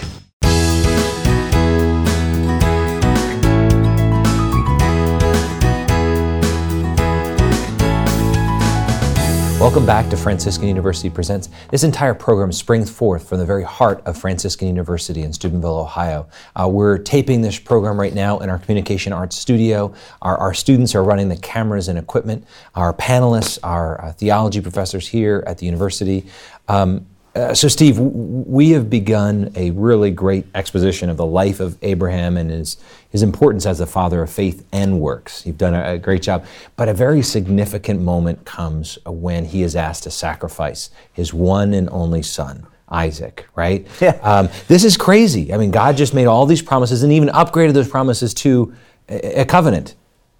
Welcome 9.67 9.85
back 9.85 10.09
to 10.11 10.17
Franciscan 10.17 10.69
University 10.69 11.11
Presents. 11.11 11.49
This 11.73 11.83
entire 11.83 12.15
program 12.15 12.53
springs 12.53 12.89
forth 12.89 13.29
from 13.29 13.39
the 13.39 13.45
very 13.45 13.65
heart 13.65 14.01
of 14.07 14.17
Franciscan 14.17 14.69
University 14.69 15.23
in 15.23 15.33
Steubenville, 15.33 15.81
Ohio. 15.81 16.29
Uh, 16.55 16.69
we're 16.69 16.99
taping 16.99 17.43
this 17.43 17.59
program 17.59 17.99
right 17.99 18.15
now 18.15 18.39
in 18.39 18.49
our 18.49 18.61
communication 18.61 19.13
arts 19.13 19.35
studio. 19.35 19.93
Our, 20.23 20.37
our 20.37 20.55
students 20.55 20.95
are 20.95 21.03
running 21.03 21.31
the 21.31 21.37
cameras 21.37 21.89
and 21.89 21.99
equipment. 21.99 22.47
Our 22.77 22.95
panelists 22.95 23.59
are 23.65 24.01
uh, 24.01 24.13
theology 24.13 24.61
professors 24.61 25.09
here 25.09 25.43
at 25.49 25.59
the 25.59 25.67
university. 25.67 26.27
Um, 26.69 27.05
uh, 27.37 27.55
so, 27.55 27.69
Steve, 27.69 27.99
we 27.99 28.71
have 28.71 28.89
begun 28.89 29.53
a 29.55 29.71
really 29.73 30.11
great 30.11 30.47
exposition 30.55 31.11
of 31.11 31.17
the 31.17 31.27
life 31.27 31.61
of 31.61 31.77
Abraham 31.83 32.37
and 32.37 32.51
his, 32.51 32.79
his 33.11 33.23
importance 33.23 33.67
as 33.67 33.79
the 33.79 33.87
father 33.87 34.23
of 34.23 34.31
faith 34.31 34.67
and 34.73 35.01
works. 35.01 35.47
You've 35.47 35.59
done 35.59 35.75
a, 35.75 35.93
a 35.93 35.99
great 35.99 36.23
job. 36.23 36.47
But 36.77 36.89
a 36.89 36.95
very 36.95 37.21
significant 37.21 38.01
moment 38.01 38.45
comes 38.47 38.99
when 39.05 39.45
he 39.45 39.63
is 39.63 39.77
asked 39.77 40.05
to 40.05 40.11
sacrifice 40.11 40.91
his 41.13 41.35
one 41.35 41.75
and 41.75 41.91
only 41.91 42.23
son. 42.23 42.67
Isaac, 42.89 43.47
right? 43.55 43.87
Yeah. 44.01 44.19
Um, 44.23 44.49
this 44.69 44.85
is 44.85 44.97
crazy. 44.97 45.53
I 45.53 45.57
mean, 45.57 45.71
God 45.73 45.97
just 45.97 46.15
made 46.15 46.27
all 46.27 46.47
these 46.47 46.63
promises 46.63 47.03
and 47.03 47.13
even 47.13 47.29
upgraded 47.31 47.73
those 47.73 47.89
promises 47.89 48.33
to 48.35 48.75
a, 49.09 49.41
a 49.41 49.45
covenant. 49.45 49.97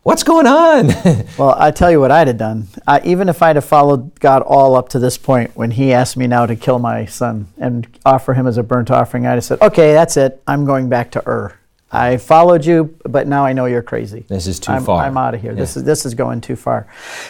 What's 0.07 0.23
going 0.23 0.47
on? 0.47 0.87
well, 1.37 1.57
I 1.59 1.73
tell 1.73 1.91
you 1.91 1.99
what 1.99 2.13
I'd 2.13 2.29
have 2.29 2.39
done. 2.39 2.69
I, 2.87 3.01
even 3.01 3.29
if 3.29 3.43
I'd 3.43 3.57
have 3.57 3.65
followed 3.65 4.21
God 4.21 4.41
all 4.43 4.77
up 4.77 4.89
to 4.91 5.01
this 5.01 5.19
point, 5.19 5.57
when 5.57 5.73
He 5.73 5.93
asked 5.93 6.17
me 6.17 6.29
now 6.29 6.47
to 6.47 6.55
kill 6.55 6.79
my 6.79 7.07
son 7.07 7.49
and 7.59 7.89
offer 8.07 8.33
him 8.33 8.47
as 8.47 8.57
a 8.57 8.63
burnt 8.63 8.89
offering, 8.89 9.27
I'd 9.27 9.33
have 9.33 9.43
said, 9.43 9.61
"Okay, 9.61 9.95
that's 9.95 10.17
it. 10.17 10.41
I'm 10.47 10.65
going 10.65 10.89
back 10.89 11.11
to 11.11 11.29
Ur." 11.29 11.59
I 11.91 12.19
followed 12.19 12.65
you, 12.65 12.97
but 13.03 13.27
now 13.27 13.45
I 13.45 13.53
know 13.53 13.65
you're 13.65 13.83
crazy. 13.83 14.25
This 14.29 14.47
is 14.47 14.61
too 14.61 14.71
I'm, 14.71 14.85
far. 14.85 15.05
I'm 15.05 15.17
out 15.17 15.35
of 15.35 15.41
here. 15.41 15.57
This 15.57 15.77
is 15.77 15.83
this 15.83 16.07
is 16.07 16.15
going 16.15 16.41
too 16.41 16.55
far. 16.55 16.87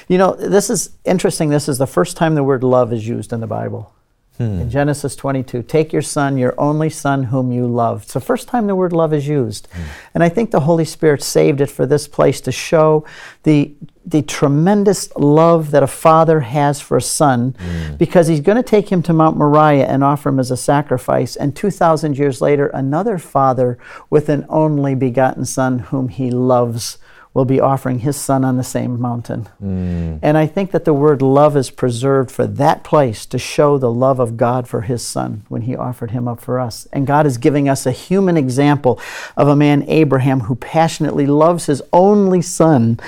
You 0.07 0.19
know, 0.19 0.35
this 0.35 0.69
is 0.69 0.91
interesting. 1.07 1.49
This 1.49 1.71
is 1.71 1.79
the 1.79 1.87
first 1.87 2.19
time 2.19 2.35
the 2.35 2.45
word 2.45 2.63
love 2.63 2.93
is 2.93 3.09
used 3.09 3.33
in 3.33 3.41
the 3.41 3.47
Bible. 3.47 3.91
Hmm. 4.39 4.61
In 4.61 4.71
Genesis 4.71 5.17
22, 5.17 5.63
take 5.63 5.93
your 5.93 6.03
son, 6.03 6.37
your 6.37 6.55
only 6.59 6.91
son 6.91 7.25
whom 7.25 7.53
you 7.53 7.67
love. 7.67 8.03
It's 8.03 8.13
the 8.13 8.21
first 8.21 8.49
time 8.49 8.67
the 8.67 8.75
word 8.75 8.93
love 8.93 9.15
is 9.15 9.27
used. 9.27 9.67
Hmm. 9.73 9.83
And 10.15 10.23
I 10.23 10.29
think 10.29 10.51
the 10.51 10.61
Holy 10.61 10.85
Spirit 10.85 11.23
saved 11.23 11.61
it 11.61 11.71
for 11.71 11.87
this 11.87 12.07
place 12.07 12.41
to 12.43 12.53
show 12.53 13.07
the, 13.45 13.75
the 14.05 14.21
tremendous 14.23 15.11
love 15.17 15.71
that 15.71 15.83
a 15.83 15.87
father 15.87 16.41
has 16.41 16.81
for 16.81 16.99
a 16.99 17.03
son 17.03 17.55
Hmm. 17.59 17.97
because 17.97 18.29
he's 18.29 18.41
going 18.41 18.57
to 18.57 18.63
take 18.63 18.91
him 18.91 19.03
to 19.05 19.13
Mount 19.15 19.37
Moriah 19.39 19.87
and 19.87 20.05
offer 20.05 20.29
him 20.29 20.39
as 20.39 20.51
a 20.51 20.57
sacrifice. 20.57 21.37
And 21.37 21.57
2,000 21.57 22.19
years 22.19 22.41
later, 22.43 22.67
another 22.69 23.17
father 23.19 23.79
with 24.11 24.29
an 24.29 24.45
only 24.49 24.95
begotten 24.95 25.45
son 25.47 25.79
whom 25.79 26.09
he 26.09 26.31
loves 26.31 26.99
will 27.37 27.45
be 27.45 27.61
offering 27.61 27.99
his 27.99 28.17
son 28.17 28.47
on 28.47 28.57
the 28.57 28.65
same 28.65 28.99
mountain. 28.99 29.47
Mm. 29.63 30.21
And 30.23 30.39
I 30.39 30.47
think 30.47 30.71
that 30.71 30.87
the 30.87 30.95
word 30.95 31.21
love 31.21 31.55
is 31.55 31.69
preserved 31.69 32.31
for 32.31 32.47
that 32.47 32.83
place 32.83 33.27
to 33.27 33.39
show 33.39 33.77
the 33.77 33.93
love 33.93 34.19
of 34.19 34.39
God 34.39 34.67
for 34.67 34.81
his 34.81 35.07
son 35.07 35.45
when 35.49 35.61
he 35.61 35.77
offered 35.77 36.13
him 36.13 36.27
up 36.27 36.41
for 36.41 36.59
us. 36.59 36.89
And 36.95 37.07
God 37.07 37.27
is 37.27 37.37
giving 37.37 37.69
us 37.69 37.85
a 37.85 37.93
human 37.93 38.39
example 38.39 38.99
of 39.37 39.49
a 39.49 39.55
man, 39.55 39.85
Abraham, 39.87 40.41
who 40.41 40.55
passionately 40.55 41.27
loves 41.27 41.67
his 41.67 41.83
only 41.93 42.41
son 42.41 42.99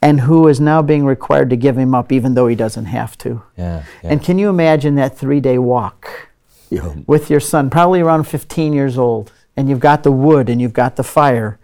and 0.00 0.20
who 0.20 0.46
is 0.46 0.60
now 0.60 0.80
being 0.80 1.04
required 1.04 1.50
to 1.50 1.56
give 1.56 1.76
him 1.76 1.96
up 1.96 2.12
even 2.12 2.34
though 2.34 2.46
he 2.46 2.54
doesn't 2.54 2.84
have 2.84 3.18
to. 3.18 3.42
Yeah, 3.58 3.82
yeah. 4.04 4.10
And 4.10 4.22
can 4.22 4.38
you 4.38 4.48
imagine 4.50 4.94
that 4.94 5.18
three 5.18 5.40
day 5.40 5.58
walk? 5.58 6.28
Yeah. 6.70 6.94
with 7.06 7.28
your 7.28 7.40
son, 7.40 7.70
probably 7.70 8.00
around 8.00 8.24
15 8.24 8.72
years 8.72 8.98
old, 8.98 9.30
and 9.56 9.68
you've 9.68 9.80
got 9.80 10.02
the 10.02 10.10
wood 10.10 10.48
and 10.48 10.60
you've 10.60 10.72
got 10.72 10.96
the 10.96 11.04
fire, 11.04 11.58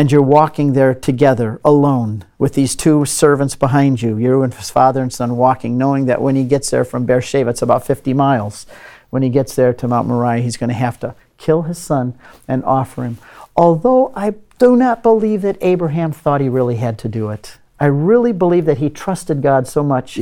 and 0.00 0.10
you're 0.10 0.22
walking 0.22 0.72
there 0.72 0.94
together 0.94 1.60
alone 1.62 2.24
with 2.38 2.54
these 2.54 2.74
two 2.74 3.04
servants 3.04 3.54
behind 3.54 4.00
you, 4.00 4.16
you 4.16 4.42
and 4.42 4.54
his 4.54 4.70
father 4.70 5.02
and 5.02 5.12
son 5.12 5.36
walking, 5.36 5.76
knowing 5.76 6.06
that 6.06 6.22
when 6.22 6.34
he 6.36 6.44
gets 6.44 6.70
there 6.70 6.86
from 6.86 7.04
Beersheba, 7.04 7.50
it's 7.50 7.60
about 7.60 7.84
50 7.84 8.14
miles. 8.14 8.64
When 9.10 9.22
he 9.22 9.28
gets 9.28 9.54
there 9.54 9.74
to 9.74 9.86
Mount 9.86 10.08
Moriah, 10.08 10.40
he's 10.40 10.56
going 10.56 10.68
to 10.68 10.74
have 10.74 10.98
to 11.00 11.14
kill 11.36 11.64
his 11.64 11.76
son 11.76 12.18
and 12.48 12.64
offer 12.64 13.04
him. 13.04 13.18
Although 13.54 14.10
I 14.16 14.36
do 14.58 14.74
not 14.74 15.02
believe 15.02 15.42
that 15.42 15.58
Abraham 15.60 16.12
thought 16.12 16.40
he 16.40 16.48
really 16.48 16.76
had 16.76 16.98
to 17.00 17.08
do 17.10 17.28
it. 17.28 17.58
I 17.82 17.86
really 17.86 18.32
believe 18.32 18.66
that 18.66 18.76
he 18.76 18.90
trusted 18.90 19.40
God 19.40 19.66
so 19.66 19.82
much 19.82 20.16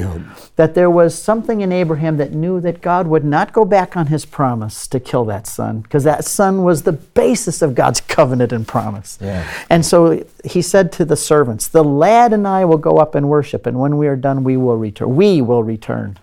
that 0.54 0.74
there 0.74 0.88
was 0.88 1.20
something 1.20 1.60
in 1.60 1.72
Abraham 1.72 2.16
that 2.18 2.32
knew 2.32 2.60
that 2.60 2.80
God 2.80 3.08
would 3.08 3.24
not 3.24 3.52
go 3.52 3.64
back 3.64 3.96
on 3.96 4.06
his 4.06 4.24
promise 4.24 4.86
to 4.86 5.00
kill 5.00 5.24
that 5.24 5.48
son, 5.48 5.80
because 5.80 6.04
that 6.04 6.24
son 6.24 6.62
was 6.62 6.84
the 6.84 6.92
basis 6.92 7.60
of 7.60 7.74
God's 7.74 8.00
covenant 8.00 8.52
and 8.52 8.66
promise. 8.66 9.18
Yeah. 9.20 9.44
And 9.68 9.84
so 9.84 10.24
he 10.44 10.62
said 10.62 10.92
to 10.92 11.04
the 11.04 11.16
servants, 11.16 11.66
The 11.66 11.82
lad 11.82 12.32
and 12.32 12.46
I 12.46 12.64
will 12.64 12.78
go 12.78 12.98
up 12.98 13.16
and 13.16 13.28
worship, 13.28 13.66
and 13.66 13.80
when 13.80 13.98
we 13.98 14.06
are 14.06 14.16
done, 14.16 14.44
we 14.44 14.56
will 14.56 14.76
return. 14.76 15.16
We 15.16 15.42
will 15.42 15.64
return. 15.64 16.18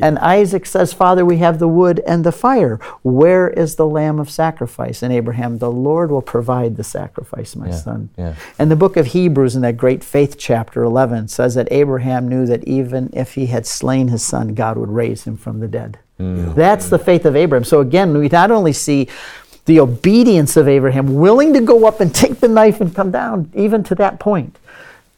And 0.00 0.18
Isaac 0.18 0.66
says, 0.66 0.92
Father, 0.92 1.24
we 1.24 1.38
have 1.38 1.58
the 1.58 1.68
wood 1.68 2.00
and 2.06 2.24
the 2.24 2.32
fire. 2.32 2.76
Where 3.02 3.48
is 3.48 3.76
the 3.76 3.86
lamb 3.86 4.18
of 4.18 4.30
sacrifice? 4.30 5.02
And 5.02 5.12
Abraham, 5.12 5.58
the 5.58 5.70
Lord 5.70 6.10
will 6.10 6.22
provide 6.22 6.76
the 6.76 6.84
sacrifice, 6.84 7.56
my 7.56 7.68
Yeah, 7.68 7.74
son. 7.74 8.10
yeah. 8.16 8.34
And 8.58 8.70
the 8.70 8.76
book 8.76 8.96
of 8.96 9.06
Hebrews, 9.08 9.56
in 9.56 9.62
that 9.62 9.76
great 9.76 10.04
faith 10.04 10.36
chapter 10.38 10.82
11, 10.82 11.28
says 11.28 11.54
that 11.54 11.68
Abraham 11.70 12.28
knew 12.28 12.46
that 12.46 12.64
even 12.64 13.10
if 13.12 13.34
he 13.34 13.46
had 13.46 13.66
slain 13.66 14.08
his 14.08 14.22
son, 14.22 14.54
God 14.54 14.76
would 14.76 14.90
raise 14.90 15.24
him 15.24 15.36
from 15.36 15.60
the 15.60 15.68
dead. 15.68 15.98
Mm. 16.20 16.54
That's 16.54 16.88
the 16.88 16.98
faith 16.98 17.24
of 17.24 17.36
Abraham. 17.36 17.64
So 17.64 17.80
again, 17.80 18.16
we 18.16 18.28
not 18.28 18.50
only 18.50 18.72
see 18.72 19.08
the 19.66 19.80
obedience 19.80 20.56
of 20.56 20.66
Abraham, 20.66 21.14
willing 21.16 21.52
to 21.52 21.60
go 21.60 21.86
up 21.86 22.00
and 22.00 22.14
take 22.14 22.40
the 22.40 22.48
knife 22.48 22.80
and 22.80 22.94
come 22.94 23.10
down, 23.10 23.50
even 23.54 23.82
to 23.84 23.94
that 23.96 24.18
point. 24.18 24.58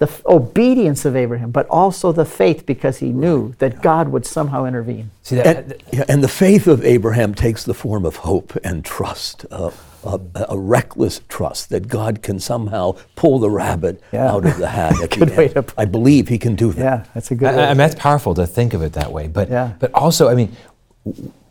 The 0.00 0.06
f- 0.08 0.24
obedience 0.24 1.04
of 1.04 1.14
Abraham, 1.14 1.50
but 1.50 1.66
also 1.68 2.10
the 2.10 2.24
faith 2.24 2.64
because 2.64 2.98
he 2.98 3.10
knew 3.10 3.52
that 3.58 3.82
God 3.82 4.08
would 4.08 4.24
somehow 4.24 4.64
intervene. 4.64 5.10
See 5.22 5.36
that? 5.36 5.46
And, 5.56 5.74
yeah, 5.92 6.04
and 6.08 6.24
the 6.24 6.28
faith 6.28 6.66
of 6.66 6.82
Abraham 6.84 7.34
takes 7.34 7.64
the 7.64 7.74
form 7.74 8.06
of 8.06 8.16
hope 8.16 8.56
and 8.64 8.82
trust, 8.82 9.44
uh, 9.50 9.70
a, 10.02 10.18
a 10.48 10.58
reckless 10.58 11.20
trust 11.28 11.68
that 11.68 11.86
God 11.88 12.22
can 12.22 12.40
somehow 12.40 12.96
pull 13.14 13.38
the 13.40 13.50
rabbit 13.50 14.02
Yeah. 14.10 14.32
out 14.32 14.46
of 14.46 14.56
the 14.56 14.68
hat. 14.68 14.94
At 15.02 15.10
Good 15.10 15.36
way 15.36 15.48
to 15.48 15.62
put 15.62 15.74
I 15.76 15.84
believe 15.84 16.28
he 16.28 16.38
can 16.38 16.54
do 16.56 16.72
that. 16.72 16.82
Yeah, 16.82 17.04
that's 17.12 17.30
a 17.30 17.34
good 17.34 17.48
I, 17.54 17.64
I 17.66 17.68
mean, 17.68 17.76
that's 17.76 17.94
powerful 17.94 18.32
to 18.36 18.46
think 18.46 18.72
of 18.72 18.80
it 18.82 18.94
that 18.94 19.12
way. 19.12 19.28
But 19.28 19.50
Yeah. 19.50 19.74
but 19.78 19.92
also, 19.92 20.28
I 20.30 20.34
mean, 20.34 20.56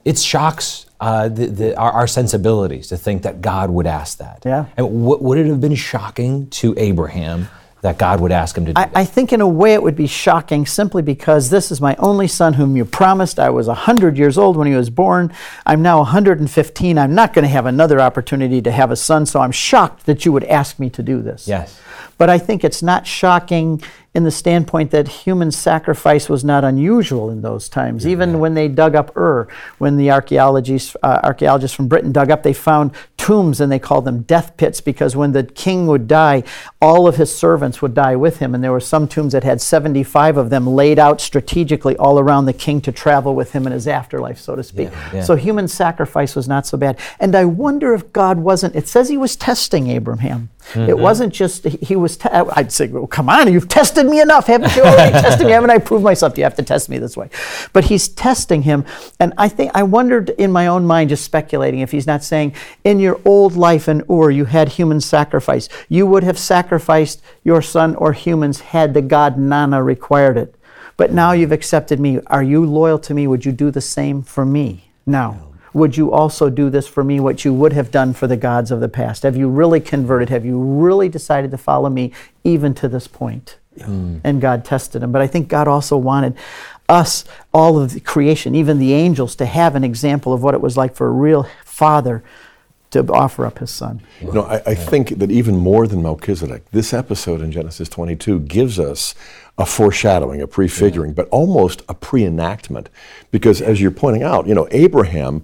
it 0.06 0.18
shocks 0.18 0.88
uh, 1.00 1.30
the, 1.30 1.46
the, 1.46 1.78
our, 1.78 1.92
our 1.92 2.08
sensibilities 2.08 2.88
to 2.88 2.98
think 2.98 3.22
that 3.22 3.42
God 3.42 3.70
would 3.70 3.86
ask 3.86 4.18
that. 4.18 4.42
Yeah. 4.44 4.66
And 4.76 4.88
w- 4.88 5.22
would 5.24 5.38
it 5.38 5.46
have 5.46 5.62
been 5.62 5.76
shocking 5.76 6.50
to 6.62 6.74
Abraham 6.78 7.48
that 7.82 7.98
God 7.98 8.20
would 8.20 8.32
ask 8.32 8.58
him 8.58 8.66
to 8.66 8.74
do 8.74 8.80
I. 8.80 8.90
I 8.94 9.06
think 9.06 9.32
in 9.32 9.42
a 9.42 9.48
way 9.48 9.74
it 9.74 9.82
would 9.82 9.96
be 9.96 10.08
shocking 10.08 10.66
simply 10.66 11.02
because 11.02 11.50
this 11.50 11.72
is 11.72 11.80
my 11.80 11.96
only 11.98 12.28
son 12.28 12.54
whom 12.54 12.76
you 12.76 12.86
promised. 12.86 13.40
I 13.40 13.50
was 13.50 13.68
100 13.68 14.18
years 14.18 14.38
old 14.38 14.58
when 14.58 14.68
he 14.68 14.76
was 14.76 14.90
born. 14.90 15.34
I'm 15.66 15.82
now 15.82 16.00
115. 16.00 16.98
I'm 16.98 17.16
not 17.16 17.34
going 17.34 17.44
to 17.44 17.50
have 17.50 17.66
another 17.66 18.00
opportunity 18.00 18.62
to 18.62 18.72
have 18.72 18.92
a 18.92 18.96
son, 18.96 19.26
so 19.26 19.40
I'm 19.40 19.52
shocked 19.52 20.06
that 20.06 20.26
you 20.26 20.32
would 20.32 20.44
ask 20.46 20.80
me 20.80 20.90
to 20.92 21.04
do 21.04 21.22
this. 21.22 21.48
Yes. 21.48 21.80
But 22.20 22.30
I 22.30 22.38
think 22.38 22.64
it's 22.64 22.84
not 22.84 23.08
shocking 23.08 23.82
in 24.14 24.24
the 24.24 24.32
standpoint 24.32 24.92
that 24.92 25.08
human 25.08 25.52
sacrifice 25.52 26.28
was 26.28 26.44
not 26.44 26.66
unusual 26.66 27.30
in 27.30 27.42
those 27.42 27.70
times. 27.70 28.06
Even 28.06 28.40
when 28.40 28.56
they 28.56 28.68
dug 28.68 28.96
up 28.96 29.16
Ur, 29.16 29.48
when 29.78 29.98
the 29.98 30.12
archaeologists, 30.12 30.98
uh, 31.02 31.20
archaeologists 31.24 31.76
from 31.76 31.88
Britain 31.88 32.12
dug 32.12 32.30
up, 32.30 32.44
they 32.44 32.52
found 32.52 32.92
tombs 33.18 33.62
and 33.62 33.72
they 33.72 33.80
called 33.80 34.06
them 34.06 34.24
death 34.24 34.58
pits 34.58 34.82
because 34.82 35.16
when 35.16 35.32
the 35.32 35.44
king 35.44 35.86
would 35.86 36.08
die, 36.08 36.44
all 36.82 37.08
of 37.08 37.18
his 37.18 37.34
servants 37.34 37.82
would 37.82 37.94
die 37.94 38.16
with 38.16 38.40
him. 38.40 38.54
And 38.54 38.62
there 38.62 38.72
were 38.72 38.80
some 38.80 39.08
tombs 39.08 39.32
that 39.34 39.44
had 39.44 39.62
75 39.62 40.36
of 40.38 40.50
them 40.50 40.66
laid 40.68 41.00
out 41.00 41.22
strategically 41.22 41.96
all 41.98 42.20
around 42.20 42.46
the 42.46 42.54
king 42.54 42.82
to 42.82 42.92
travel 42.92 43.36
with 43.36 43.54
him 43.54 43.68
in 43.68 43.72
his 43.72 43.88
afterlife, 43.88 44.40
so 44.40 44.56
to 44.58 44.64
speak. 44.64 44.90
Yeah, 44.92 45.10
yeah. 45.14 45.24
So 45.24 45.36
human 45.36 45.68
sacrifice 45.68 46.36
was 46.36 46.48
not 46.48 46.66
so 46.66 46.78
bad. 46.78 47.00
And 47.20 47.36
I 47.36 47.46
wonder 47.46 47.94
if 47.94 48.12
God 48.12 48.40
wasn't, 48.40 48.76
it 48.76 48.88
says 48.88 49.08
he 49.08 49.18
was 49.18 49.36
testing 49.36 49.88
Abraham. 49.88 50.50
It 50.60 50.78
mm-hmm. 50.78 51.02
wasn't 51.02 51.34
just, 51.34 51.64
he 51.64 51.96
was, 51.96 52.16
te- 52.18 52.30
I'd 52.30 52.72
say, 52.72 52.88
well, 52.88 53.08
come 53.08 53.28
on, 53.28 53.52
you've 53.52 53.70
tested 53.70 54.06
me 54.06 54.22
enough. 54.22 54.46
Haven't 54.46 54.76
you 54.76 54.84
already 54.84 55.12
tested 55.20 55.48
me? 55.48 55.54
Haven't 55.54 55.72
I 55.72 55.80
proved 55.80 56.04
myself? 56.04 56.36
Do 56.36 56.42
you 56.42 56.46
have 56.46 56.56
to 56.56 56.64
test 56.64 56.90
me 56.90 57.00
this 57.00 57.18
way. 57.18 57.30
But 57.74 57.86
he's 57.86 58.08
testing 58.08 58.62
him. 58.62 58.86
And 59.20 59.34
I 59.38 59.50
think, 59.50 59.72
I 59.74 59.84
wondered 59.84 60.30
in 60.32 60.52
my 60.52 60.68
own 60.68 60.86
mind, 60.86 61.10
just 61.10 61.24
speculating, 61.24 61.80
if 61.80 61.92
he's 61.92 62.06
not 62.06 62.24
saying, 62.24 62.54
in 62.84 63.00
your 63.00 63.20
old 63.26 63.56
life 63.56 63.88
in 63.88 64.04
Ur, 64.12 64.30
you 64.30 64.46
had 64.46 64.70
human 64.70 65.02
sacrifice. 65.02 65.70
You 65.88 66.06
would 66.06 66.24
have 66.24 66.38
sacrificed 66.38 67.22
your 67.44 67.62
son 67.62 67.96
or 67.96 68.14
humans 68.14 68.60
had 68.60 68.94
the 68.94 69.02
God 69.02 69.40
Nanna 69.40 69.82
required 69.82 70.38
it. 70.38 70.56
But 70.98 71.12
now 71.12 71.32
you've 71.32 71.54
accepted 71.54 72.00
me. 72.00 72.20
Are 72.28 72.44
you 72.44 72.66
loyal 72.66 73.00
to 73.00 73.14
me? 73.14 73.26
Would 73.26 73.46
you 73.46 73.54
do 73.54 73.72
the 73.72 73.82
same 73.82 74.22
for 74.22 74.46
me 74.46 74.92
now? 75.06 75.49
Would 75.74 75.98
you 75.98 76.12
also 76.12 76.50
do 76.50 76.70
this 76.70 76.88
for 76.88 77.04
me, 77.04 77.20
what 77.20 77.46
you 77.46 77.54
would 77.54 77.74
have 77.74 77.92
done 77.92 78.14
for 78.14 78.28
the 78.28 78.38
gods 78.38 78.72
of 78.72 78.80
the 78.80 78.90
past? 78.90 79.24
Have 79.24 79.36
you 79.36 79.48
really 79.50 79.80
converted? 79.80 80.30
Have 80.30 80.46
you 80.46 80.60
really 80.60 81.10
decided 81.10 81.52
to 81.52 81.58
follow 81.58 81.90
me 81.90 82.12
even 82.44 82.74
to 82.76 82.88
this 82.88 83.08
point? 83.08 83.58
Hmm. 83.82 84.18
And 84.24 84.42
God 84.42 84.66
tested 84.66 85.04
him. 85.04 85.12
But 85.12 85.22
I 85.22 85.28
think 85.28 85.48
God 85.48 85.68
also 85.68 85.96
wanted 85.96 86.36
us, 86.88 87.24
all 87.54 87.80
of 87.80 87.94
the 87.94 88.00
creation, 88.00 88.56
even 88.56 88.80
the 88.80 88.94
angels, 88.94 89.36
to 89.36 89.46
have 89.46 89.76
an 89.76 89.84
example 89.84 90.34
of 90.34 90.42
what 90.42 90.56
it 90.56 90.62
was 90.62 90.76
like 90.76 90.96
for 90.96 91.08
a 91.08 91.12
real 91.12 91.48
father 91.64 92.24
to 92.92 93.06
offer 93.12 93.46
up 93.46 93.60
his 93.60 93.70
son. 93.70 94.02
You 94.22 94.32
know, 94.32 94.44
I, 94.44 94.62
I 94.66 94.76
think 94.76 95.20
that 95.20 95.30
even 95.30 95.58
more 95.58 95.88
than 95.88 96.02
Melchizedek, 96.02 96.70
this 96.72 96.94
episode 96.94 97.42
in 97.42 97.52
Genesis 97.52 97.88
22 97.90 98.42
gives 98.42 98.80
us 98.80 99.14
a 99.58 99.66
foreshadowing, 99.66 100.42
a 100.42 100.48
prefiguring, 100.48 101.14
but 101.14 101.28
almost 101.30 101.84
a 101.88 101.94
pre-enactment. 101.94 102.90
Because 103.32 103.62
as 103.62 103.80
you're 103.80 103.92
pointing 103.92 104.24
out, 104.24 104.48
you 104.48 104.56
know, 104.56 104.68
Abraham 104.72 105.44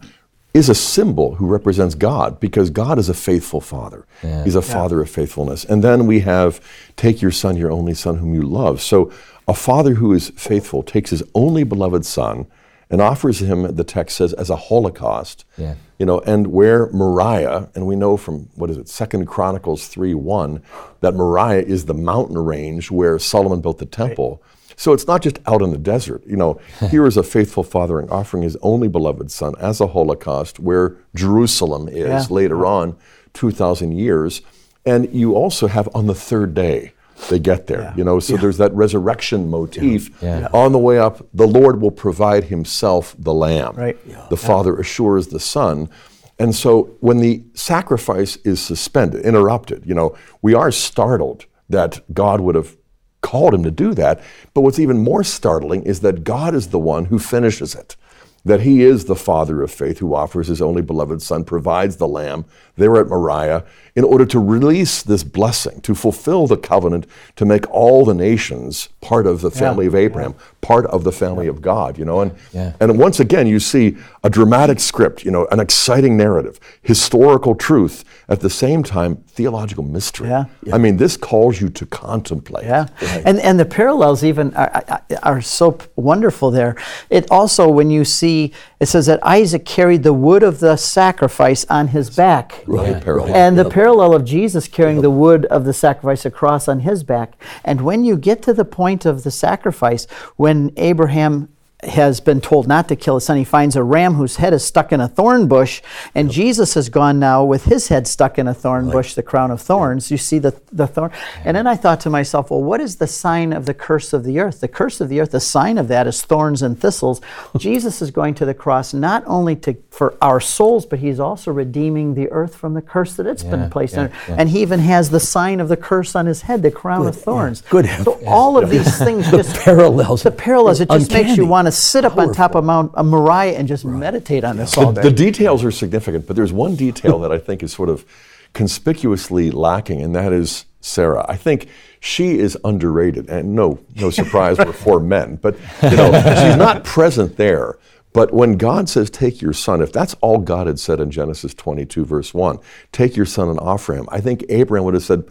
is 0.53 0.69
a 0.69 0.75
symbol 0.75 1.35
who 1.35 1.45
represents 1.45 1.95
God 1.95 2.39
because 2.39 2.69
God 2.69 2.97
is 2.97 3.09
a 3.09 3.13
faithful 3.13 3.59
father. 3.59 4.05
He's 4.21 4.55
a 4.55 4.61
father 4.61 5.01
of 5.01 5.09
faithfulness. 5.09 5.65
And 5.65 5.83
then 5.83 6.07
we 6.07 6.21
have, 6.21 6.61
take 6.95 7.21
your 7.21 7.31
son, 7.31 7.57
your 7.57 7.71
only 7.71 7.93
son 7.93 8.17
whom 8.19 8.33
you 8.33 8.43
love. 8.43 8.81
So 8.81 9.11
a 9.49 9.53
father 9.53 9.95
who 9.95 10.13
is 10.13 10.29
faithful 10.37 10.81
takes 10.81 11.09
his 11.09 11.23
only 11.35 11.65
beloved 11.65 12.05
son 12.05 12.47
and 12.89 13.01
offers 13.01 13.39
him, 13.39 13.75
the 13.75 13.83
text 13.83 14.17
says, 14.17 14.33
as 14.33 14.49
a 14.49 14.55
holocaust. 14.55 15.43
Yeah. 15.57 15.75
You 15.99 16.05
know, 16.05 16.19
and 16.19 16.47
where 16.47 16.87
Moriah, 16.91 17.69
and 17.73 17.87
we 17.87 17.95
know 17.95 18.17
from 18.17 18.49
what 18.55 18.69
is 18.69 18.77
it, 18.77 18.89
Second 18.89 19.25
Chronicles 19.27 19.87
three 19.87 20.13
one, 20.13 20.61
that 21.01 21.13
Moriah 21.15 21.61
is 21.63 21.85
the 21.85 21.93
mountain 21.93 22.37
range 22.37 22.91
where 22.91 23.17
Solomon 23.17 23.61
built 23.61 23.77
the 23.79 23.85
temple. 23.85 24.41
So 24.77 24.91
it's 24.91 25.07
not 25.07 25.21
just 25.21 25.39
out 25.47 25.61
in 25.61 25.71
the 25.71 25.77
desert. 25.77 26.21
You 26.27 26.35
know, 26.35 26.59
here 26.89 27.05
is 27.07 27.15
a 27.15 27.23
faithful 27.23 27.63
father 27.63 27.97
and 27.97 28.09
offering 28.11 28.43
his 28.43 28.57
only 28.61 28.89
beloved 28.89 29.31
son 29.31 29.53
as 29.57 29.79
a 29.79 29.87
holocaust, 29.87 30.59
where 30.59 30.97
Jerusalem 31.15 31.87
is 31.87 31.97
Yeah. 31.97 32.25
later 32.29 32.65
on, 32.65 32.97
two 33.33 33.51
thousand 33.51 33.93
years, 33.93 34.41
and 34.85 35.07
you 35.13 35.33
also 35.33 35.67
have 35.67 35.87
on 35.95 36.07
the 36.07 36.13
third 36.15 36.53
day 36.53 36.91
they 37.29 37.39
get 37.39 37.67
there. 37.67 37.93
You 37.95 38.03
know, 38.03 38.19
so 38.19 38.37
there's 38.37 38.57
that 38.57 38.73
resurrection 38.73 39.49
motif 39.49 40.09
Yeah. 40.21 40.47
on 40.53 40.71
the 40.71 40.79
way 40.79 40.99
up. 40.99 41.25
The 41.33 41.47
Lord 41.47 41.81
will 41.81 41.91
provide 41.91 42.45
Himself 42.45 43.15
the 43.17 43.33
Lamb. 43.33 43.75
Right. 43.75 43.97
The 44.29 44.37
Father 44.37 44.77
assures 44.77 45.27
the 45.27 45.39
Son. 45.39 45.89
And 46.37 46.53
so 46.53 46.95
when 46.99 47.19
the 47.19 47.43
sacrifice 47.53 48.35
is 48.37 48.61
suspended, 48.61 49.23
interrupted, 49.25 49.85
you 49.85 49.93
know, 49.95 50.15
we 50.41 50.53
are 50.53 50.71
startled 50.71 51.45
that 51.69 52.01
God 52.13 52.41
would 52.41 52.55
have 52.55 52.75
called 53.21 53.53
him 53.53 53.63
to 53.63 53.71
do 53.71 53.93
that. 53.95 54.21
But 54.53 54.61
what's 54.61 54.77
even 54.77 54.97
more 54.99 55.23
startling 55.23 55.83
is 55.83 56.01
that 56.01 56.23
God 56.23 56.53
is 56.53 56.67
the 56.67 56.77
one 56.79 57.05
who 57.05 57.17
finishes 57.17 57.73
it. 57.73 57.95
That 58.43 58.61
he 58.61 58.83
is 58.83 59.05
the 59.05 59.15
father 59.15 59.63
of 59.63 59.71
faith 59.71 59.97
who 59.97 60.13
offers 60.13 60.47
his 60.47 60.61
only 60.61 60.83
beloved 60.83 61.21
son, 61.23 61.43
provides 61.45 61.95
the 61.95 62.07
lamb 62.07 62.45
there 62.75 62.95
at 62.97 63.07
Moriah 63.07 63.63
in 63.95 64.03
order 64.03 64.25
to 64.25 64.39
release 64.39 65.01
this 65.01 65.23
blessing, 65.23 65.79
to 65.81 65.95
fulfill 65.95 66.47
the 66.47 66.57
covenant, 66.57 67.07
to 67.37 67.45
make 67.45 67.69
all 67.71 68.03
the 68.03 68.13
nations 68.13 68.89
part 68.99 69.25
of 69.25 69.39
the 69.39 69.49
family 69.49 69.85
Yeah, 69.85 69.89
of 69.89 69.95
Abraham, 69.95 70.35
part 70.59 70.85
of 70.87 71.05
the 71.05 71.13
family 71.13 71.47
of 71.47 71.61
God, 71.61 71.97
you 71.97 72.03
know. 72.03 72.19
And, 72.19 72.31
Yeah. 72.51 72.73
and 72.81 72.99
once 72.99 73.21
again, 73.21 73.47
you 73.47 73.59
see 73.59 73.95
a 74.21 74.29
dramatic 74.29 74.81
script, 74.81 75.23
you 75.23 75.31
know, 75.31 75.47
an 75.49 75.61
exciting 75.61 76.17
narrative, 76.17 76.59
historical 76.81 77.55
truth, 77.55 78.03
at 78.27 78.41
the 78.41 78.49
same 78.49 78.83
time, 78.83 79.17
theological 79.27 79.83
mystery. 79.83 80.27
Yeah. 80.29 80.45
I 80.73 80.77
mean, 80.77 80.97
this 80.97 81.15
calls 81.15 81.61
you 81.61 81.69
to 81.69 81.85
contemplate. 81.85 82.65
Yeah, 82.65 82.87
and 83.23 83.39
and 83.39 83.59
the 83.59 83.65
parallels 83.65 84.23
even 84.23 84.53
are, 84.55 85.01
are 85.23 85.41
so 85.41 85.77
wonderful 85.95 86.49
there. 86.51 86.75
It 87.09 87.29
also 87.29 87.69
when 87.69 87.91
you 87.91 88.03
see 88.03 88.51
it 88.79 88.87
says 88.87 89.05
that 89.05 89.19
Isaac 89.23 89.63
carried 89.65 90.03
the 90.03 90.13
wood 90.13 90.41
of 90.43 90.59
the 90.59 90.75
sacrifice 90.75 91.65
on 91.69 91.89
his 91.89 92.09
back, 92.09 92.63
Right, 92.67 93.01
parallel. 93.03 93.35
and 93.35 93.57
the 93.57 93.69
parallel 93.69 94.13
of 94.15 94.25
Jesus 94.25 94.67
carrying 94.67 95.01
the 95.01 95.11
wood 95.11 95.45
of 95.45 95.65
the 95.65 95.73
sacrifice 95.73 96.25
across 96.25 96.67
on 96.67 96.81
his 96.81 97.03
back. 97.03 97.41
And 97.63 97.81
when 97.81 98.03
you 98.03 98.17
get 98.17 98.41
to 98.43 98.53
the 98.53 98.65
point 98.65 99.05
of 99.05 99.23
the 99.23 99.31
sacrifice, 99.31 100.05
when 100.35 100.71
Abraham 100.77 101.49
has 101.87 102.19
been 102.19 102.41
told 102.41 102.67
not 102.67 102.87
to 102.89 102.95
kill 102.95 103.15
his 103.15 103.25
son. 103.25 103.37
He 103.37 103.43
finds 103.43 103.75
a 103.75 103.83
ram 103.83 104.15
whose 104.15 104.37
head 104.37 104.53
is 104.53 104.63
stuck 104.63 104.91
in 104.91 104.99
a 104.99 105.07
thorn 105.07 105.47
bush, 105.47 105.81
and 106.13 106.31
Jesus 106.31 106.73
has 106.73 106.89
gone 106.89 107.19
now 107.19 107.43
with 107.43 107.65
his 107.65 107.87
head 107.87 108.07
stuck 108.07 108.37
in 108.37 108.47
a 108.47 108.53
thorn 108.53 108.89
bush, 108.89 109.13
the 109.13 109.23
crown 109.23 109.51
of 109.51 109.61
thorns. 109.61 110.11
You 110.11 110.17
see 110.17 110.39
the, 110.39 110.59
the 110.71 110.87
thorn. 110.87 111.11
And 111.43 111.55
then 111.55 111.67
I 111.67 111.75
thought 111.75 111.99
to 112.01 112.09
myself, 112.09 112.49
well, 112.49 112.63
what 112.63 112.81
is 112.81 112.97
the 112.97 113.07
sign 113.07 113.53
of 113.53 113.65
the 113.65 113.73
curse 113.73 114.13
of 114.13 114.23
the 114.23 114.39
earth? 114.39 114.61
The 114.61 114.67
curse 114.67 115.01
of 115.01 115.09
the 115.09 115.19
earth, 115.21 115.31
the 115.31 115.39
sign 115.39 115.77
of 115.77 115.87
that 115.89 116.07
is 116.07 116.21
thorns 116.21 116.61
and 116.61 116.79
thistles. 116.79 117.21
Jesus 117.57 118.01
is 118.01 118.11
going 118.11 118.33
to 118.35 118.45
the 118.45 118.53
cross 118.53 118.93
not 118.93 119.23
only 119.25 119.55
to 119.57 119.75
for 119.91 120.17
our 120.21 120.39
souls, 120.39 120.85
but 120.85 120.99
he's 120.99 121.19
also 121.19 121.51
redeeming 121.51 122.15
the 122.15 122.29
earth 122.31 122.55
from 122.55 122.73
the 122.73 122.81
curse 122.81 123.15
that 123.15 123.25
it's 123.25 123.43
Yeah, 123.43 123.51
been 123.51 123.69
placed 123.69 123.93
yeah, 123.93 124.01
under. 124.01 124.15
yeah. 124.27 124.35
And 124.39 124.49
he 124.49 124.61
even 124.61 124.79
has 124.79 125.09
the 125.09 125.19
sign 125.19 125.59
of 125.59 125.69
the 125.69 125.77
curse 125.77 126.15
on 126.15 126.25
his 126.25 126.41
head, 126.41 126.63
the 126.63 126.71
crown 126.71 127.07
of 127.07 127.15
thorns. 127.15 127.61
Good 127.61 127.85
So 128.03 128.19
all 128.27 128.57
of 128.57 128.69
these 128.69 128.97
things 128.97 129.29
The 129.31 129.37
just 129.37 129.55
parallels 129.57 130.23
the 130.23 130.31
parallels. 130.31 130.81
It 130.81 130.89
just 130.89 131.11
makes 131.11 131.37
you 131.37 131.45
want 131.45 131.67
to 131.67 131.71
sit 131.75 132.05
up 132.05 132.17
on 132.17 132.33
top 132.33 132.55
of 132.55 132.63
Mount 132.63 132.91
uh, 132.95 133.03
Moriah 133.03 133.57
and 133.57 133.67
just 133.67 133.85
meditate 133.85 134.43
on 134.43 134.57
this 134.57 134.77
all 134.77 134.91
The, 134.91 135.01
day. 135.01 135.09
the 135.09 135.15
details 135.15 135.63
are 135.63 135.71
significant, 135.71 136.27
but 136.27 136.35
there's 136.35 136.53
one 136.53 136.75
detail 136.75 137.19
that 137.19 137.31
I 137.31 137.37
think 137.39 137.61
is 137.63 137.71
sort 137.73 137.89
of 137.89 138.05
conspicuously 138.53 139.51
lacking, 139.51 140.01
and 140.01 140.15
that 140.15 140.31
is 140.33 140.65
Sarah. 140.81 141.25
I 141.27 141.35
think 141.35 141.67
she 141.99 142.37
is 142.39 142.57
underrated, 142.63 143.29
and 143.29 143.53
no, 143.55 143.79
no 143.95 144.09
surprise, 144.09 144.57
we're 144.57 144.71
four 144.71 144.99
men, 145.15 145.35
but 145.37 145.55
you 145.83 145.95
know, 145.97 146.11
she's 146.13 146.57
not 146.57 146.83
present 146.83 147.37
there. 147.37 147.77
But 148.13 148.33
when 148.33 148.55
God 148.57 148.87
says, 148.87 149.09
"Take 149.09 149.41
your 149.41 149.51
son," 149.51 149.81
if 149.81 149.91
that's 149.91 150.13
all 150.21 150.37
God 150.37 150.67
had 150.67 150.79
said 150.79 151.01
in 151.01 151.11
Genesis 151.11 151.53
22, 151.53 152.05
verse 152.05 152.33
one, 152.33 152.59
"Take 152.93 153.17
your 153.17 153.25
son 153.25 153.49
and 153.49 153.59
offer 153.59 153.93
him," 153.93 154.07
I 154.09 154.21
think 154.21 154.45
Abraham 154.49 154.85
would 154.85 154.93
have 154.93 155.03
said. 155.03 155.25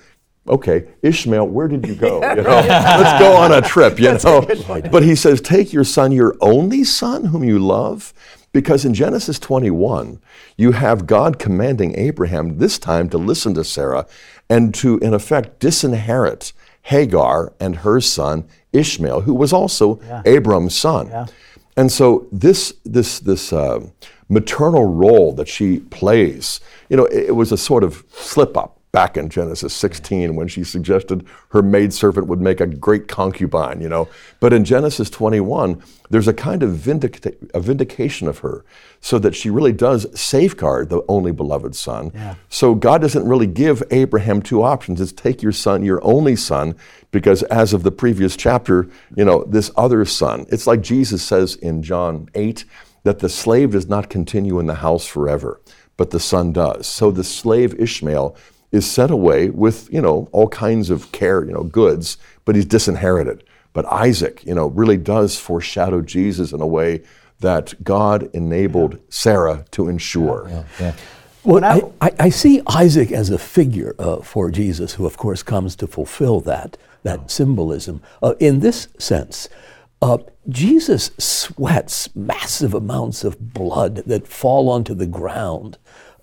Okay, 0.46 0.88
Ishmael, 1.02 1.48
where 1.48 1.68
did 1.68 1.86
you 1.86 1.94
go? 1.94 2.20
You 2.34 2.42
know, 2.42 2.50
let's 2.50 3.18
go 3.18 3.36
on 3.36 3.52
a 3.52 3.62
trip. 3.62 3.98
You 3.98 4.18
know, 4.24 4.46
but 4.90 5.02
he 5.02 5.14
says, 5.14 5.40
"Take 5.40 5.72
your 5.72 5.84
son, 5.84 6.12
your 6.12 6.36
only 6.40 6.84
son, 6.84 7.26
whom 7.26 7.44
you 7.44 7.58
love," 7.58 8.12
because 8.52 8.84
in 8.84 8.92
Genesis 8.92 9.38
21, 9.38 10.20
you 10.56 10.72
have 10.72 11.06
God 11.06 11.38
commanding 11.38 11.96
Abraham 11.96 12.58
this 12.58 12.78
time 12.78 13.08
to 13.10 13.18
listen 13.18 13.54
to 13.54 13.64
Sarah 13.64 14.06
and 14.50 14.74
to, 14.74 14.98
in 14.98 15.14
effect, 15.14 15.60
disinherit 15.60 16.52
Hagar 16.82 17.52
and 17.58 17.76
her 17.76 18.00
son 18.00 18.46
Ishmael, 18.72 19.22
who 19.22 19.34
was 19.34 19.52
also 19.52 19.98
Abram's 20.26 20.76
son. 20.76 21.08
And 21.76 21.90
so 21.90 22.28
this 22.30 22.74
this 22.84 23.18
this 23.20 23.52
uh, 23.52 23.80
maternal 24.28 24.84
role 24.84 25.32
that 25.34 25.48
she 25.48 25.80
plays, 25.80 26.60
you 26.88 26.96
know, 26.96 27.06
it, 27.06 27.28
it 27.28 27.32
was 27.32 27.52
a 27.52 27.56
sort 27.58 27.82
of 27.84 28.04
slip 28.12 28.56
up 28.56 28.78
back 28.94 29.16
in 29.16 29.28
Genesis 29.28 29.74
16 29.74 30.36
when 30.36 30.46
she 30.46 30.62
suggested 30.62 31.26
her 31.48 31.62
maidservant 31.62 32.28
would 32.28 32.40
make 32.40 32.60
a 32.60 32.66
great 32.66 33.08
concubine, 33.08 33.80
you 33.80 33.88
know. 33.88 34.08
But 34.38 34.52
in 34.52 34.64
Genesis 34.64 35.10
21, 35.10 35.82
there's 36.10 36.28
a 36.28 36.32
kind 36.32 36.62
of 36.62 36.70
vindica- 36.70 37.34
a 37.52 37.58
vindication 37.58 38.28
of 38.28 38.38
her 38.38 38.64
so 39.00 39.18
that 39.18 39.34
she 39.34 39.50
really 39.50 39.72
does 39.72 40.06
safeguard 40.18 40.90
the 40.90 41.02
only 41.08 41.32
beloved 41.32 41.74
son. 41.74 42.12
So 42.48 42.76
God 42.76 43.00
doesn't 43.00 43.26
really 43.26 43.48
give 43.48 43.82
Abraham 43.90 44.40
two 44.40 44.62
options. 44.62 45.00
It's 45.00 45.10
take 45.10 45.42
your 45.42 45.50
son, 45.50 45.84
your 45.84 45.98
only 46.04 46.36
son, 46.36 46.76
because 47.10 47.42
as 47.44 47.72
of 47.72 47.82
the 47.82 47.90
previous 47.90 48.36
chapter, 48.36 48.88
you 49.16 49.24
know, 49.24 49.42
this 49.42 49.72
other 49.76 50.04
son, 50.04 50.46
it's 50.50 50.68
like 50.68 50.82
Jesus 50.82 51.20
says 51.20 51.56
in 51.56 51.82
John 51.82 52.28
8 52.36 52.64
that 53.02 53.18
the 53.18 53.28
slave 53.28 53.72
does 53.72 53.88
not 53.88 54.08
continue 54.08 54.60
in 54.60 54.66
the 54.66 54.76
house 54.76 55.04
forever, 55.04 55.60
but 55.96 56.10
the 56.10 56.20
son 56.20 56.52
does. 56.52 56.86
So 56.86 57.10
the 57.10 57.24
slave 57.24 57.74
Ishmael 57.80 58.36
is 58.74 58.90
sent 58.90 59.12
away 59.12 59.50
with, 59.50 59.88
you 59.92 60.02
know, 60.02 60.28
all 60.32 60.48
kinds 60.48 60.90
of 60.90 61.12
care, 61.12 61.44
you 61.44 61.52
know, 61.52 61.62
goods, 61.62 62.18
but 62.44 62.56
he's 62.56 62.66
disinherited. 62.66 63.44
But 63.72 63.86
Isaac, 63.86 64.44
you 64.44 64.54
know, 64.54 64.66
really 64.66 64.96
does 64.96 65.38
foreshadow 65.38 66.00
Jesus 66.02 66.52
in 66.52 66.60
a 66.60 66.66
way 66.66 67.02
that 67.38 67.84
God 67.84 68.28
enabled 68.32 68.98
Sarah 69.08 69.64
to 69.70 69.88
ensure. 69.88 70.48
Well, 71.44 71.64
I, 71.64 71.82
I, 72.00 72.10
I 72.26 72.28
see 72.30 72.62
Isaac 72.66 73.12
as 73.12 73.30
a 73.30 73.38
figure 73.38 73.94
uh, 73.98 74.16
for 74.22 74.50
Jesus, 74.50 74.94
who 74.94 75.06
of 75.06 75.16
course 75.16 75.42
comes 75.42 75.76
to 75.76 75.86
fulfill 75.86 76.40
that, 76.40 76.76
that 77.02 77.30
symbolism. 77.30 78.00
Uh, 78.22 78.34
in 78.40 78.60
this 78.60 78.88
sense, 78.98 79.48
uh, 80.02 80.18
Jesus 80.48 81.10
sweats 81.18 82.14
massive 82.16 82.74
amounts 82.74 83.24
of 83.24 83.52
blood 83.54 83.96
that 84.06 84.26
fall 84.26 84.68
onto 84.68 84.94
the 84.94 85.06
ground. 85.06 85.78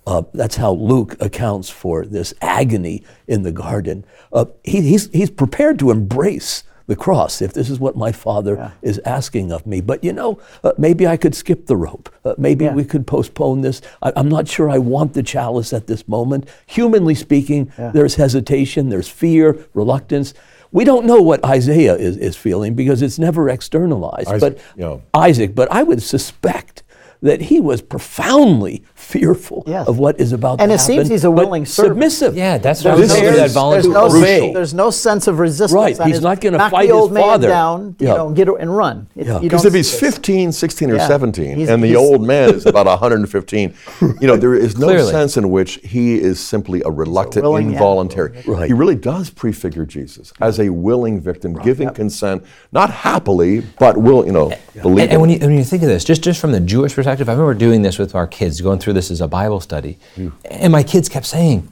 Uh, 0.06 0.22
that's 0.34 0.56
how 0.56 0.72
Luke 0.72 1.16
accounts 1.20 1.70
for 1.70 2.04
this 2.04 2.34
agony 2.40 3.04
in 3.28 3.42
the 3.42 3.52
garden. 3.52 4.04
Uh, 4.32 4.46
he, 4.64 4.80
he's, 4.80 5.08
he's 5.10 5.30
prepared 5.30 5.78
to 5.78 5.90
embrace 5.90 6.64
the 6.86 6.96
cross 6.96 7.40
if 7.40 7.52
this 7.52 7.70
is 7.70 7.78
what 7.78 7.96
my 7.96 8.10
father 8.10 8.72
is 8.82 9.00
asking 9.04 9.52
of 9.52 9.66
me. 9.66 9.80
But 9.80 10.02
you 10.02 10.12
know, 10.12 10.40
uh, 10.64 10.72
maybe 10.76 11.06
I 11.06 11.16
could 11.16 11.34
skip 11.34 11.66
the 11.66 11.76
rope. 11.76 12.12
Uh, 12.24 12.34
maybe 12.36 12.68
we 12.68 12.84
could 12.84 13.06
postpone 13.06 13.60
this. 13.60 13.80
I, 14.02 14.12
I'm 14.16 14.28
not 14.28 14.48
sure 14.48 14.68
I 14.68 14.78
want 14.78 15.14
the 15.14 15.22
chalice 15.22 15.72
at 15.72 15.86
this 15.86 16.08
moment. 16.08 16.48
Humanly 16.66 17.14
speaking, 17.14 17.72
there's 17.76 18.16
hesitation, 18.16 18.88
there's 18.88 19.08
fear, 19.08 19.66
reluctance. 19.74 20.34
We 20.72 20.84
don't 20.84 21.04
know 21.06 21.20
what 21.20 21.44
Isaiah 21.44 21.94
is, 21.94 22.16
is 22.16 22.36
feeling 22.36 22.74
because 22.74 23.02
it's 23.02 23.18
never 23.18 23.48
externalized. 23.48 24.28
Isaac, 24.28 24.40
but 24.40 24.58
yeah. 24.76 24.98
Isaac, 25.14 25.54
but 25.54 25.70
I 25.70 25.82
would 25.82 26.02
suspect 26.02 26.81
that 27.22 27.40
he 27.40 27.60
was 27.60 27.80
profoundly 27.80 28.82
fearful 28.94 29.62
Yes. 29.66 29.86
of 29.86 29.98
what 29.98 30.20
is 30.20 30.32
about 30.32 30.52
And 30.52 30.58
to 30.58 30.62
happen. 30.62 30.70
And 30.70 30.72
it 30.72 30.80
happen. 30.80 30.94
seems 30.96 31.08
he's 31.08 31.24
a 31.24 31.30
willing 31.30 31.64
servant. 31.66 31.94
submissive. 31.94 32.36
Yeah, 32.36 32.58
that's 32.58 32.84
what 32.84 32.94
I 32.94 32.96
There's 32.96 33.08
was 33.08 33.08
no, 33.10 33.14
saying. 33.14 33.24
That 33.32 33.36
there's, 33.38 33.54
no, 33.54 34.52
there's 34.52 34.74
no 34.74 34.90
sense 34.90 35.26
of 35.28 35.38
resistance. 35.38 35.72
Right, 35.72 35.96
he's 36.06 36.16
his- 36.16 36.20
not 36.22 36.40
gonna 36.40 36.58
knock 36.58 36.72
fight 36.72 36.88
the 36.88 36.94
his 36.94 37.02
old 37.02 37.12
man 37.12 37.22
father. 37.22 37.48
down, 37.48 37.96
you 37.98 38.08
Yeah. 38.08 38.14
know, 38.14 38.30
get 38.30 38.48
and 38.48 38.76
run. 38.76 39.06
It- 39.16 39.26
Yeah. 39.26 39.38
Because 39.38 39.64
if 39.64 39.72
he's 39.72 39.90
see 39.90 39.98
15, 39.98 40.52
16, 40.52 40.90
or 40.90 40.96
Yeah. 40.96 41.06
17, 41.06 41.56
He's- 41.56 41.68
and 41.68 41.82
the 41.82 41.94
old 41.96 42.22
man 42.26 42.50
is 42.54 42.66
about 42.72 42.86
115, 42.86 43.72
you 44.20 44.26
know, 44.26 44.36
there 44.36 44.54
is 44.54 44.76
no 44.76 44.86
Clearly. 44.88 45.10
sense 45.12 45.36
in 45.36 45.50
which 45.50 45.78
he 45.84 46.16
is 46.20 46.40
simply 46.40 46.82
a 46.84 46.90
reluctant, 46.90 47.44
willing, 47.44 47.66
yeah. 47.68 47.72
involuntary. 47.74 48.32
Right. 48.46 48.66
He 48.66 48.72
really 48.72 48.96
does 48.96 49.30
prefigure 49.30 49.84
Jesus 49.86 50.32
as 50.40 50.58
a 50.58 50.70
willing 50.70 51.20
victim, 51.20 51.54
giving 51.54 51.90
consent, 51.90 52.42
not 52.72 52.90
happily, 52.90 53.62
but 53.78 53.96
will, 53.96 54.26
you 54.26 54.32
know, 54.32 54.50
And, 54.74 54.82
believing. 54.82 55.10
and 55.10 55.20
when, 55.20 55.30
you, 55.30 55.38
when 55.38 55.56
you 55.56 55.64
think 55.64 55.82
of 55.82 55.88
this, 55.88 56.02
just, 56.04 56.22
just 56.22 56.40
from 56.40 56.50
the 56.52 56.60
Jewish 56.60 56.94
perspective, 56.94 57.11
I 57.20 57.32
remember 57.32 57.54
doing 57.54 57.82
this 57.82 57.98
with 57.98 58.14
our 58.14 58.26
kids, 58.26 58.60
going 58.60 58.78
through 58.78 58.94
this 58.94 59.10
as 59.10 59.20
a 59.20 59.28
Bible 59.28 59.60
study. 59.60 59.98
Hmm. 60.14 60.28
And 60.44 60.72
my 60.72 60.82
kids 60.82 61.08
kept 61.08 61.26
saying, 61.26 61.68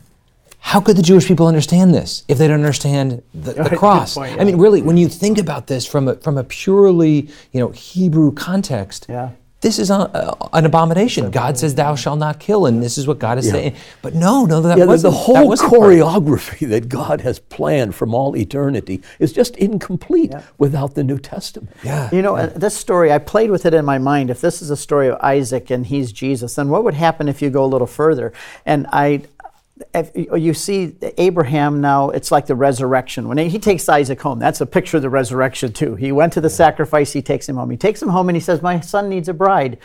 how 0.61 0.80
could 0.80 0.97
the 0.97 1.03
Jewish 1.03 1.26
people 1.26 1.47
understand 1.47 1.95
this 1.95 2.22
if 2.28 2.38
they 2.38 2.47
don't 2.47 2.61
understand 2.61 3.22
the, 3.34 3.55
the 3.55 3.76
cross? 3.76 4.14
point, 4.14 4.38
I 4.38 4.45
mean, 4.45 4.59
really, 4.59 4.82
when 4.82 4.97
you 4.97 5.09
think 5.09 5.38
about 5.38 5.66
this 5.66 5.86
from 5.86 6.07
a, 6.07 6.16
from 6.16 6.36
a 6.36 6.45
purely 6.45 7.28
you 7.53 7.61
know 7.61 7.68
Hebrew 7.70 8.32
context, 8.32 9.07
Yeah. 9.09 9.30
This 9.61 9.78
is 9.78 9.90
a, 9.90 9.94
a- 9.94 10.48
an 10.54 10.64
abomination. 10.64 11.30
God 11.30 11.58
says, 11.58 11.74
"Thou 11.74 11.94
shalt 11.94 12.18
not 12.18 12.38
kill," 12.40 12.66
and 12.66 12.82
this 12.82 12.96
is 12.96 13.06
what 13.06 13.18
God 13.18 13.38
is 13.38 13.48
saying. 13.50 13.74
But 14.02 14.14
no, 14.14 14.46
no, 14.46 14.61
that 14.62 14.78
Yeah, 14.78 14.84
the, 14.84 14.88
wasn't 14.88 15.12
the 15.12 15.18
that 15.18 15.24
whole 15.24 15.48
wasn't 15.48 15.70
part 15.70 15.82
choreography 15.82 16.68
that 16.74 16.88
God 16.88 17.20
has 17.20 17.38
planned 17.38 17.94
from 17.94 18.14
all 18.14 18.36
eternity 18.36 19.02
is 19.18 19.32
just 19.32 19.56
incomplete 19.56 20.32
without 20.58 20.94
the 20.94 21.04
New 21.04 21.18
Testament. 21.18 21.70
Yeah. 21.82 22.08
You 22.12 22.22
know, 22.22 22.36
uh, 22.36 22.46
this 22.46 22.76
story, 22.76 23.12
I 23.12 23.18
played 23.18 23.50
with 23.50 23.66
it 23.66 23.74
in 23.74 23.84
my 23.84 23.98
mind. 23.98 24.30
If 24.30 24.40
this 24.40 24.62
is 24.62 24.70
a 24.70 24.76
story 24.76 25.08
of 25.08 25.20
Isaac 25.20 25.70
and 25.70 25.86
he's 25.86 26.11
Jesus, 26.12 26.54
then 26.54 26.68
what 26.70 26.84
would 26.84 26.94
happen 26.94 27.28
if 27.28 27.42
you 27.42 27.50
go 27.50 27.64
a 27.64 27.66
little 27.66 27.86
further? 27.86 28.32
And 28.64 28.86
I, 28.92 29.22
if 29.94 30.10
you- 30.14 30.36
you 30.36 30.54
see 30.54 30.94
Abraham 31.18 31.80
now, 31.80 32.10
it's 32.10 32.30
like 32.30 32.46
the 32.46 32.54
resurrection. 32.54 33.28
When 33.28 33.38
he 33.38 33.58
takes 33.58 33.88
Isaac 33.88 34.20
home, 34.20 34.38
that's 34.38 34.60
a 34.60 34.66
picture 34.66 34.96
of 34.98 35.02
the 35.02 35.10
resurrection 35.10 35.72
too. 35.72 35.94
He 35.94 36.12
went 36.12 36.32
to 36.34 36.40
the 36.40 36.50
sacrifice, 36.50 37.12
he 37.12 37.22
takes 37.22 37.48
him 37.48 37.56
home. 37.56 37.70
He 37.70 37.76
takes 37.76 38.02
him 38.02 38.08
home 38.08 38.28
and 38.28 38.36
he 38.36 38.40
says, 38.40 38.62
My 38.62 38.80
son 38.80 39.08
needs 39.08 39.28
a 39.28 39.34
bride. 39.34 39.78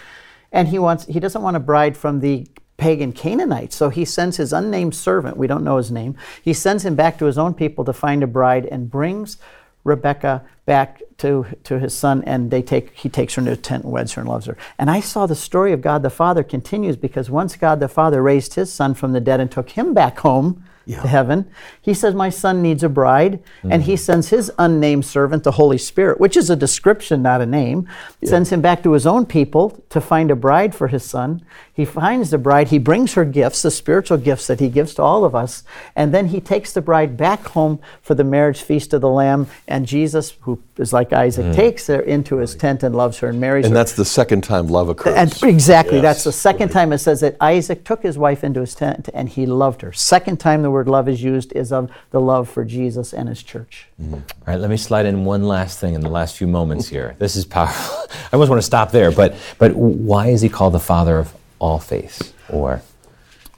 And 0.52 0.68
he 0.68 0.80
wants 0.80 1.06
he 1.06 1.20
doesn't 1.20 1.42
want 1.42 1.58
a 1.58 1.60
bride 1.60 1.98
from 1.98 2.20
the 2.20 2.48
pagan 2.78 3.12
Canaanites. 3.14 3.76
So 3.76 3.90
he 3.90 4.06
sends 4.06 4.38
his 4.38 4.52
unnamed 4.54 4.96
servant, 4.96 5.38
we 5.38 5.48
don't 5.48 5.64
know 5.64 5.78
his 5.78 5.92
name, 5.92 6.16
he 6.42 6.54
sends 6.54 6.86
him 6.86 6.96
back 6.96 7.18
to 7.20 7.26
his 7.26 7.38
own 7.38 7.54
people 7.54 7.86
to 7.86 7.94
find 7.94 8.22
a 8.24 8.28
bride 8.28 8.66
and 8.66 8.90
brings 8.90 9.38
Rebecca 9.86 10.44
back 10.66 11.02
to, 11.20 11.46
to 11.64 11.80
his 11.80 11.94
son, 11.94 12.24
and 12.26 12.52
they 12.52 12.62
take, 12.62 12.92
he 12.94 13.08
takes 13.08 13.36
her 13.36 13.40
into 13.40 13.54
a 13.54 13.56
tent 13.56 13.86
and 13.86 13.94
weds 13.94 14.14
her 14.14 14.22
and 14.22 14.30
loves 14.30 14.48
her. 14.48 14.58
And 14.78 14.90
I 14.90 15.00
saw 15.00 15.26
the 15.26 15.36
story 15.36 15.72
of 15.72 15.82
God 15.82 16.04
the 16.04 16.10
Father 16.10 16.44
continues 16.44 16.98
because 16.98 17.30
once 17.30 17.56
God 17.56 17.80
the 17.80 17.88
Father 17.88 18.22
raised 18.22 18.56
his 18.56 18.74
son 18.74 18.94
from 18.94 19.14
the 19.14 19.22
dead 19.22 19.40
and 19.40 19.50
took 19.50 19.70
him 19.70 19.94
back 19.94 20.20
home, 20.20 20.66
yeah. 20.86 21.02
to 21.02 21.08
heaven. 21.08 21.50
He 21.82 21.94
says, 21.94 22.14
My 22.14 22.30
son 22.30 22.62
needs 22.62 22.84
a 22.84 22.90
bride. 22.90 23.44
Mm-hmm. 23.60 23.72
And 23.72 23.84
he 23.84 23.94
mm-hmm. 23.94 24.04
sends 24.04 24.30
his 24.30 24.52
unnamed 24.58 25.06
servant, 25.06 25.44
the 25.44 25.52
Holy 25.52 25.78
Spirit, 25.78 26.20
which 26.20 26.38
is 26.38 26.50
a 26.50 26.56
description, 26.56 27.22
not 27.22 27.42
a 27.42 27.46
name, 27.46 27.88
yeah. 28.22 28.30
sends 28.30 28.52
him 28.52 28.62
back 28.62 28.84
to 28.84 28.94
his 28.94 29.06
own 29.06 29.26
people 29.26 29.84
to 29.90 30.00
find 30.00 30.32
a 30.32 30.36
bride 30.36 30.74
for 30.74 30.88
his 30.88 31.04
son. 31.04 31.44
He 31.76 31.84
finds 31.84 32.30
the 32.30 32.38
bride. 32.38 32.70
He 32.70 32.80
brings 32.80 33.16
her 33.16 33.26
gifts, 33.26 33.62
the 33.62 33.70
spiritual 33.70 34.18
gifts 34.18 34.48
that 34.48 34.62
he 34.62 34.70
gives 34.70 34.94
to 34.94 35.02
all 35.02 35.26
of 35.26 35.36
us. 35.36 35.64
And 35.94 36.14
then 36.14 36.28
he 36.28 36.40
takes 36.40 36.72
the 36.72 36.82
bride 36.82 37.18
back 37.18 37.48
home 37.48 37.80
for 38.02 38.16
the 38.16 38.24
marriage 38.24 38.62
feast 38.62 38.94
of 38.94 39.02
the 39.02 39.10
Lamb. 39.10 39.48
And 39.68 39.86
Jesus, 39.86 40.38
who 40.42 40.64
is 40.78 40.94
like 40.94 41.12
Isaac, 41.12 41.48
mm. 41.48 41.54
takes 41.54 41.88
her 41.88 42.00
into 42.00 42.38
his 42.38 42.56
tent 42.56 42.82
and 42.82 42.96
loves 42.96 43.20
her 43.20 43.28
and 43.28 43.42
marries 43.42 43.66
and 43.66 43.74
her. 43.74 43.78
And 43.78 43.78
that's 43.78 43.92
the 43.92 44.06
second 44.06 44.46
time 44.46 44.68
love 44.68 44.88
occurs. 44.88 45.16
And 45.16 45.44
exactly. 45.44 45.96
Yes. 45.98 46.04
That's 46.04 46.24
the 46.24 46.32
second 46.32 46.70
time 46.70 46.94
it 46.94 47.00
says 47.00 47.20
that 47.20 47.36
Isaac 47.42 47.84
took 47.84 48.04
his 48.04 48.18
wife 48.18 48.46
into 48.46 48.62
his 48.62 48.74
tent 48.74 49.10
and 49.14 49.28
he 49.28 49.46
loved 49.46 49.82
her. 49.82 49.92
Second 49.92 50.40
time 50.40 50.62
the 50.62 50.72
word 50.72 50.88
love 50.88 51.10
is 51.10 51.22
used 51.22 51.52
is 51.52 51.74
of 51.74 51.92
the 52.12 52.22
love 52.22 52.48
for 52.48 52.64
Jesus 52.64 53.14
and 53.14 53.28
his 53.28 53.44
church. 53.44 53.90
Mm. 54.02 54.14
All 54.14 54.22
right, 54.48 54.60
let 54.62 54.70
me 54.70 54.78
slide 54.78 55.06
in 55.06 55.26
one 55.26 55.44
last 55.44 55.80
thing 55.80 55.94
in 55.94 56.00
the 56.00 56.10
last 56.10 56.38
few 56.38 56.48
moments 56.48 56.88
here. 56.88 57.18
This 57.20 57.36
is 57.36 57.44
powerful. 57.44 57.98
I 58.12 58.30
almost 58.32 58.50
want 58.50 58.62
to 58.62 58.66
stop 58.66 58.92
there, 58.92 59.12
but 59.12 59.36
but 59.58 59.76
why 59.76 60.28
is 60.28 60.40
he 60.40 60.48
called 60.48 60.74
the 60.74 60.80
father 60.80 61.20
of 61.20 61.34
all 61.60 61.80
faith 61.80 62.34
Or 62.50 62.82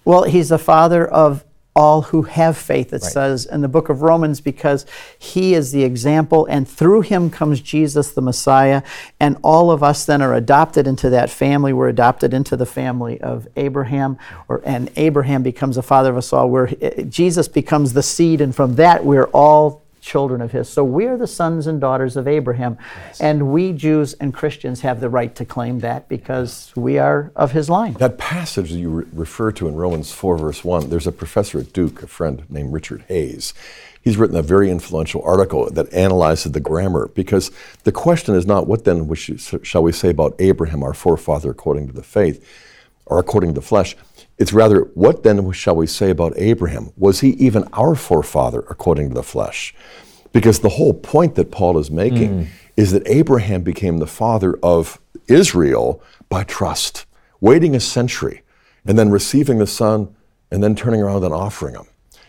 well, 0.06 0.24
he's 0.24 0.50
the 0.50 0.58
father 0.58 1.06
of 1.06 1.44
all 1.78 2.02
who 2.02 2.24
have 2.24 2.58
faith, 2.58 2.88
it 2.88 3.04
right. 3.04 3.12
says 3.12 3.46
in 3.46 3.62
the 3.62 3.68
book 3.68 3.90
of 3.90 4.02
Romans, 4.02 4.42
because 4.42 4.84
he 5.20 5.54
is 5.54 5.72
the 5.72 5.84
example, 5.84 6.48
and 6.48 6.68
through 6.68 7.02
him 7.02 7.30
comes 7.30 7.62
Jesus 7.62 8.12
the 8.12 8.22
Messiah, 8.22 8.82
and 9.20 9.38
all 9.44 9.70
of 9.70 9.84
us 9.84 10.04
then 10.04 10.24
are 10.24 10.34
adopted 10.34 10.88
into 10.88 11.12
that 11.12 11.30
family. 11.30 11.74
We're 11.74 11.90
adopted 11.90 12.34
into 12.34 12.58
the 12.58 12.66
family 12.66 13.22
of 13.22 13.48
Abraham, 13.56 14.18
or 14.48 14.62
and 14.66 14.90
Abraham 14.96 15.44
becomes 15.44 15.76
the 15.76 15.84
father 15.84 16.10
of 16.10 16.18
us 16.18 16.34
all. 16.34 16.50
Where 16.50 16.74
eh, 16.82 17.04
Jesus 17.04 17.48
becomes 17.48 17.94
the 17.94 18.04
seed, 18.04 18.42
and 18.42 18.56
from 18.56 18.76
that 18.76 19.06
we're 19.06 19.26
all 19.26 19.84
children 20.08 20.42
of 20.42 20.52
his. 20.52 20.70
So 20.70 20.84
we're 20.84 21.18
the 21.18 21.28
sons 21.28 21.68
and 21.68 21.82
daughters 21.82 22.16
of 22.16 22.28
Abraham. 22.28 22.78
Yes. 23.06 23.22
And 23.22 23.52
we 23.52 23.74
Jews 23.74 24.14
and 24.14 24.34
Christians 24.34 24.82
have 24.82 25.02
the 25.02 25.10
right 25.10 25.36
to 25.36 25.46
claim 25.46 25.80
that 25.80 26.08
because 26.08 26.72
we 26.76 26.98
are 26.98 27.32
of 27.36 27.52
his 27.52 27.70
line. 27.70 27.94
That 27.94 28.18
passage 28.18 28.72
that 28.72 28.78
you 28.78 28.90
re- 28.90 29.06
refer 29.12 29.52
to 29.52 29.68
in 29.68 29.76
Romans 29.76 30.12
4, 30.14 30.38
verse 30.38 30.64
1, 30.64 30.90
there's 30.90 31.08
a 31.08 31.12
professor 31.12 31.60
at 31.60 31.74
Duke, 31.74 32.02
a 32.02 32.08
friend 32.08 32.44
named 32.50 32.72
Richard 32.74 33.04
Hays. 33.10 33.54
He's 34.02 34.16
written 34.16 34.38
a 34.38 34.42
very 34.42 34.72
influential 34.72 35.22
article 35.24 35.70
that 35.70 35.92
analyzes 35.92 36.54
the 36.54 36.62
grammar 36.62 37.10
because 37.10 37.52
the 37.84 37.92
question 37.92 38.36
is 38.36 38.46
not 38.46 38.66
what 38.66 38.86
then 38.86 39.14
shall 39.14 39.84
we 39.84 39.92
say 39.92 40.10
about 40.10 40.36
Abraham, 40.40 40.82
our 40.82 40.94
forefather 40.94 41.52
according 41.52 41.88
to 41.88 41.94
the 41.94 42.04
faith, 42.04 42.42
or 43.06 43.20
according 43.20 43.50
to 43.50 43.60
the 43.60 43.66
flesh. 43.66 43.98
It's 44.38 44.54
rather, 44.54 44.82
what 44.94 45.24
then 45.24 45.52
shall 45.52 45.76
we 45.76 45.88
say 45.88 46.12
about 46.12 46.34
Abraham? 46.38 46.92
Was 46.96 47.22
he 47.22 47.30
even 47.32 47.64
our 47.74 47.96
forefather 47.96 48.60
according 48.70 49.10
to 49.10 49.16
the 49.16 49.24
flesh? 49.24 49.74
Because 50.32 50.60
the 50.60 50.70
whole 50.70 50.94
point 50.94 51.36
that 51.36 51.52
Paul 51.52 51.78
is 51.80 51.90
making 51.90 52.30
mm. 52.30 52.48
is 52.76 52.92
that 52.92 53.08
Abraham 53.08 53.64
became 53.64 53.98
the 53.98 54.08
father 54.08 54.60
of 54.62 55.00
Israel 55.28 56.02
by 56.30 56.44
trust, 56.44 57.06
waiting 57.42 57.76
a 57.76 57.80
century, 57.80 58.44
and 58.86 59.00
then 59.00 59.10
receiving 59.10 59.58
the 59.58 59.68
son, 59.68 60.16
and 60.52 60.64
then 60.64 60.76
turning 60.76 61.02
around 61.02 61.24
and 61.24 61.34
offering 61.34 61.74
him. 61.74 61.88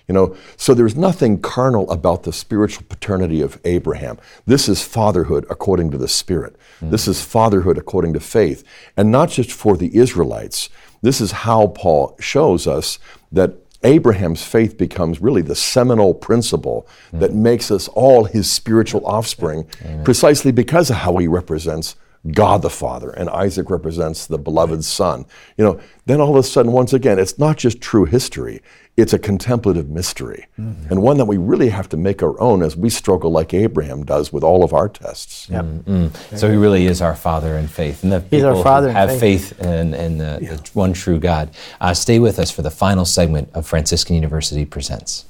You 0.09 0.14
know, 0.14 0.36
so 0.56 0.72
there's 0.72 0.96
nothing 0.96 1.38
carnal 1.38 1.90
about 1.90 2.22
the 2.22 2.32
spiritual 2.32 2.86
paternity 2.88 3.42
of 3.42 3.61
Abraham. 3.64 4.18
This 4.46 4.66
is 4.66 4.82
fatherhood 4.82 5.44
according 5.50 5.90
to 5.90 5.98
the 5.98 6.09
Spirit. 6.09 6.56
Mm. 6.80 6.90
This 6.90 7.06
is 7.06 7.22
fatherhood 7.22 7.76
according 7.76 8.14
to 8.14 8.20
faith. 8.20 8.64
And 8.96 9.12
not 9.12 9.28
just 9.28 9.52
for 9.52 9.76
the 9.76 9.94
Israelites, 9.94 10.70
this 11.03 11.20
is 11.20 11.32
how 11.32 11.68
Paul 11.68 12.16
shows 12.20 12.66
us 12.66 12.99
that 13.32 13.55
Abraham's 13.84 14.42
faith 14.42 14.76
becomes 14.76 15.20
really 15.20 15.42
the 15.42 15.55
seminal 15.55 16.12
principle 16.12 16.86
mm. 17.12 17.20
that 17.20 17.32
makes 17.32 17.70
us 17.70 17.88
all 17.88 18.24
his 18.24 18.51
spiritual 18.51 19.07
offspring, 19.07 19.68
Amen. 19.84 20.05
precisely 20.05 20.51
because 20.51 20.90
of 20.90 20.96
how 20.96 21.16
he 21.18 21.28
represents 21.28 21.94
God 22.33 22.62
the 22.62 22.71
Father, 22.71 23.11
and 23.11 23.31
Isaac 23.31 23.71
represents 23.71 24.27
the 24.27 24.39
beloved 24.39 24.85
Son. 24.85 25.25
You 25.57 25.64
know, 25.64 25.81
then 26.07 26.21
all 26.21 26.31
of 26.31 26.37
a 26.37 26.43
sudden, 26.43 26.73
once 26.73 26.93
again, 26.93 27.19
it's 27.19 27.39
not 27.39 27.57
just 27.57 27.81
true 27.81 28.05
history, 28.05 28.61
it's 28.97 29.12
a 29.12 29.19
contemplative 29.19 29.89
mystery, 29.89 30.47
mm-hmm. 30.59 30.91
and 30.91 31.01
one 31.01 31.19
that 31.19 31.27
we 31.27 31.37
really 31.37 31.69
have 31.69 31.89
to 31.91 31.97
make 31.97 32.21
our 32.21 32.39
own 32.41 32.62
as 32.62 32.77
we 32.77 32.91
struggle 32.91 33.31
like 33.31 33.55
Abraham 33.55 34.05
does 34.05 34.33
with 34.33 34.43
all 34.43 34.64
of 34.64 34.73
our 34.73 34.89
tests. 34.89 35.49
Yep. 35.49 35.64
Mm-hmm. 35.64 36.37
So 36.37 36.51
he 36.51 36.57
really 36.57 36.87
is 36.87 37.01
our 37.01 37.14
Father 37.14 37.57
in 37.57 37.69
faith, 37.69 38.03
and 38.03 38.11
the 38.11 38.21
He's 38.21 38.31
people 38.31 38.57
our 38.57 38.62
father 38.64 38.89
who 38.89 38.95
have 38.95 39.11
faith, 39.11 39.57
faith 39.57 39.61
in, 39.61 39.95
in 39.95 40.19
the, 40.19 40.39
yeah. 40.43 40.55
the, 40.55 40.71
one 40.75 40.93
true 40.93 41.21
God. 41.21 41.51
Uh, 41.81 41.95
stay 41.95 42.19
with 42.19 42.41
us 42.41 42.51
for 42.51 42.62
the 42.62 42.71
final 42.73 43.05
segment 43.05 43.51
of 43.55 43.66
Franciscan 43.66 44.16
University 44.16 44.64
Presents. 44.64 45.25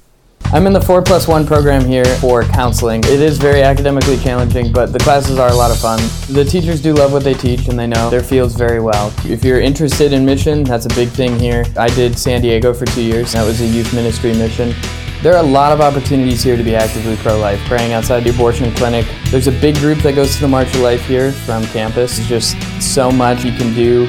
I'm 0.51 0.65
in 0.65 0.73
the 0.73 0.81
4 0.81 1.03
plus 1.03 1.27
1 1.27 1.45
program 1.45 1.85
here 1.85 2.05
for 2.05 2.43
counseling. 2.43 3.01
It 3.03 3.21
is 3.21 3.37
very 3.37 3.61
academically 3.61 4.17
challenging, 4.17 4.71
but 4.71 4.91
the 4.91 4.97
classes 4.97 5.37
are 5.37 5.49
a 5.49 5.53
lot 5.53 5.69
of 5.69 5.77
fun. 5.77 5.99
The 6.33 6.43
teachers 6.43 6.81
do 6.81 6.93
love 6.93 7.13
what 7.13 7.23
they 7.23 7.35
teach 7.35 7.67
and 7.67 7.77
they 7.77 7.85
know 7.85 8.09
their 8.09 8.23
fields 8.23 8.55
very 8.55 8.79
well. 8.79 9.13
If 9.25 9.45
you're 9.45 9.61
interested 9.61 10.11
in 10.11 10.25
mission, 10.25 10.63
that's 10.63 10.87
a 10.87 10.95
big 10.95 11.09
thing 11.09 11.37
here. 11.37 11.65
I 11.77 11.89
did 11.89 12.17
San 12.17 12.41
Diego 12.41 12.73
for 12.73 12.85
two 12.87 13.03
years. 13.03 13.33
That 13.33 13.45
was 13.45 13.61
a 13.61 13.65
youth 13.67 13.93
ministry 13.93 14.33
mission. 14.33 14.73
There 15.21 15.35
are 15.35 15.43
a 15.43 15.47
lot 15.47 15.71
of 15.71 15.81
opportunities 15.81 16.41
here 16.41 16.57
to 16.57 16.63
be 16.63 16.75
actively 16.75 17.15
pro-life, 17.17 17.59
praying 17.67 17.93
outside 17.93 18.21
the 18.23 18.31
abortion 18.31 18.73
clinic. 18.73 19.05
There's 19.29 19.47
a 19.47 19.51
big 19.51 19.75
group 19.75 19.99
that 19.99 20.15
goes 20.15 20.33
to 20.33 20.41
the 20.41 20.47
March 20.47 20.73
of 20.73 20.81
Life 20.81 21.05
here 21.05 21.31
from 21.31 21.63
campus. 21.67 22.25
Just 22.27 22.57
so 22.81 23.11
much 23.11 23.45
you 23.45 23.51
can 23.51 23.75
do 23.75 24.07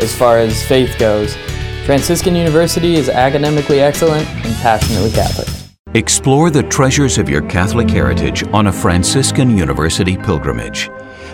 as 0.00 0.16
far 0.16 0.38
as 0.38 0.64
faith 0.66 0.98
goes. 0.98 1.36
Franciscan 1.84 2.34
University 2.34 2.94
is 2.94 3.10
academically 3.10 3.80
excellent 3.80 4.26
and 4.26 4.54
passionately 4.56 5.10
Catholic. 5.10 5.61
Explore 5.94 6.48
the 6.48 6.62
treasures 6.62 7.18
of 7.18 7.28
your 7.28 7.42
Catholic 7.42 7.90
heritage 7.90 8.44
on 8.54 8.68
a 8.68 8.72
Franciscan 8.72 9.58
University 9.58 10.16
pilgrimage. 10.16 10.90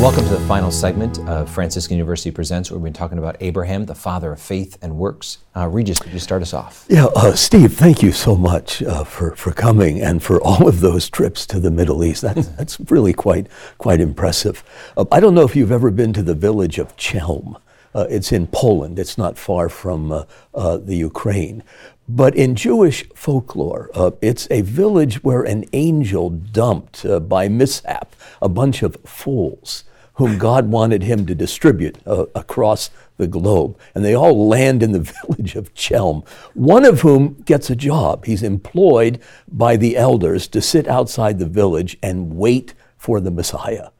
Welcome 0.00 0.24
to 0.24 0.30
the 0.30 0.40
final 0.40 0.70
segment 0.70 1.18
of 1.20 1.48
Franciscan 1.48 1.96
University 1.96 2.30
Presents, 2.30 2.70
where 2.70 2.78
we've 2.78 2.84
been 2.84 2.92
talking 2.92 3.16
about 3.16 3.38
Abraham, 3.40 3.86
the 3.86 3.94
father 3.94 4.30
of 4.30 4.38
faith 4.38 4.76
and 4.82 4.98
works. 4.98 5.38
Uh, 5.56 5.68
Regis, 5.68 5.98
could 5.98 6.12
you 6.12 6.18
start 6.18 6.42
us 6.42 6.52
off? 6.52 6.84
Yeah, 6.90 7.06
uh, 7.16 7.34
Steve, 7.34 7.72
thank 7.72 8.02
you 8.02 8.12
so 8.12 8.36
much 8.36 8.82
uh, 8.82 9.04
for, 9.04 9.34
for 9.34 9.52
coming 9.52 10.02
and 10.02 10.22
for 10.22 10.38
all 10.42 10.68
of 10.68 10.80
those 10.80 11.08
trips 11.08 11.46
to 11.46 11.58
the 11.58 11.70
Middle 11.70 12.04
East. 12.04 12.20
That's, 12.20 12.46
that's 12.58 12.78
really 12.90 13.14
quite, 13.14 13.46
quite 13.78 14.02
impressive. 14.02 14.62
Uh, 14.98 15.06
I 15.10 15.18
don't 15.18 15.34
know 15.34 15.44
if 15.44 15.56
you've 15.56 15.72
ever 15.72 15.90
been 15.90 16.12
to 16.12 16.22
the 16.22 16.34
village 16.34 16.78
of 16.78 16.94
Chelm. 16.98 17.56
Uh, 17.94 18.06
it's 18.10 18.32
in 18.32 18.46
Poland, 18.48 18.98
it's 18.98 19.16
not 19.16 19.38
far 19.38 19.70
from 19.70 20.12
uh, 20.12 20.76
the 20.76 20.96
Ukraine. 20.96 21.62
But 22.08 22.36
in 22.36 22.54
Jewish 22.54 23.08
folklore, 23.14 23.90
uh, 23.94 24.12
it's 24.22 24.46
a 24.50 24.60
village 24.60 25.24
where 25.24 25.42
an 25.42 25.64
angel 25.72 26.30
dumped 26.30 27.04
uh, 27.04 27.18
by 27.18 27.48
mishap 27.48 28.14
a 28.40 28.48
bunch 28.48 28.82
of 28.82 28.96
fools 29.04 29.84
whom 30.14 30.38
God 30.38 30.70
wanted 30.70 31.02
him 31.02 31.26
to 31.26 31.34
distribute 31.34 31.98
uh, 32.06 32.26
across 32.34 32.90
the 33.16 33.26
globe. 33.26 33.78
And 33.94 34.04
they 34.04 34.14
all 34.14 34.48
land 34.48 34.82
in 34.82 34.92
the 34.92 35.00
village 35.28 35.56
of 35.56 35.74
Chelm, 35.74 36.22
one 36.54 36.84
of 36.84 37.00
whom 37.00 37.42
gets 37.44 37.70
a 37.70 37.76
job. 37.76 38.24
He's 38.24 38.42
employed 38.42 39.20
by 39.48 39.76
the 39.76 39.96
elders 39.96 40.48
to 40.48 40.62
sit 40.62 40.86
outside 40.88 41.38
the 41.38 41.46
village 41.46 41.98
and 42.02 42.36
wait 42.36 42.72
for 42.96 43.20
the 43.20 43.30
Messiah. 43.30 43.90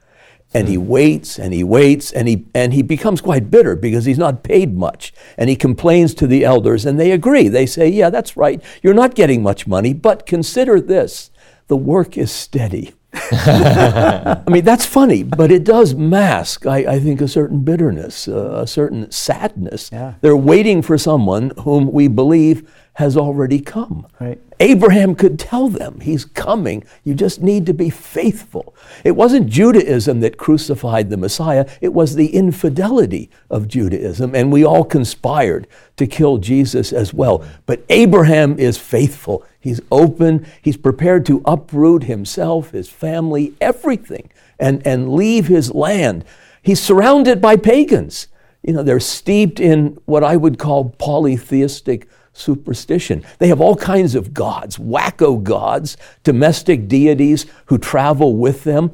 And 0.59 0.68
he 0.68 0.78
waits 0.78 1.38
and 1.38 1.52
he 1.52 1.62
waits 1.62 2.12
and 2.12 2.28
he, 2.28 2.46
and 2.54 2.72
he 2.72 2.82
becomes 2.82 3.20
quite 3.20 3.50
bitter 3.50 3.76
because 3.76 4.04
he's 4.04 4.18
not 4.18 4.42
paid 4.42 4.76
much. 4.76 5.12
And 5.36 5.50
he 5.50 5.57
complains 5.57 6.14
to 6.14 6.26
the 6.26 6.44
elders 6.44 6.86
and 6.86 6.98
they 6.98 7.12
agree. 7.12 7.48
They 7.48 7.66
say, 7.66 7.88
Yeah, 7.88 8.11
that's 8.11 8.36
right. 8.36 8.62
You're 8.82 8.94
not 8.94 9.14
getting 9.14 9.42
much 9.42 9.66
money, 9.66 9.92
but 9.92 10.26
consider 10.26 10.80
this 10.80 11.30
the 11.68 11.76
work 11.76 12.16
is 12.16 12.30
steady 12.30 12.94
I 13.32 14.42
mean, 14.48 14.64
that's 14.64 14.84
funny, 14.84 15.22
but 15.22 15.50
it 15.50 15.64
does 15.64 15.94
mask, 15.94 16.66
I, 16.66 16.78
I 16.78 17.00
think, 17.00 17.20
a 17.20 17.28
certain 17.28 17.61
bitterness, 17.61 18.28
uh, 18.28 18.61
a 18.62 18.66
certain 18.66 19.11
sadness. 19.11 19.90
Yeah. 19.92 20.14
They're 20.20 20.36
waiting 20.36 20.82
for 20.82 20.98
someone 20.98 21.52
whom 21.61 21.92
we 21.92 22.09
believe 22.09 22.70
has 22.97 23.14
already 23.14 23.61
come. 23.61 24.07
Right. 24.18 24.40
Abraham 24.59 25.14
could 25.14 25.38
tell 25.38 25.68
them 25.68 26.01
he's 26.01 26.24
coming. 26.24 26.82
You 27.05 27.14
just 27.14 27.42
need 27.42 27.66
to 27.66 27.74
be 27.74 27.90
faithful. 27.90 28.74
It 29.05 29.11
wasn't 29.11 29.51
Judaism 29.51 30.20
that 30.20 30.38
crucified 30.38 31.11
the 31.11 31.18
Messiah, 31.18 31.68
it 31.82 31.92
was 31.92 32.14
the 32.14 32.28
infidelity 32.28 33.30
of 33.51 33.68
Judaism, 33.68 34.34
and 34.34 34.51
we 34.51 34.64
all 34.64 34.82
conspired 34.82 35.66
to 35.99 36.07
kill 36.07 36.38
Jesus 36.38 36.90
as 36.90 37.12
well. 37.12 37.44
But 37.66 37.84
Abraham 37.90 38.59
is 38.59 38.78
faithful. 38.78 39.44
He's 39.61 39.82
open, 39.92 40.47
he's 40.62 40.78
prepared 40.78 41.26
to 41.26 41.42
uproot 41.44 42.05
himself, 42.05 42.70
his 42.70 42.88
family, 42.88 43.53
everything, 43.61 44.30
and, 44.59 44.86
and 44.86 45.12
leave 45.12 45.49
his 45.49 45.74
land. 45.74 46.24
He's 46.62 46.80
surrounded 46.80 47.42
by 47.42 47.57
pagans. 47.57 48.28
You 48.62 48.72
know, 48.72 48.82
they're 48.82 49.01
steeped 49.01 49.61
in 49.61 49.99
what 50.07 50.24
I 50.24 50.36
would 50.36 50.59
call 50.59 50.90
polytheistic 50.99 52.09
superstition. 52.37 53.24
They 53.39 53.49
have 53.49 53.61
all 53.61 53.76
kinds 53.76 54.14
of 54.14 54.34
gods, 54.34 54.76
wacko 54.76 55.43
gods, 55.43 55.97
domestic 56.22 56.89
deities 56.89 57.47
who 57.66 57.78
travel 57.78 58.37
with 58.37 58.64
them. 58.64 58.93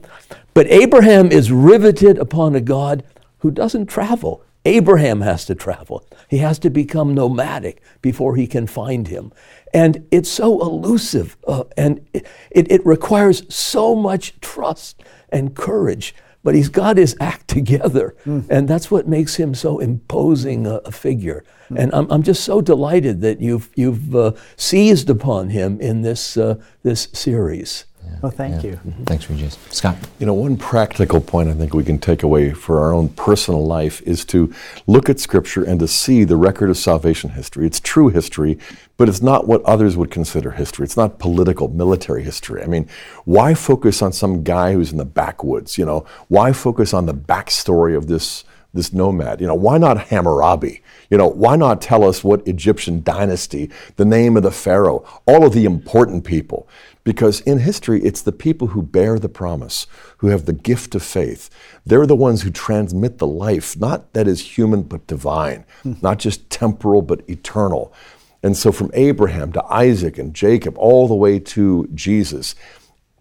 But 0.54 0.66
Abraham 0.68 1.32
is 1.32 1.50
riveted 1.50 2.18
upon 2.18 2.54
a 2.54 2.60
God 2.60 3.04
who 3.38 3.50
doesn't 3.50 3.86
travel. 3.86 4.44
Abraham 4.64 5.22
has 5.22 5.44
to 5.46 5.54
travel. 5.54 6.06
He 6.28 6.38
has 6.38 6.58
to 6.60 6.70
become 6.70 7.14
nomadic 7.14 7.82
before 8.00 8.36
he 8.36 8.46
can 8.46 8.66
find 8.66 9.08
him. 9.08 9.32
And 9.74 10.06
it's 10.10 10.30
so 10.30 10.60
elusive 10.60 11.36
uh, 11.48 11.64
and 11.76 12.06
it, 12.12 12.26
it, 12.50 12.70
it 12.70 12.86
requires 12.86 13.42
so 13.52 13.94
much 13.94 14.38
trust 14.40 15.02
and 15.30 15.56
courage 15.56 16.14
but 16.42 16.54
he's 16.54 16.68
got 16.68 16.96
his 16.96 17.16
act 17.20 17.48
together. 17.48 18.14
Mm. 18.26 18.46
And 18.50 18.68
that's 18.68 18.90
what 18.90 19.06
makes 19.06 19.36
him 19.36 19.54
so 19.54 19.78
imposing 19.78 20.66
a, 20.66 20.76
a 20.84 20.92
figure. 20.92 21.44
Mm. 21.70 21.78
And 21.78 21.94
I'm, 21.94 22.10
I'm 22.10 22.22
just 22.22 22.44
so 22.44 22.60
delighted 22.60 23.20
that 23.20 23.40
you've, 23.40 23.70
you've 23.74 24.14
uh, 24.14 24.32
seized 24.56 25.08
upon 25.10 25.50
him 25.50 25.80
in 25.80 26.02
this, 26.02 26.36
uh, 26.36 26.56
this 26.82 27.08
series. 27.12 27.84
Yeah. 28.22 28.28
Well, 28.28 28.30
thank 28.30 28.62
yeah. 28.62 28.70
you. 28.70 28.76
Mm-hmm. 28.76 29.04
Thanks, 29.04 29.28
Regis. 29.28 29.58
Scott. 29.70 29.96
You 30.20 30.26
know, 30.26 30.34
one 30.34 30.56
practical 30.56 31.20
point 31.20 31.48
I 31.48 31.54
think 31.54 31.74
we 31.74 31.82
can 31.82 31.98
take 31.98 32.22
away 32.22 32.52
for 32.52 32.80
our 32.80 32.92
own 32.92 33.08
personal 33.10 33.66
life 33.66 34.00
is 34.02 34.24
to 34.26 34.52
look 34.86 35.08
at 35.08 35.18
Scripture 35.18 35.64
and 35.64 35.80
to 35.80 35.88
see 35.88 36.22
the 36.22 36.36
record 36.36 36.70
of 36.70 36.76
salvation 36.76 37.30
history. 37.30 37.66
It's 37.66 37.80
true 37.80 38.08
history, 38.08 38.58
but 38.96 39.08
it's 39.08 39.22
not 39.22 39.48
what 39.48 39.62
others 39.62 39.96
would 39.96 40.12
consider 40.12 40.52
history. 40.52 40.84
It's 40.84 40.96
not 40.96 41.18
political, 41.18 41.66
military 41.66 42.22
history. 42.22 42.62
I 42.62 42.66
mean, 42.66 42.88
why 43.24 43.54
focus 43.54 44.02
on 44.02 44.12
some 44.12 44.44
guy 44.44 44.74
who's 44.74 44.92
in 44.92 44.98
the 44.98 45.04
backwoods? 45.04 45.76
You 45.76 45.84
know, 45.84 46.06
why 46.28 46.52
focus 46.52 46.94
on 46.94 47.06
the 47.06 47.14
backstory 47.14 47.96
of 47.96 48.06
this? 48.06 48.44
This 48.74 48.94
nomad, 48.94 49.42
you 49.42 49.46
know, 49.46 49.54
why 49.54 49.76
not 49.76 50.06
Hammurabi? 50.06 50.80
You 51.10 51.18
know, 51.18 51.26
why 51.26 51.56
not 51.56 51.82
tell 51.82 52.04
us 52.04 52.24
what 52.24 52.48
Egyptian 52.48 53.02
dynasty, 53.02 53.68
the 53.96 54.06
name 54.06 54.34
of 54.34 54.44
the 54.44 54.50
pharaoh, 54.50 55.04
all 55.26 55.44
of 55.44 55.52
the 55.52 55.66
important 55.66 56.24
people? 56.24 56.66
Because 57.04 57.40
in 57.40 57.58
history, 57.58 58.00
it's 58.02 58.22
the 58.22 58.32
people 58.32 58.68
who 58.68 58.82
bear 58.82 59.18
the 59.18 59.28
promise, 59.28 59.86
who 60.18 60.28
have 60.28 60.46
the 60.46 60.52
gift 60.52 60.94
of 60.94 61.02
faith. 61.02 61.50
They're 61.84 62.06
the 62.06 62.14
ones 62.14 62.42
who 62.42 62.50
transmit 62.50 63.18
the 63.18 63.26
life, 63.26 63.76
not 63.76 64.12
that 64.12 64.28
is 64.28 64.56
human 64.56 64.82
but 64.82 65.06
divine, 65.08 65.64
hmm. 65.82 65.94
not 66.00 66.18
just 66.18 66.48
temporal 66.48 67.02
but 67.02 67.28
eternal. 67.28 67.92
And 68.42 68.56
so 68.56 68.72
from 68.72 68.90
Abraham 68.94 69.52
to 69.52 69.64
Isaac 69.64 70.18
and 70.18 70.34
Jacob, 70.34 70.76
all 70.78 71.08
the 71.08 71.14
way 71.14 71.38
to 71.38 71.88
Jesus, 71.94 72.54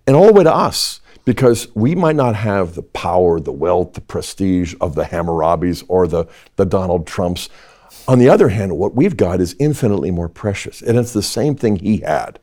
and 0.08 0.16
all 0.16 0.28
the 0.28 0.34
way 0.34 0.44
to 0.44 0.54
us, 0.54 1.00
because 1.26 1.68
we 1.76 1.94
might 1.96 2.16
not 2.16 2.36
have 2.36 2.74
the 2.74 2.82
power, 2.82 3.40
the 3.40 3.52
wealth, 3.52 3.94
the 3.94 4.02
prestige 4.02 4.74
of 4.82 4.96
the 4.96 5.04
Hammurabis 5.04 5.84
or 5.88 6.08
the, 6.08 6.26
the 6.56 6.66
Donald 6.66 7.06
Trumps. 7.06 7.50
On 8.08 8.18
the 8.18 8.30
other 8.30 8.50
hand, 8.50 8.78
what 8.78 8.96
we've 8.96 9.18
got 9.18 9.40
is 9.40 9.56
infinitely 9.60 10.10
more 10.10 10.30
precious, 10.30 10.82
and 10.82 10.98
it's 10.98 11.14
the 11.14 11.22
same 11.22 11.56
thing 11.56 11.76
he 11.76 11.98
had. 11.98 12.40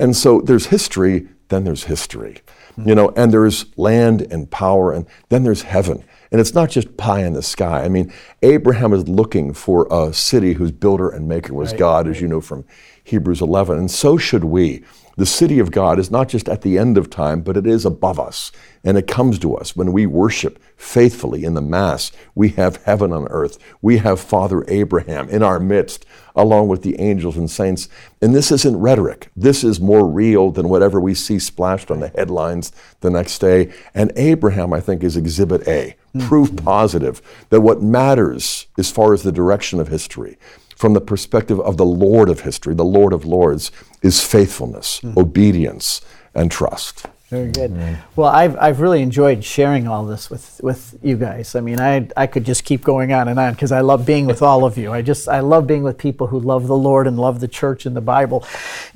And 0.00 0.16
so 0.16 0.40
there's 0.40 0.66
history, 0.66 1.28
then 1.48 1.64
there's 1.64 1.84
history. 1.84 2.38
You 2.76 2.84
mm-hmm. 2.84 2.94
know, 2.94 3.08
and 3.16 3.32
there's 3.32 3.66
land 3.76 4.22
and 4.22 4.50
power, 4.50 4.92
and 4.92 5.06
then 5.28 5.42
there's 5.42 5.62
heaven. 5.62 6.02
And 6.32 6.40
it's 6.40 6.54
not 6.54 6.70
just 6.70 6.96
pie 6.96 7.24
in 7.24 7.34
the 7.34 7.42
sky. 7.42 7.84
I 7.84 7.88
mean, 7.88 8.12
Abraham 8.42 8.92
is 8.92 9.08
looking 9.08 9.52
for 9.52 9.86
a 9.90 10.12
city 10.14 10.54
whose 10.54 10.70
builder 10.70 11.08
and 11.08 11.28
maker 11.28 11.52
was 11.52 11.72
right. 11.72 11.78
God, 11.78 12.08
as 12.08 12.20
you 12.20 12.28
know 12.28 12.40
from 12.40 12.64
Hebrews 13.04 13.40
11. 13.40 13.76
And 13.78 13.90
so 13.90 14.16
should 14.16 14.44
we. 14.44 14.84
The 15.20 15.26
city 15.26 15.58
of 15.58 15.70
God 15.70 15.98
is 15.98 16.10
not 16.10 16.30
just 16.30 16.48
at 16.48 16.62
the 16.62 16.78
end 16.78 16.96
of 16.96 17.10
time, 17.10 17.42
but 17.42 17.54
it 17.54 17.66
is 17.66 17.84
above 17.84 18.18
us. 18.18 18.50
And 18.82 18.96
it 18.96 19.06
comes 19.06 19.38
to 19.40 19.54
us 19.54 19.76
when 19.76 19.92
we 19.92 20.06
worship 20.06 20.58
faithfully 20.78 21.44
in 21.44 21.52
the 21.52 21.60
Mass. 21.60 22.10
We 22.34 22.48
have 22.52 22.82
heaven 22.84 23.12
on 23.12 23.28
earth. 23.28 23.58
We 23.82 23.98
have 23.98 24.18
Father 24.18 24.64
Abraham 24.66 25.28
in 25.28 25.42
our 25.42 25.60
midst, 25.60 26.06
along 26.34 26.68
with 26.68 26.80
the 26.80 26.98
angels 26.98 27.36
and 27.36 27.50
saints. 27.50 27.86
And 28.22 28.34
this 28.34 28.50
isn't 28.50 28.78
rhetoric. 28.78 29.28
This 29.36 29.62
is 29.62 29.78
more 29.78 30.06
real 30.06 30.52
than 30.52 30.70
whatever 30.70 30.98
we 30.98 31.12
see 31.12 31.38
splashed 31.38 31.90
on 31.90 32.00
the 32.00 32.08
headlines 32.08 32.72
the 33.00 33.10
next 33.10 33.40
day. 33.40 33.74
And 33.94 34.12
Abraham, 34.16 34.72
I 34.72 34.80
think, 34.80 35.04
is 35.04 35.18
exhibit 35.18 35.68
A, 35.68 35.96
mm-hmm. 36.16 36.26
proof 36.28 36.56
positive 36.56 37.20
that 37.50 37.60
what 37.60 37.82
matters 37.82 38.68
as 38.78 38.90
far 38.90 39.12
as 39.12 39.22
the 39.22 39.32
direction 39.32 39.80
of 39.80 39.88
history 39.88 40.38
from 40.80 40.94
the 40.94 41.00
perspective 41.02 41.60
of 41.60 41.76
the 41.76 41.84
Lord 41.84 42.30
of 42.30 42.40
history, 42.40 42.74
the 42.74 42.86
Lord 42.86 43.12
of 43.12 43.26
Lords, 43.26 43.70
is 44.00 44.24
faithfulness, 44.24 45.00
mm-hmm. 45.00 45.18
obedience, 45.18 46.00
and 46.34 46.50
trust. 46.50 47.04
Very 47.30 47.52
good. 47.52 47.70
Mm-hmm. 47.70 47.94
Well, 48.16 48.28
I've, 48.28 48.56
I've 48.58 48.80
really 48.80 49.02
enjoyed 49.02 49.44
sharing 49.44 49.86
all 49.86 50.04
this 50.04 50.28
with, 50.28 50.60
with 50.64 50.98
you 51.00 51.16
guys. 51.16 51.54
I 51.54 51.60
mean, 51.60 51.78
I, 51.78 52.08
I 52.16 52.26
could 52.26 52.44
just 52.44 52.64
keep 52.64 52.82
going 52.82 53.12
on 53.12 53.28
and 53.28 53.38
on 53.38 53.52
because 53.52 53.70
I 53.70 53.82
love 53.82 54.04
being 54.04 54.26
with 54.26 54.42
all 54.42 54.64
of 54.64 54.76
you. 54.76 54.90
I 54.90 55.00
just 55.00 55.28
I 55.28 55.38
love 55.38 55.64
being 55.64 55.84
with 55.84 55.96
people 55.96 56.26
who 56.26 56.40
love 56.40 56.66
the 56.66 56.76
Lord 56.76 57.06
and 57.06 57.16
love 57.16 57.38
the 57.38 57.46
church 57.46 57.86
and 57.86 57.94
the 57.94 58.00
Bible. 58.00 58.44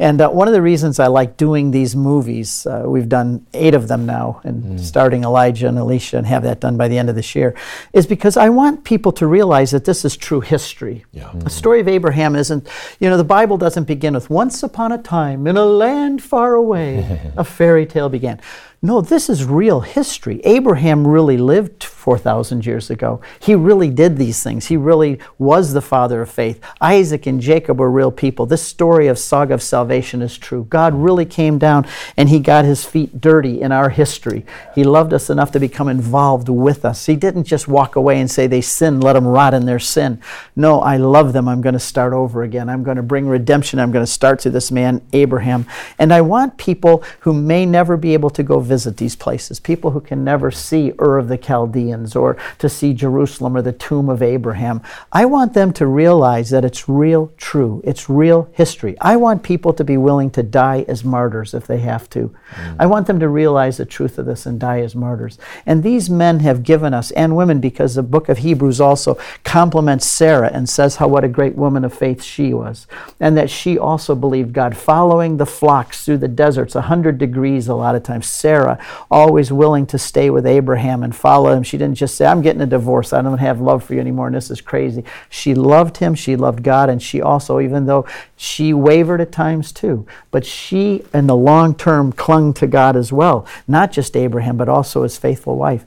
And 0.01 0.21
uh, 0.21 0.31
one 0.31 0.49
of 0.49 0.53
the 0.53 0.63
reasons 0.63 0.99
I 0.99 1.07
like 1.07 1.37
doing 1.37 1.71
these 1.71 1.95
movies, 1.95 2.67
uh, 2.67 2.83
we've 2.87 3.09
done 3.09 3.47
eight 3.55 3.73
of 3.73 3.87
them 3.87 4.05
now, 4.05 4.41
and 4.43 4.65
mm. 4.65 4.81
starting 4.81 5.23
Elijah 5.23 5.69
and 5.69 5.79
Elisha, 5.79 6.19
and 6.19 6.27
have 6.27 6.43
that 6.43 6.59
done 6.59 6.77
by 6.77 6.89
the 6.89 6.99
end 6.99 7.09
of 7.09 7.15
this 7.15 7.37
year, 7.37 7.55
is 7.93 8.05
because 8.05 8.37
I 8.37 8.49
want 8.49 8.83
people 8.83 9.13
to 9.13 9.29
realize 9.29 9.71
that 9.71 9.85
this 9.85 10.05
is 10.05 10.17
true 10.17 10.41
history. 10.41 11.05
Yeah. 11.13 11.23
Mm. 11.29 11.45
The 11.45 11.51
story 11.51 11.79
of 11.79 11.87
Abraham 11.87 12.35
isn't, 12.35 12.69
you 12.99 13.09
know, 13.09 13.17
the 13.17 13.23
Bible 13.23 13.59
doesn't 13.59 13.85
begin 13.85 14.15
with 14.15 14.29
once 14.29 14.65
upon 14.65 14.91
a 14.91 14.99
time 14.99 15.47
in 15.47 15.57
a 15.57 15.65
land 15.65 16.21
far 16.21 16.55
away, 16.55 17.31
a 17.37 17.45
fairy 17.45 17.87
tale 17.87 18.09
begins 18.09 18.24
again. 18.25 18.41
No, 18.85 19.01
this 19.01 19.31
is 19.31 19.47
real 19.47 19.81
history. 19.81 20.43
Abraham 20.45 21.07
really 21.07 21.39
lived 21.39 21.83
4,000 21.85 22.67
years 22.67 22.91
ago. 22.91 23.23
He 23.41 23.55
really 23.55 23.89
did 23.89 24.19
these 24.19 24.43
things. 24.43 24.67
He 24.67 24.77
really 24.77 25.19
was 25.39 25.73
the 25.73 25.81
father 25.81 26.21
of 26.21 26.31
faith. 26.31 26.63
Isaac 26.83 27.25
and 27.25 27.41
Jacob 27.41 27.81
were 27.81 27.91
real 27.91 28.13
people. 28.13 28.45
This 28.45 28.61
story 28.61 29.07
of 29.07 29.19
Saga 29.19 29.55
of 29.55 29.63
Salvation 29.63 30.21
is 30.21 30.37
true. 30.37 30.67
God 30.69 30.93
really 30.93 31.25
came 31.25 31.57
down 31.57 31.87
and 32.19 32.29
he 32.29 32.39
got 32.41 32.67
his 32.67 32.85
feet 32.85 33.23
dirty 33.23 33.63
in 33.63 33.73
our 33.73 33.89
history. 33.89 34.45
He 34.75 34.85
loved 34.85 35.15
us 35.15 35.31
enough 35.31 35.51
to 35.53 35.61
become 35.61 35.89
involved 35.89 36.51
with 36.51 36.85
us. 36.85 37.07
He 37.07 37.17
didn't 37.17 37.45
just 37.45 37.67
walk 37.67 37.97
away 37.97 38.21
and 38.21 38.31
say 38.31 38.47
they 38.47 38.61
sin, 38.61 39.01
let 39.01 39.15
them 39.15 39.27
rot 39.27 39.55
in 39.55 39.65
their 39.65 39.79
sin. 39.79 40.21
No, 40.57 40.83
I 40.83 40.99
love 40.99 41.33
them. 41.33 41.49
I'm 41.49 41.63
going 41.63 41.73
to 41.73 41.81
start 41.81 42.13
over 42.13 42.43
again. 42.43 42.69
I'm 42.69 42.85
going 42.85 42.99
to 42.99 43.03
bring 43.03 43.29
redemption. 43.29 43.79
I'm 43.79 43.93
going 43.93 44.05
to 44.05 44.13
start 44.13 44.41
to 44.41 44.51
this 44.51 44.71
man, 44.71 45.01
Abraham. 45.15 45.65
And 45.99 46.13
I 46.13 46.21
want 46.21 46.59
people 46.59 47.03
who 47.21 47.33
may 47.33 47.65
never 47.65 47.97
be 47.97 48.13
able 48.13 48.29
to 48.29 48.43
go 48.43 48.61
visit 48.61 48.74
visit 48.75 48.97
these 48.97 49.15
places, 49.15 49.61
people 49.61 49.93
who 49.93 50.01
can 50.01 50.25
never 50.25 50.51
see 50.51 50.93
Ur 50.99 51.17
of 51.19 51.29
the 51.29 51.39
Chaldeans 51.39 52.17
or 52.17 52.37
to 52.59 52.69
see 52.69 52.93
Jerusalem 52.93 53.57
or 53.57 53.63
the 53.63 53.73
tomb 53.87 54.09
of 54.09 54.21
Abraham. 54.21 54.83
I 55.13 55.27
want 55.27 55.55
them 55.55 55.73
to 55.75 55.87
realize 55.87 56.51
that 56.51 56.65
it's 56.65 56.89
real 56.89 57.31
true, 57.37 57.81
it's 57.85 58.11
real 58.11 58.49
history. 58.53 58.97
I 59.01 59.15
want 59.15 59.45
people 59.45 59.73
to 59.75 59.85
be 59.85 59.97
willing 59.97 60.31
to 60.31 60.43
die 60.43 60.85
as 60.89 61.05
martyrs 61.05 61.55
if 61.55 61.69
they 61.69 61.79
have 61.93 62.11
to. 62.11 62.35
Mm. 62.55 62.77
I 62.81 62.87
want 62.87 63.07
them 63.07 63.21
to 63.21 63.29
realize 63.29 63.77
the 63.77 63.85
truth 63.85 64.19
of 64.19 64.27
this 64.27 64.45
and 64.45 64.59
die 64.59 64.81
as 64.81 64.97
martyrs. 64.97 65.39
And 65.67 65.85
these 65.85 66.11
men 66.11 66.41
have 66.41 66.65
given 66.65 66.93
us, 66.95 67.13
and 67.13 67.37
women, 67.37 67.61
because 67.61 67.95
the 67.95 68.03
book 68.03 68.29
of 68.29 68.39
Hebrews 68.39 68.81
also 68.81 69.17
compliments 69.45 70.07
Sarah 70.07 70.51
and 70.53 70.69
says 70.69 70.97
how 70.97 71.07
what 71.07 71.23
a 71.23 71.29
great 71.29 71.55
woman 71.55 71.85
of 71.85 71.95
faith 71.95 72.25
she 72.25 72.53
was, 72.53 72.89
and 73.21 73.37
that 73.37 73.51
she 73.51 73.79
also 73.79 74.17
believed 74.17 74.53
God, 74.53 74.77
following 74.77 75.37
the 75.37 75.47
flocks 75.47 76.05
through 76.05 76.19
the 76.19 76.35
deserts, 76.45 76.75
100 76.75 77.19
degrees 77.19 77.69
a 77.69 77.75
lot 77.75 77.95
of 77.95 78.03
times. 78.03 78.27
Sarah 78.27 78.54
Sarah, 78.55 78.79
always 79.11 79.51
willing 79.51 79.85
to 79.85 79.99
stay 79.99 80.31
with 80.31 80.47
Abraham 80.47 81.03
and 81.03 81.15
follow 81.15 81.53
him. 81.53 81.65
She 81.65 81.77
didn't 81.77 81.97
just 81.97 82.15
say, 82.15 82.25
I'm 82.25 82.41
getting 82.41 82.63
a 82.63 82.67
divorce. 82.67 83.13
I 83.13 83.21
don't 83.21 83.39
have 83.39 83.61
love 83.61 83.83
for 83.83 83.95
you 83.95 84.01
anymore, 84.01 84.29
and 84.29 84.37
this 84.37 84.49
is 84.49 84.61
crazy. 84.61 85.03
She 85.29 85.57
loved 85.57 85.97
him, 85.97 86.15
she 86.15 86.37
loved 86.37 86.63
God, 86.63 86.89
and 86.89 87.03
she 87.03 87.21
also, 87.21 87.59
even 87.59 87.87
though 87.87 88.07
she 88.37 88.73
wavered 88.73 89.21
at 89.21 89.33
times 89.33 89.73
too, 89.73 90.07
but 90.31 90.47
she, 90.47 91.03
in 91.13 91.27
the 91.27 91.35
long 91.35 91.75
term, 91.75 92.13
clung 92.13 92.55
to 92.55 92.69
God 92.69 92.95
as 92.95 93.13
well. 93.13 93.45
Not 93.67 93.91
just 93.91 94.17
Abraham, 94.17 94.57
but 94.57 94.69
also 94.69 95.03
his 95.03 95.17
faithful 95.17 95.57
wife. 95.57 95.85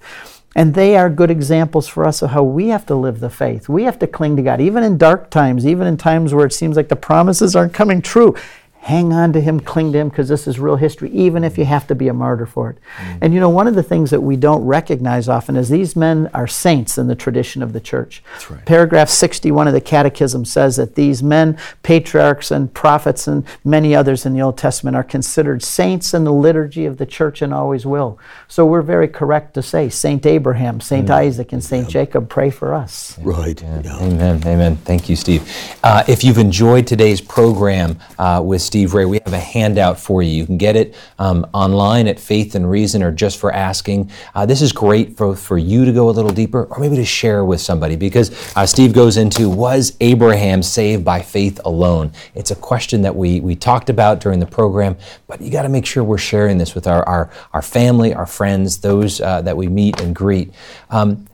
And 0.54 0.74
they 0.74 0.98
are 0.98 1.10
good 1.10 1.32
examples 1.32 1.88
for 1.88 2.04
us 2.04 2.22
of 2.22 2.32
how 2.32 2.44
we 2.44 2.68
have 2.68 2.86
to 2.88 2.96
live 2.96 3.22
the 3.22 3.30
faith. 3.30 3.70
We 3.70 3.84
have 3.84 4.00
to 4.00 4.08
cling 4.08 4.36
to 4.36 4.42
God, 4.42 4.60
even 4.60 4.84
in 4.84 4.98
dark 4.98 5.30
times, 5.30 5.66
even 5.66 5.88
in 5.88 5.96
times 5.96 6.34
where 6.34 6.46
it 6.46 6.52
seems 6.52 6.76
like 6.76 6.90
the 6.90 6.98
promises 6.98 7.56
aren't 7.56 7.74
coming 7.74 8.02
true. 8.02 8.36
Hang 8.80 9.12
on 9.12 9.34
to 9.34 9.42
him, 9.42 9.60
cling 9.60 9.92
to 9.92 10.00
him, 10.00 10.10
because 10.10 10.30
this 10.30 10.48
is 10.48 10.60
real 10.60 10.78
history, 10.78 11.10
even 11.12 11.44
if 11.44 11.58
you 11.58 11.66
have 11.66 11.88
to 11.88 11.96
be 11.96 12.08
a 12.08 12.14
martyr 12.14 12.46
for 12.46 12.70
it. 12.70 12.78
Mm. 12.98 13.18
And 13.22 13.34
you 13.34 13.40
know, 13.40 13.50
one 13.50 13.68
of 13.68 13.76
the 13.76 13.84
things 13.84 14.12
that 14.12 14.22
we 14.22 14.36
don't 14.36 14.64
recognize 14.64 15.28
often 15.28 15.56
is 15.56 15.70
these 15.70 15.96
men 15.96 16.30
are 16.34 16.48
saints 16.48 16.98
in 16.98 17.08
the 17.08 17.16
tradition 17.16 17.62
of 17.62 17.74
the 17.74 17.80
church. 17.80 18.24
Right. 18.50 18.66
Paragraph 18.66 19.10
61 19.10 19.68
of 19.68 19.74
the 19.74 19.82
Catechism 19.82 20.46
says 20.46 20.78
that 20.78 20.96
these 20.96 21.22
men, 21.22 21.58
patriarchs 21.84 22.52
and 22.52 22.74
prophets, 22.74 23.28
and 23.28 23.46
many 23.66 23.96
others 23.96 24.26
in 24.26 24.34
the 24.34 24.42
Old 24.42 24.58
Testament 24.58 24.96
are 24.96 25.04
considered 25.04 25.64
saints 25.64 26.14
in 26.14 26.24
the 26.24 26.34
liturgy 26.34 26.86
of 26.86 26.98
the 26.98 27.06
church 27.06 27.42
and 27.42 27.54
always 27.54 27.86
will. 27.86 28.20
So 28.48 28.66
we're 28.66 28.82
very 28.82 29.08
correct 29.08 29.54
to 29.56 29.62
say 29.62 29.90
Saint 29.90 30.26
Abraham, 30.26 30.80
Saint 30.80 31.08
mm. 31.08 31.14
Isaac, 31.14 31.52
and 31.52 31.64
Saint 31.64 31.88
yeah. 31.88 32.06
Jacob 32.06 32.30
pray 32.30 32.50
for 32.50 32.74
us. 32.74 33.18
Right. 33.20 33.62
Yeah. 33.62 33.82
Yeah. 33.84 33.98
Amen. 34.00 34.42
Amen. 34.46 34.78
Thank 34.78 35.10
you, 35.10 35.16
Steve. 35.16 35.52
Uh, 35.84 36.04
if 36.08 36.24
you've 36.24 36.38
enjoyed 36.38 36.88
today's 36.88 37.22
program 37.22 38.00
uh, 38.18 38.42
with 38.44 38.62
Steve, 38.68 38.94
Ray, 38.94 39.06
we 39.06 39.22
have 39.24 39.34
a 39.34 39.40
handout 39.40 39.98
for 39.98 40.22
you. 40.22 40.30
You 40.30 40.46
can 40.46 40.58
get 40.58 40.76
it 40.76 40.94
um, 41.20 41.48
online 41.54 42.06
at 42.06 42.20
Faith 42.20 42.54
and 42.54 42.70
Reason 42.70 43.02
or 43.02 43.14
just 43.14 43.40
for 43.40 43.50
asking. 43.50 44.12
Uh, 44.36 44.46
this 44.46 44.62
is 44.62 44.74
great 44.74 45.16
for, 45.16 45.38
for 45.38 45.58
you 45.58 45.86
to 45.86 45.94
go 45.94 46.10
a 46.10 46.12
little 46.12 46.32
deeper 46.32 46.66
or 46.66 46.80
maybe 46.80 46.98
to 46.98 47.06
share 47.06 47.46
with 47.46 47.62
somebody 47.62 47.96
because 47.96 48.30
uh, 48.58 48.66
Steve 48.66 48.92
goes 48.92 49.16
into 49.16 49.50
Was 49.50 49.96
Abraham 50.02 50.62
saved 50.62 51.06
by 51.06 51.22
faith 51.22 51.62
alone? 51.64 52.12
It's 52.36 52.52
a 52.52 52.56
question 52.56 53.02
that 53.04 53.16
we, 53.16 53.40
we 53.40 53.56
talked 53.56 53.90
about 53.90 54.20
during 54.20 54.42
the 54.42 54.46
program, 54.46 54.98
but 55.28 55.40
you 55.40 55.50
got 55.50 55.62
to 55.62 55.70
make 55.70 55.86
sure 55.86 56.04
we're 56.04 56.18
sharing 56.18 56.58
this 56.58 56.76
with 56.76 56.88
our, 56.88 57.08
our, 57.08 57.32
our 57.54 57.62
family, 57.62 58.14
our 58.14 58.28
friends, 58.28 58.80
those 58.80 59.22
uh, 59.22 59.42
that 59.44 59.56
we 59.56 59.70
meet 59.70 60.02
and 60.02 60.14
greet. 60.14 60.54
Um, 60.90 61.26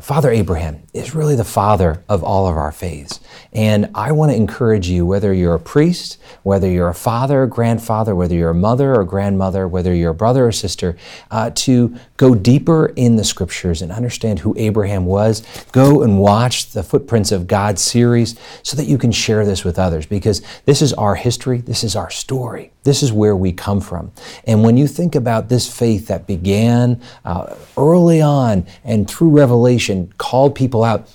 Father 0.00 0.30
Abraham 0.30 0.84
is 0.94 1.12
really 1.12 1.34
the 1.34 1.42
father 1.42 2.04
of 2.08 2.22
all 2.22 2.46
of 2.46 2.56
our 2.56 2.70
faiths. 2.70 3.18
And 3.52 3.90
I 3.96 4.12
want 4.12 4.30
to 4.30 4.36
encourage 4.36 4.88
you, 4.88 5.04
whether 5.04 5.34
you're 5.34 5.54
a 5.54 5.60
priest, 5.60 6.18
whether 6.44 6.70
you're 6.70 6.88
a 6.88 6.94
father 6.94 7.42
or 7.42 7.46
grandfather, 7.48 8.14
whether 8.14 8.34
you're 8.34 8.50
a 8.50 8.54
mother 8.54 8.94
or 8.94 9.02
grandmother, 9.02 9.66
whether 9.66 9.92
you're 9.92 10.12
a 10.12 10.14
brother 10.14 10.46
or 10.46 10.52
sister, 10.52 10.96
uh, 11.32 11.50
to 11.56 11.96
go 12.16 12.32
deeper 12.32 12.92
in 12.94 13.16
the 13.16 13.24
scriptures 13.24 13.82
and 13.82 13.90
understand 13.90 14.38
who 14.38 14.54
Abraham 14.56 15.04
was. 15.04 15.42
Go 15.72 16.02
and 16.02 16.20
watch 16.20 16.70
the 16.70 16.84
Footprints 16.84 17.32
of 17.32 17.48
God 17.48 17.78
series 17.78 18.36
so 18.62 18.76
that 18.76 18.86
you 18.86 18.98
can 18.98 19.10
share 19.10 19.44
this 19.44 19.64
with 19.64 19.80
others 19.80 20.06
because 20.06 20.42
this 20.64 20.80
is 20.80 20.92
our 20.92 21.16
history, 21.16 21.58
this 21.58 21.82
is 21.82 21.96
our 21.96 22.10
story. 22.10 22.71
This 22.84 23.02
is 23.02 23.12
where 23.12 23.36
we 23.36 23.52
come 23.52 23.80
from. 23.80 24.12
And 24.46 24.64
when 24.64 24.76
you 24.76 24.86
think 24.86 25.14
about 25.14 25.48
this 25.48 25.72
faith 25.72 26.08
that 26.08 26.26
began 26.26 27.00
uh, 27.24 27.54
early 27.76 28.20
on 28.20 28.66
and 28.84 29.08
through 29.08 29.30
Revelation 29.30 30.12
called 30.18 30.54
people 30.54 30.82
out, 30.82 31.08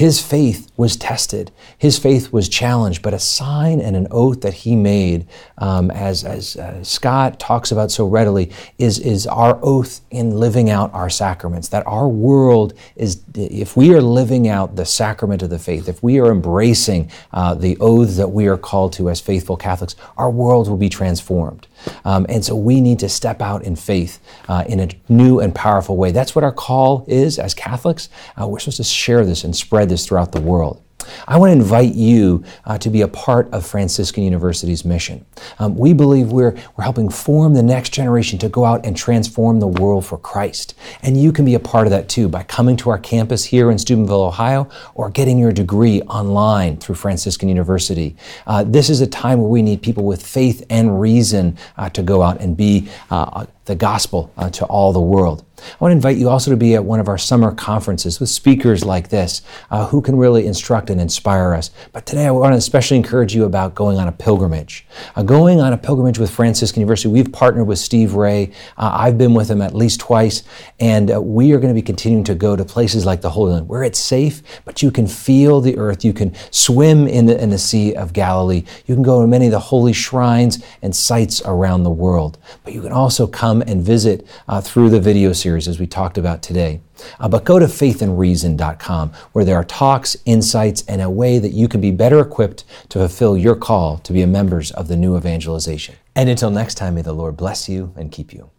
his 0.00 0.18
faith 0.18 0.72
was 0.78 0.96
tested. 0.96 1.52
His 1.76 1.98
faith 1.98 2.32
was 2.32 2.48
challenged, 2.48 3.02
but 3.02 3.12
a 3.12 3.18
sign 3.18 3.82
and 3.82 3.94
an 3.94 4.06
oath 4.10 4.40
that 4.40 4.54
he 4.54 4.74
made, 4.74 5.26
um, 5.58 5.90
as, 5.90 6.24
as 6.24 6.56
uh, 6.56 6.82
Scott 6.82 7.38
talks 7.38 7.70
about 7.70 7.90
so 7.90 8.06
readily, 8.06 8.50
is, 8.78 8.98
is 8.98 9.26
our 9.26 9.60
oath 9.62 10.00
in 10.10 10.30
living 10.30 10.70
out 10.70 10.90
our 10.94 11.10
sacraments. 11.10 11.68
That 11.68 11.86
our 11.86 12.08
world 12.08 12.72
is, 12.96 13.20
if 13.34 13.76
we 13.76 13.92
are 13.92 14.00
living 14.00 14.48
out 14.48 14.74
the 14.74 14.86
sacrament 14.86 15.42
of 15.42 15.50
the 15.50 15.58
faith, 15.58 15.86
if 15.86 16.02
we 16.02 16.18
are 16.18 16.32
embracing 16.32 17.10
uh, 17.34 17.52
the 17.52 17.76
oaths 17.78 18.16
that 18.16 18.30
we 18.30 18.46
are 18.46 18.56
called 18.56 18.94
to 18.94 19.10
as 19.10 19.20
faithful 19.20 19.58
Catholics, 19.58 19.96
our 20.16 20.30
world 20.30 20.66
will 20.66 20.78
be 20.78 20.88
transformed. 20.88 21.66
Um, 22.04 22.26
and 22.28 22.44
so 22.44 22.54
we 22.56 22.80
need 22.80 22.98
to 23.00 23.08
step 23.08 23.40
out 23.40 23.62
in 23.62 23.76
faith 23.76 24.20
uh, 24.48 24.64
in 24.68 24.80
a 24.80 24.88
new 25.08 25.40
and 25.40 25.54
powerful 25.54 25.96
way. 25.96 26.12
That's 26.12 26.34
what 26.34 26.44
our 26.44 26.52
call 26.52 27.04
is 27.08 27.38
as 27.38 27.54
Catholics. 27.54 28.08
Uh, 28.40 28.46
we're 28.46 28.58
supposed 28.58 28.78
to 28.78 28.84
share 28.84 29.24
this 29.24 29.44
and 29.44 29.54
spread 29.54 29.88
this 29.88 30.06
throughout 30.06 30.32
the 30.32 30.40
world. 30.40 30.82
I 31.26 31.38
want 31.38 31.50
to 31.50 31.52
invite 31.52 31.94
you 31.94 32.44
uh, 32.64 32.78
to 32.78 32.90
be 32.90 33.02
a 33.02 33.08
part 33.08 33.50
of 33.52 33.66
Franciscan 33.66 34.22
University's 34.22 34.84
mission. 34.84 35.24
Um, 35.58 35.76
we 35.76 35.92
believe 35.92 36.32
we're, 36.32 36.56
we're 36.76 36.84
helping 36.84 37.08
form 37.08 37.54
the 37.54 37.62
next 37.62 37.90
generation 37.90 38.38
to 38.40 38.48
go 38.48 38.64
out 38.64 38.84
and 38.84 38.96
transform 38.96 39.60
the 39.60 39.66
world 39.66 40.06
for 40.06 40.18
Christ. 40.18 40.74
And 41.02 41.20
you 41.20 41.32
can 41.32 41.44
be 41.44 41.54
a 41.54 41.60
part 41.60 41.86
of 41.86 41.90
that 41.90 42.08
too 42.08 42.28
by 42.28 42.42
coming 42.44 42.76
to 42.78 42.90
our 42.90 42.98
campus 42.98 43.44
here 43.44 43.70
in 43.70 43.78
Steubenville, 43.78 44.22
Ohio, 44.22 44.68
or 44.94 45.10
getting 45.10 45.38
your 45.38 45.52
degree 45.52 46.02
online 46.02 46.76
through 46.76 46.94
Franciscan 46.94 47.48
University. 47.48 48.16
Uh, 48.46 48.64
this 48.64 48.90
is 48.90 49.00
a 49.00 49.06
time 49.06 49.40
where 49.40 49.48
we 49.48 49.62
need 49.62 49.82
people 49.82 50.04
with 50.04 50.24
faith 50.24 50.64
and 50.70 51.00
reason 51.00 51.56
uh, 51.76 51.88
to 51.90 52.02
go 52.02 52.22
out 52.22 52.40
and 52.40 52.56
be 52.56 52.88
uh, 53.10 53.46
the 53.64 53.74
gospel 53.74 54.32
uh, 54.36 54.50
to 54.50 54.64
all 54.66 54.92
the 54.92 55.00
world. 55.00 55.44
I 55.60 55.76
want 55.84 55.92
to 55.92 55.96
invite 55.96 56.16
you 56.16 56.28
also 56.28 56.50
to 56.50 56.56
be 56.56 56.74
at 56.74 56.84
one 56.84 57.00
of 57.00 57.08
our 57.08 57.18
summer 57.18 57.52
conferences 57.52 58.20
with 58.20 58.28
speakers 58.28 58.84
like 58.84 59.08
this 59.08 59.42
uh, 59.70 59.86
who 59.86 60.00
can 60.00 60.16
really 60.16 60.46
instruct 60.46 60.90
and 60.90 61.00
inspire 61.00 61.54
us. 61.54 61.70
But 61.92 62.06
today 62.06 62.26
I 62.26 62.30
want 62.30 62.52
to 62.52 62.56
especially 62.56 62.96
encourage 62.96 63.34
you 63.34 63.44
about 63.44 63.74
going 63.74 63.98
on 63.98 64.08
a 64.08 64.12
pilgrimage. 64.12 64.86
Uh, 65.16 65.22
going 65.22 65.60
on 65.60 65.72
a 65.72 65.78
pilgrimage 65.78 66.18
with 66.18 66.30
Franciscan 66.30 66.80
University, 66.80 67.08
we've 67.08 67.32
partnered 67.32 67.66
with 67.66 67.78
Steve 67.78 68.14
Ray. 68.14 68.52
Uh, 68.76 68.90
I've 68.94 69.18
been 69.18 69.34
with 69.34 69.50
him 69.50 69.62
at 69.62 69.74
least 69.74 70.00
twice, 70.00 70.42
and 70.78 71.10
uh, 71.10 71.20
we 71.20 71.52
are 71.52 71.58
going 71.58 71.74
to 71.74 71.78
be 71.78 71.82
continuing 71.82 72.24
to 72.24 72.34
go 72.34 72.56
to 72.56 72.64
places 72.64 73.04
like 73.04 73.20
the 73.20 73.30
Holy 73.30 73.52
Land 73.52 73.68
where 73.68 73.82
it's 73.82 73.98
safe, 73.98 74.42
but 74.64 74.82
you 74.82 74.90
can 74.90 75.06
feel 75.06 75.60
the 75.60 75.76
earth. 75.76 76.04
You 76.04 76.12
can 76.12 76.34
swim 76.50 77.06
in 77.06 77.26
the, 77.26 77.40
in 77.40 77.50
the 77.50 77.58
Sea 77.58 77.94
of 77.94 78.12
Galilee. 78.12 78.64
You 78.86 78.94
can 78.94 79.02
go 79.02 79.20
to 79.20 79.26
many 79.26 79.46
of 79.46 79.52
the 79.52 79.60
holy 79.60 79.92
shrines 79.92 80.64
and 80.82 80.94
sites 80.94 81.42
around 81.44 81.82
the 81.82 81.90
world. 81.90 82.38
But 82.64 82.72
you 82.72 82.82
can 82.82 82.92
also 82.92 83.26
come 83.26 83.62
and 83.62 83.82
visit 83.82 84.26
uh, 84.48 84.60
through 84.60 84.90
the 84.90 85.00
video 85.00 85.32
series 85.32 85.49
series, 85.50 85.66
as 85.66 85.80
we 85.80 85.86
talked 85.86 86.16
about 86.16 86.42
today. 86.42 86.80
Uh, 87.18 87.28
but 87.28 87.44
go 87.44 87.58
to 87.58 87.64
faithandreason.com, 87.64 89.10
where 89.32 89.44
there 89.44 89.56
are 89.56 89.64
talks, 89.64 90.16
insights, 90.24 90.84
and 90.86 91.02
a 91.02 91.10
way 91.10 91.40
that 91.40 91.48
you 91.48 91.66
can 91.66 91.80
be 91.80 91.90
better 91.90 92.20
equipped 92.20 92.62
to 92.88 93.00
fulfill 93.00 93.36
your 93.36 93.56
call 93.56 93.98
to 93.98 94.12
be 94.12 94.22
a 94.22 94.28
members 94.28 94.70
of 94.70 94.86
the 94.86 94.94
new 94.94 95.16
evangelization. 95.16 95.96
And 96.14 96.28
until 96.28 96.50
next 96.50 96.76
time, 96.76 96.94
may 96.94 97.02
the 97.02 97.12
Lord 97.12 97.36
bless 97.36 97.68
you 97.68 97.92
and 97.96 98.12
keep 98.12 98.32
you. 98.32 98.50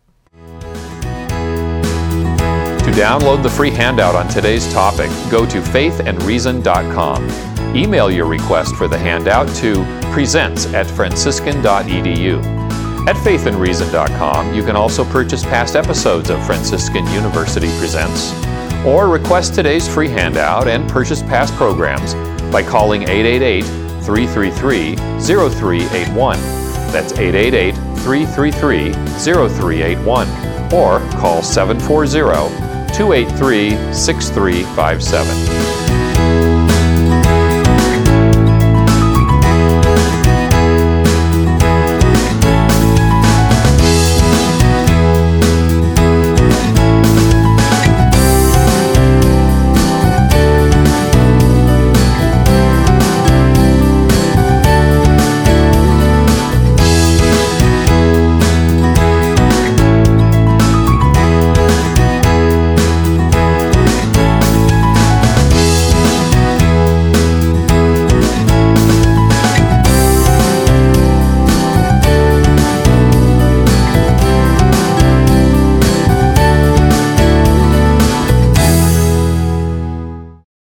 To 2.81 2.91
download 2.97 3.41
the 3.41 3.49
free 3.49 3.71
handout 3.71 4.15
on 4.15 4.27
today's 4.27 4.69
topic, 4.73 5.09
go 5.29 5.45
to 5.45 5.61
faithandreason.com. 5.61 7.73
Email 7.73 8.11
your 8.11 8.25
request 8.25 8.75
for 8.75 8.89
the 8.89 8.97
handout 8.97 9.47
to 9.55 9.75
presents 10.11 10.65
at 10.73 10.87
franciscan.edu. 10.87 12.70
At 13.07 13.15
faithandreason.com, 13.15 14.53
you 14.53 14.63
can 14.63 14.75
also 14.75 15.03
purchase 15.03 15.43
past 15.43 15.75
episodes 15.75 16.29
of 16.29 16.45
Franciscan 16.45 17.05
University 17.07 17.67
Presents, 17.79 18.31
or 18.85 19.07
request 19.07 19.55
today's 19.55 19.87
free 19.87 20.07
handout 20.07 20.67
and 20.67 20.87
purchase 20.87 21.23
past 21.23 21.51
programs 21.55 22.13
by 22.51 22.61
calling 22.61 23.01
888 23.03 23.63
333 24.03 24.95
0381. 25.19 26.37
That's 26.91 27.13
888 27.13 27.75
333 28.03 28.93
0381, 28.93 30.27
or 30.71 30.99
call 31.19 31.41
740 31.41 32.11
283 32.93 33.93
6357. 33.93 35.80